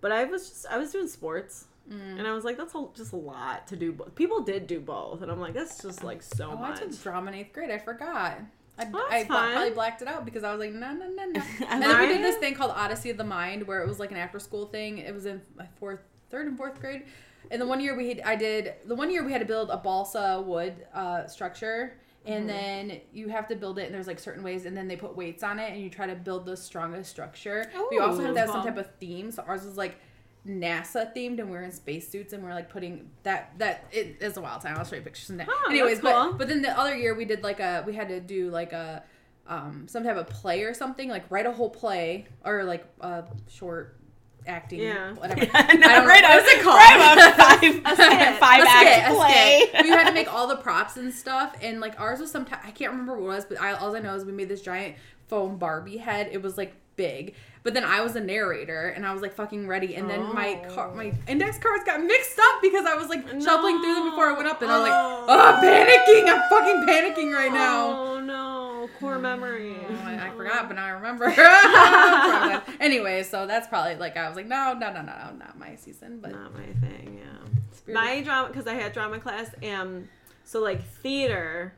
but 0.00 0.10
I 0.12 0.24
was 0.24 0.48
just 0.48 0.66
I 0.66 0.76
was 0.78 0.90
doing 0.92 1.06
sports, 1.08 1.66
Mm. 1.88 2.18
and 2.18 2.26
I 2.26 2.32
was 2.32 2.42
like, 2.44 2.56
that's 2.58 2.74
a, 2.74 2.84
just 2.96 3.12
a 3.12 3.16
lot 3.16 3.68
to 3.68 3.76
do. 3.76 3.92
Both. 3.92 4.16
People 4.16 4.40
did 4.42 4.66
do 4.66 4.80
both, 4.80 5.22
and 5.22 5.30
I'm 5.30 5.38
like, 5.40 5.54
that's 5.54 5.80
just 5.80 6.02
like 6.02 6.20
so 6.20 6.50
Oh, 6.52 6.56
I 6.64 6.70
much. 6.70 6.80
took 6.80 7.00
drama 7.00 7.28
in 7.30 7.36
eighth 7.36 7.52
grade. 7.52 7.70
I 7.70 7.78
forgot. 7.78 8.38
I, 8.76 8.86
Oh, 8.92 9.08
I 9.08 9.22
probably 9.22 9.70
blacked 9.70 10.02
it 10.02 10.08
out 10.08 10.24
because 10.24 10.42
I 10.42 10.50
was 10.50 10.58
like, 10.58 10.72
no, 10.72 10.92
no, 10.92 11.08
no, 11.08 11.24
no. 11.26 11.42
And 11.70 11.80
then 11.80 11.96
we 12.00 12.08
did 12.08 12.22
this 12.24 12.36
thing 12.38 12.54
called 12.56 12.72
Odyssey 12.74 13.10
of 13.10 13.16
the 13.18 13.24
Mind, 13.24 13.68
where 13.68 13.80
it 13.82 13.86
was 13.88 14.00
like 14.00 14.10
an 14.10 14.16
after 14.16 14.40
school 14.40 14.66
thing. 14.66 14.98
It 14.98 15.14
was 15.14 15.26
in 15.26 15.40
my 15.56 15.66
fourth, 15.78 16.00
third, 16.28 16.48
and 16.48 16.56
fourth 16.56 16.80
grade. 16.80 17.04
And 17.52 17.62
the 17.62 17.66
one 17.68 17.78
year 17.80 17.96
we 17.96 18.08
had, 18.08 18.20
I 18.22 18.34
did 18.34 18.74
the 18.84 18.96
one 18.96 19.08
year 19.08 19.22
we 19.24 19.30
had 19.30 19.38
to 19.40 19.46
build 19.46 19.70
a 19.70 19.76
balsa 19.76 20.42
wood 20.44 20.74
uh, 20.92 21.28
structure, 21.28 22.00
and 22.26 22.48
then 22.48 23.00
you 23.12 23.28
have 23.28 23.48
to 23.48 23.56
build 23.56 23.78
it. 23.78 23.86
And 23.86 23.94
there's 23.94 24.06
like 24.06 24.18
certain 24.18 24.42
ways, 24.42 24.66
and 24.66 24.76
then 24.76 24.88
they 24.88 24.96
put 24.96 25.16
weights 25.16 25.42
on 25.42 25.58
it, 25.58 25.72
and 25.72 25.80
you 25.80 25.90
try 25.90 26.06
to 26.06 26.14
build 26.14 26.46
the 26.46 26.56
strongest 26.56 27.10
structure. 27.10 27.70
but 27.72 27.92
you 27.92 28.00
also 28.02 28.20
Ooh, 28.20 28.24
have 28.26 28.34
to 28.34 28.40
have 28.40 28.50
some 28.50 28.62
type 28.64 28.76
of 28.78 28.88
theme. 29.00 29.30
So 29.30 29.44
ours 29.46 29.64
was 29.64 29.76
like 29.76 29.98
NASA 30.46 31.12
themed, 31.14 31.40
and 31.40 31.50
we 31.50 31.56
are 31.56 31.62
in 31.62 31.72
spacesuits, 31.72 32.32
and 32.32 32.42
we 32.42 32.48
are 32.50 32.54
like 32.54 32.68
putting 32.70 33.10
that 33.22 33.52
that 33.58 33.84
it 33.92 34.18
is 34.20 34.36
a 34.36 34.40
wild 34.40 34.62
time. 34.62 34.76
I'll 34.76 34.84
show 34.84 34.96
you 34.96 35.02
pictures 35.02 35.30
in 35.30 35.36
that. 35.38 35.48
Oh, 35.50 35.66
Anyways, 35.70 36.00
cool. 36.00 36.10
but 36.10 36.38
but 36.38 36.48
then 36.48 36.62
the 36.62 36.78
other 36.78 36.94
year 36.96 37.14
we 37.14 37.24
did 37.24 37.42
like 37.42 37.60
a 37.60 37.82
we 37.86 37.94
had 37.94 38.08
to 38.08 38.20
do 38.20 38.50
like 38.50 38.72
a 38.72 39.02
um 39.48 39.86
some 39.88 40.02
type 40.02 40.16
of 40.16 40.26
play 40.28 40.62
or 40.64 40.74
something 40.74 41.08
like 41.08 41.24
write 41.30 41.46
a 41.46 41.52
whole 41.52 41.70
play 41.70 42.26
or 42.44 42.64
like 42.64 42.84
a 43.00 43.24
short 43.48 43.96
acting 44.46 44.80
Yeah. 44.80 45.12
whatever. 45.14 45.40
no, 45.46 45.50
I 45.54 45.66
don't 45.76 46.06
right 46.06 46.24
on, 46.24 46.30
What's 46.30 46.48
it 46.50 46.62
called? 46.62 46.76
Right 46.76 47.00
on 47.00 47.32
five, 47.82 47.98
skit. 47.98 48.38
five 48.38 48.64
act 48.66 49.14
play. 49.14 49.82
We 49.82 49.88
had 49.90 50.08
to 50.08 50.14
make 50.14 50.32
all 50.32 50.46
the 50.46 50.56
props 50.56 50.96
and 50.96 51.12
stuff, 51.12 51.56
and 51.62 51.80
like 51.80 51.98
ours 52.00 52.20
was 52.20 52.30
some. 52.30 52.46
I 52.64 52.70
can't 52.70 52.90
remember 52.92 53.14
what 53.14 53.22
it 53.22 53.26
was, 53.26 53.44
but 53.44 53.60
I, 53.60 53.72
all 53.72 53.94
I 53.94 54.00
know 54.00 54.14
is 54.14 54.24
we 54.24 54.32
made 54.32 54.48
this 54.48 54.62
giant 54.62 54.96
foam 55.28 55.58
Barbie 55.58 55.96
head. 55.98 56.28
It 56.32 56.42
was 56.42 56.56
like 56.56 56.74
big, 56.96 57.34
but 57.62 57.74
then 57.74 57.84
I 57.84 58.00
was 58.00 58.16
a 58.16 58.20
narrator, 58.20 58.88
and 58.88 59.04
I 59.04 59.12
was 59.12 59.20
like 59.22 59.34
fucking 59.34 59.66
ready, 59.66 59.96
and 59.96 60.08
then 60.08 60.34
my 60.34 60.54
car, 60.74 60.94
my 60.94 61.08
oh. 61.12 61.30
index 61.30 61.58
cards 61.58 61.84
got 61.84 62.00
mixed 62.02 62.38
up 62.38 62.62
because 62.62 62.86
I 62.86 62.94
was 62.94 63.08
like 63.08 63.26
shuffling 63.40 63.82
through 63.82 63.94
them 63.94 64.10
before 64.10 64.26
I 64.30 64.32
went 64.34 64.48
up, 64.48 64.62
and 64.62 64.70
I 64.70 64.78
was 64.78 64.88
like, 64.88 64.94
Oh. 64.94 65.26
oh, 65.28 65.60
panicking! 65.62 66.28
I'm 66.32 66.42
fucking 66.48 66.86
panicking 66.86 67.32
right 67.34 67.52
now. 67.52 67.88
Oh 67.90 68.20
no, 68.20 68.65
core 68.88 69.18
memory. 69.18 69.76
Oh, 69.88 70.02
I, 70.04 70.28
I 70.28 70.30
forgot, 70.36 70.68
but 70.68 70.74
now 70.76 70.86
I 70.86 70.90
remember. 70.90 71.26
anyway, 72.80 73.22
so 73.22 73.46
that's 73.46 73.66
probably 73.68 73.96
like 73.96 74.16
I 74.16 74.28
was 74.28 74.36
like, 74.36 74.46
no, 74.46 74.72
no, 74.74 74.92
no, 74.92 75.02
no, 75.02 75.12
no, 75.12 75.36
not 75.38 75.58
my 75.58 75.76
season, 75.76 76.20
but 76.20 76.32
Not 76.32 76.54
my 76.54 76.66
thing. 76.86 77.20
Yeah. 77.22 77.48
Spirit 77.72 77.94
my 77.94 78.22
drama 78.22 78.48
because 78.48 78.66
I 78.66 78.74
had 78.74 78.92
drama 78.92 79.18
class 79.20 79.50
and 79.62 80.08
so 80.44 80.60
like 80.60 80.82
theater 80.84 81.74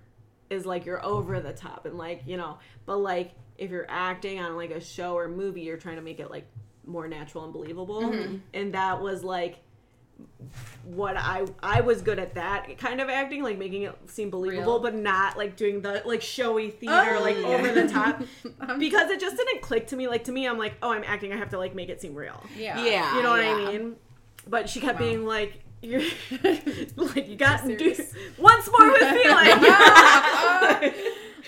is 0.51 0.65
like 0.65 0.87
you're 0.87 1.05
over 1.05 1.41
the 1.41 1.53
top 1.53 1.85
and 1.87 1.99
like 1.99 2.23
you 2.27 2.37
know 2.37 2.59
but 2.87 2.97
like 2.99 3.33
if 3.59 3.71
you're 3.71 3.87
acting 3.89 4.39
on 4.41 4.57
like 4.57 4.71
a 4.71 4.81
show 4.81 5.15
or 5.15 5.29
movie 5.29 5.63
you're 5.63 5.77
trying 5.77 5.97
to 5.97 6.03
make 6.03 6.21
it 6.21 6.31
like 6.31 6.47
more 6.87 7.09
natural 7.09 7.45
and 7.45 7.53
believable 7.53 8.01
Mm-hmm. 8.03 8.37
and 8.55 8.73
that 8.75 9.03
was 9.03 9.23
like 9.25 9.59
what 10.85 11.17
I 11.17 11.45
I 11.63 11.81
was 11.83 12.01
good 12.03 12.19
at 12.19 12.35
that 12.35 12.79
kind 12.79 13.01
of 13.01 13.09
acting 13.09 13.43
like 13.43 13.59
making 13.59 13.83
it 13.83 13.97
seem 14.07 14.31
believable 14.31 14.75
Real. 14.75 14.81
but 14.81 14.95
not 14.95 15.37
like 15.37 15.57
doing 15.57 15.83
the 15.83 16.03
like 16.07 16.23
showy 16.23 16.71
theater 16.71 17.17
Oh, 17.19 17.23
like 17.23 17.37
yeah. 17.37 17.47
over 17.47 17.73
the 17.73 17.89
top 17.89 18.21
because 18.79 19.11
it 19.11 19.21
just 19.21 19.37
didn't 19.37 19.61
click 19.61 19.87
to 19.89 19.97
me 19.97 20.09
like 20.09 20.25
to 20.25 20.33
me 20.33 20.47
I'm 20.49 20.57
like 20.59 20.75
oh 20.83 20.91
I'm 20.91 21.05
acting 21.05 21.33
I 21.33 21.37
have 21.37 21.51
to 21.51 21.59
like 21.59 21.75
make 21.75 21.89
it 21.91 22.01
seem 22.01 22.15
real 22.15 22.43
yeah, 22.57 22.83
Yeah, 22.85 23.17
you 23.17 23.23
know 23.23 23.31
what 23.31 23.45
yeah. 23.45 23.53
I 23.69 23.73
mean? 23.79 23.97
But 24.49 24.69
she 24.71 24.81
kept 24.81 24.99
Wow. 24.99 25.07
being 25.07 25.27
like, 25.27 25.61
"You're 25.83 26.01
like 26.97 27.29
you 27.29 27.37
got 27.37 27.65
to 27.65 27.77
do 27.77 27.95
once 28.39 28.69
more 28.71 28.89
with 28.91 28.99
feeling." 29.01 29.61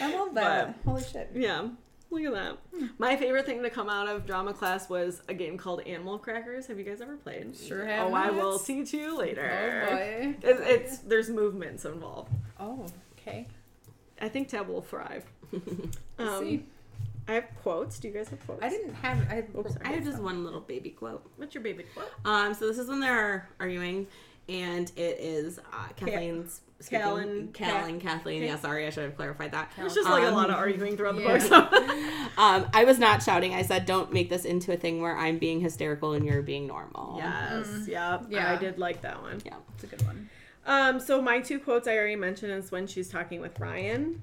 I 0.02 0.14
love 0.14 0.34
that. 0.34 0.74
Holy 0.84 1.02
shit. 1.02 1.30
yeah, 1.34 1.68
look 2.10 2.22
at 2.24 2.32
that. 2.32 2.58
My 2.98 3.16
favorite 3.16 3.46
thing 3.46 3.62
to 3.62 3.70
come 3.70 3.88
out 3.88 4.08
of 4.08 4.26
drama 4.26 4.52
class 4.52 4.88
was 4.88 5.22
a 5.28 5.34
game 5.34 5.56
called 5.56 5.80
Animal 5.86 6.18
Crackers. 6.18 6.66
Have 6.66 6.78
you 6.78 6.84
guys 6.84 7.00
ever 7.00 7.16
played? 7.16 7.56
Sure 7.56 7.84
have 7.86 8.08
Oh, 8.08 8.14
I 8.14 8.30
will 8.30 8.58
teach 8.58 8.92
you 8.92 9.16
later. 9.18 9.86
Oh 9.88 9.94
boy. 9.94 10.34
It, 10.42 10.56
it's 10.60 10.98
there's 10.98 11.30
movements 11.30 11.84
involved. 11.84 12.30
Oh, 12.58 12.86
okay. 13.18 13.46
I 14.20 14.28
think 14.28 14.48
Tabb 14.48 14.68
will 14.68 14.82
thrive. 14.82 15.24
Um, 16.18 16.44
see. 16.44 16.66
I 17.26 17.32
have 17.32 17.46
quotes. 17.62 17.98
Do 17.98 18.08
you 18.08 18.14
guys 18.14 18.28
have 18.28 18.44
quotes? 18.44 18.62
I 18.62 18.68
didn't 18.68 18.92
have. 18.92 19.18
I, 19.30 19.44
Oops, 19.58 19.74
I 19.82 19.88
have 19.92 20.04
just 20.04 20.18
one 20.20 20.44
little 20.44 20.60
baby 20.60 20.90
quote. 20.90 21.22
What's 21.36 21.54
your 21.54 21.62
baby 21.64 21.84
quote? 21.94 22.10
Um, 22.26 22.52
so 22.52 22.66
this 22.66 22.78
is 22.78 22.88
when 22.88 23.00
they're 23.00 23.48
arguing, 23.58 24.06
and 24.50 24.90
it 24.96 25.18
is 25.20 25.58
uh, 25.72 25.88
Kathleen's 25.96 26.60
speaking. 26.80 26.98
Cal 27.00 27.16
and 27.16 27.54
Cal 27.54 27.70
Kath- 27.76 27.88
and 27.88 28.00
Kathleen. 28.00 28.42
Yeah, 28.42 28.56
sorry, 28.58 28.86
I 28.86 28.90
should 28.90 29.04
have 29.04 29.16
clarified 29.16 29.52
that. 29.52 29.70
There's 29.76 29.94
just 29.94 30.08
like 30.08 30.24
a 30.24 30.28
Um, 30.28 30.34
lot 30.34 30.50
of 30.50 30.56
arguing 30.56 30.96
throughout 30.96 31.14
the 31.16 31.22
yeah. 31.22 31.38
book. 31.38 31.42
So. 31.42 32.06
Um, 32.38 32.68
I 32.72 32.84
was 32.84 32.98
not 32.98 33.22
shouting. 33.22 33.54
I 33.54 33.62
said, 33.62 33.84
"Don't 33.86 34.12
make 34.12 34.30
this 34.30 34.44
into 34.46 34.72
a 34.72 34.76
thing 34.76 35.02
where 35.02 35.16
I'm 35.16 35.38
being 35.38 35.60
hysterical 35.60 36.12
and 36.14 36.24
you're 36.24 36.42
being 36.42 36.66
normal." 36.66 37.16
yes, 37.18 37.86
yeah, 37.86 38.18
Mm. 38.18 38.26
Yeah. 38.30 38.52
I 38.52 38.56
did 38.56 38.78
like 38.78 39.02
that 39.02 39.20
one. 39.20 39.40
Yeah. 39.44 39.56
It's 39.74 39.84
a 39.84 39.86
good 39.88 40.02
one. 40.06 40.30
Um, 40.66 41.00
so 41.00 41.20
my 41.20 41.40
two 41.40 41.58
quotes 41.58 41.86
I 41.88 41.96
already 41.96 42.16
mentioned 42.16 42.52
is 42.52 42.70
when 42.70 42.86
she's 42.86 43.08
talking 43.08 43.40
with 43.40 43.58
Ryan 43.60 44.22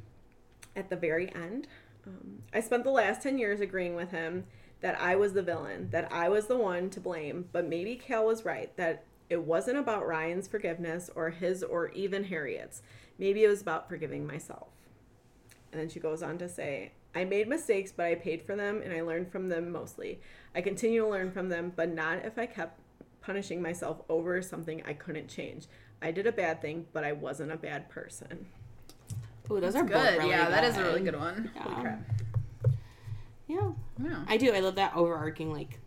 at 0.75 0.89
the 0.89 0.95
very 0.95 1.33
end. 1.35 1.67
Um, 2.07 2.39
I 2.53 2.61
spent 2.61 2.83
the 2.85 2.91
last 2.91 3.21
10 3.21 3.37
years 3.37 3.59
agreeing 3.59 3.95
with 3.95 4.11
him 4.11 4.45
that 4.81 4.99
I 5.01 5.15
was 5.15 5.33
the 5.33 5.41
villain, 5.43 5.89
that 5.91 6.11
I 6.11 6.29
was 6.29 6.47
the 6.47 6.55
one 6.57 6.89
to 6.91 6.99
blame, 6.99 7.49
but 7.51 7.67
maybe 7.67 7.95
Cal 7.95 8.25
was 8.25 8.45
right, 8.45 8.75
that 8.77 9.03
it 9.29 9.43
wasn't 9.43 9.77
about 9.77 10.07
Ryan's 10.07 10.47
forgiveness 10.47 11.09
or 11.15 11.29
his 11.29 11.63
or 11.63 11.89
even 11.91 12.23
Harriet's. 12.25 12.81
Maybe 13.19 13.43
it 13.43 13.47
was 13.49 13.61
about 13.61 13.89
forgiving 13.89 14.25
myself. 14.25 14.67
And 15.71 15.81
then 15.81 15.89
she 15.89 15.99
goes 15.99 16.23
on 16.23 16.37
to 16.37 16.47
say, 16.47 16.91
I 17.13 17.25
made 17.25 17.47
mistakes, 17.47 17.91
but 17.95 18.05
I 18.05 18.15
paid 18.15 18.43
for 18.43 18.55
them 18.55 18.81
and 18.83 18.93
I 18.93 19.01
learned 19.01 19.31
from 19.31 19.49
them 19.49 19.71
mostly. 19.71 20.19
I 20.55 20.61
continue 20.61 21.01
to 21.01 21.07
learn 21.09 21.31
from 21.31 21.49
them, 21.49 21.73
but 21.75 21.89
not 21.89 22.23
if 22.25 22.37
I 22.37 22.45
kept 22.45 22.79
punishing 23.21 23.61
myself 23.61 24.01
over 24.07 24.41
something 24.41 24.81
I 24.85 24.93
couldn't 24.93 25.27
change. 25.27 25.65
I 26.01 26.11
did 26.11 26.27
a 26.27 26.31
bad 26.31 26.61
thing, 26.61 26.85
but 26.93 27.03
I 27.03 27.11
wasn't 27.11 27.51
a 27.51 27.57
bad 27.57 27.89
person. 27.89 28.45
Ooh, 29.51 29.59
those 29.59 29.75
are 29.75 29.83
both 29.83 29.93
Good. 29.93 30.17
really 30.19 30.29
yeah, 30.29 30.49
that 30.49 30.63
is 30.63 30.77
a 30.77 30.83
really 30.83 31.01
good 31.01 31.15
one. 31.17 31.51
Yeah. 31.55 31.61
Holy 31.63 31.81
crap. 31.81 31.99
Yeah, 33.47 33.71
Yeah. 34.03 34.23
I 34.27 34.37
do. 34.37 34.53
I 34.53 34.59
love 34.59 34.75
that 34.75 34.95
overarching 34.95 35.51
like. 35.51 35.79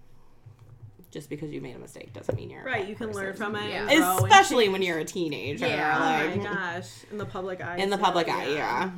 Just 1.10 1.28
because 1.28 1.50
you 1.50 1.60
made 1.60 1.74
a 1.74 1.78
mistake 1.78 2.12
doesn't 2.12 2.36
mean 2.36 2.50
you're 2.50 2.62
a 2.62 2.64
Right, 2.64 2.80
bad 2.82 2.88
you 2.88 2.94
can 2.94 3.12
learn 3.12 3.34
from 3.34 3.56
it. 3.56 3.68
Yeah. 3.70 3.88
and 3.88 3.98
grow 4.00 4.16
and 4.18 4.26
especially 4.26 4.68
when 4.68 4.80
you're 4.82 4.98
a 4.98 5.04
teenager. 5.04 5.66
Yeah. 5.66 6.28
Oh 6.32 6.36
my 6.36 6.44
gosh, 6.44 6.88
in 7.10 7.18
the 7.18 7.26
public 7.26 7.60
eye. 7.60 7.76
in 7.76 7.90
the 7.90 7.96
so, 7.96 8.02
public 8.02 8.28
eye. 8.28 8.48
Yeah. 8.48 8.90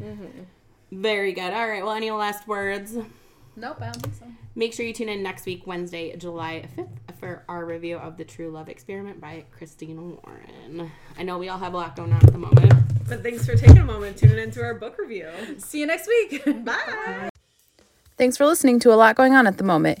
Mm-hmm. 0.00 0.42
Very 0.92 1.32
good. 1.32 1.52
All 1.52 1.68
right. 1.68 1.82
Well, 1.82 1.94
any 1.94 2.10
last 2.10 2.46
words? 2.46 2.94
Nope, 3.56 3.78
I 3.80 3.84
don't 3.86 4.02
think 4.02 4.14
so. 4.14 4.26
Make 4.54 4.74
sure 4.74 4.84
you 4.84 4.92
tune 4.92 5.08
in 5.08 5.22
next 5.22 5.46
week, 5.46 5.66
Wednesday, 5.66 6.14
July 6.16 6.68
5th, 6.76 6.88
for 7.18 7.26
for 7.26 7.42
our 7.48 7.64
review 7.64 7.96
of 7.96 8.16
The 8.18 8.24
True 8.24 8.50
Love 8.50 8.68
Experiment 8.68 9.20
by 9.20 9.44
Christina 9.56 10.00
Lauren. 10.00 10.90
I 11.18 11.22
know 11.22 11.38
we 11.38 11.48
all 11.48 11.58
have 11.58 11.72
a 11.72 11.76
lot 11.76 11.96
going 11.96 12.12
on 12.12 12.22
at 12.22 12.32
the 12.32 12.38
moment. 12.38 12.72
But 13.08 13.22
thanks 13.22 13.46
for 13.46 13.54
taking 13.56 13.78
a 13.78 13.84
moment 13.84 14.16
tuning 14.18 14.38
into 14.38 14.62
our 14.62 14.74
book 14.74 14.96
review. 14.98 15.28
See 15.58 15.80
you 15.80 15.86
next 15.86 16.06
week. 16.06 16.42
Bye. 16.64 17.30
Thanks 18.18 18.36
for 18.36 18.46
listening 18.46 18.78
to 18.80 18.92
a 18.92 18.96
lot 18.96 19.16
going 19.16 19.34
on 19.34 19.46
at 19.46 19.58
the 19.58 19.64
moment. 19.64 20.00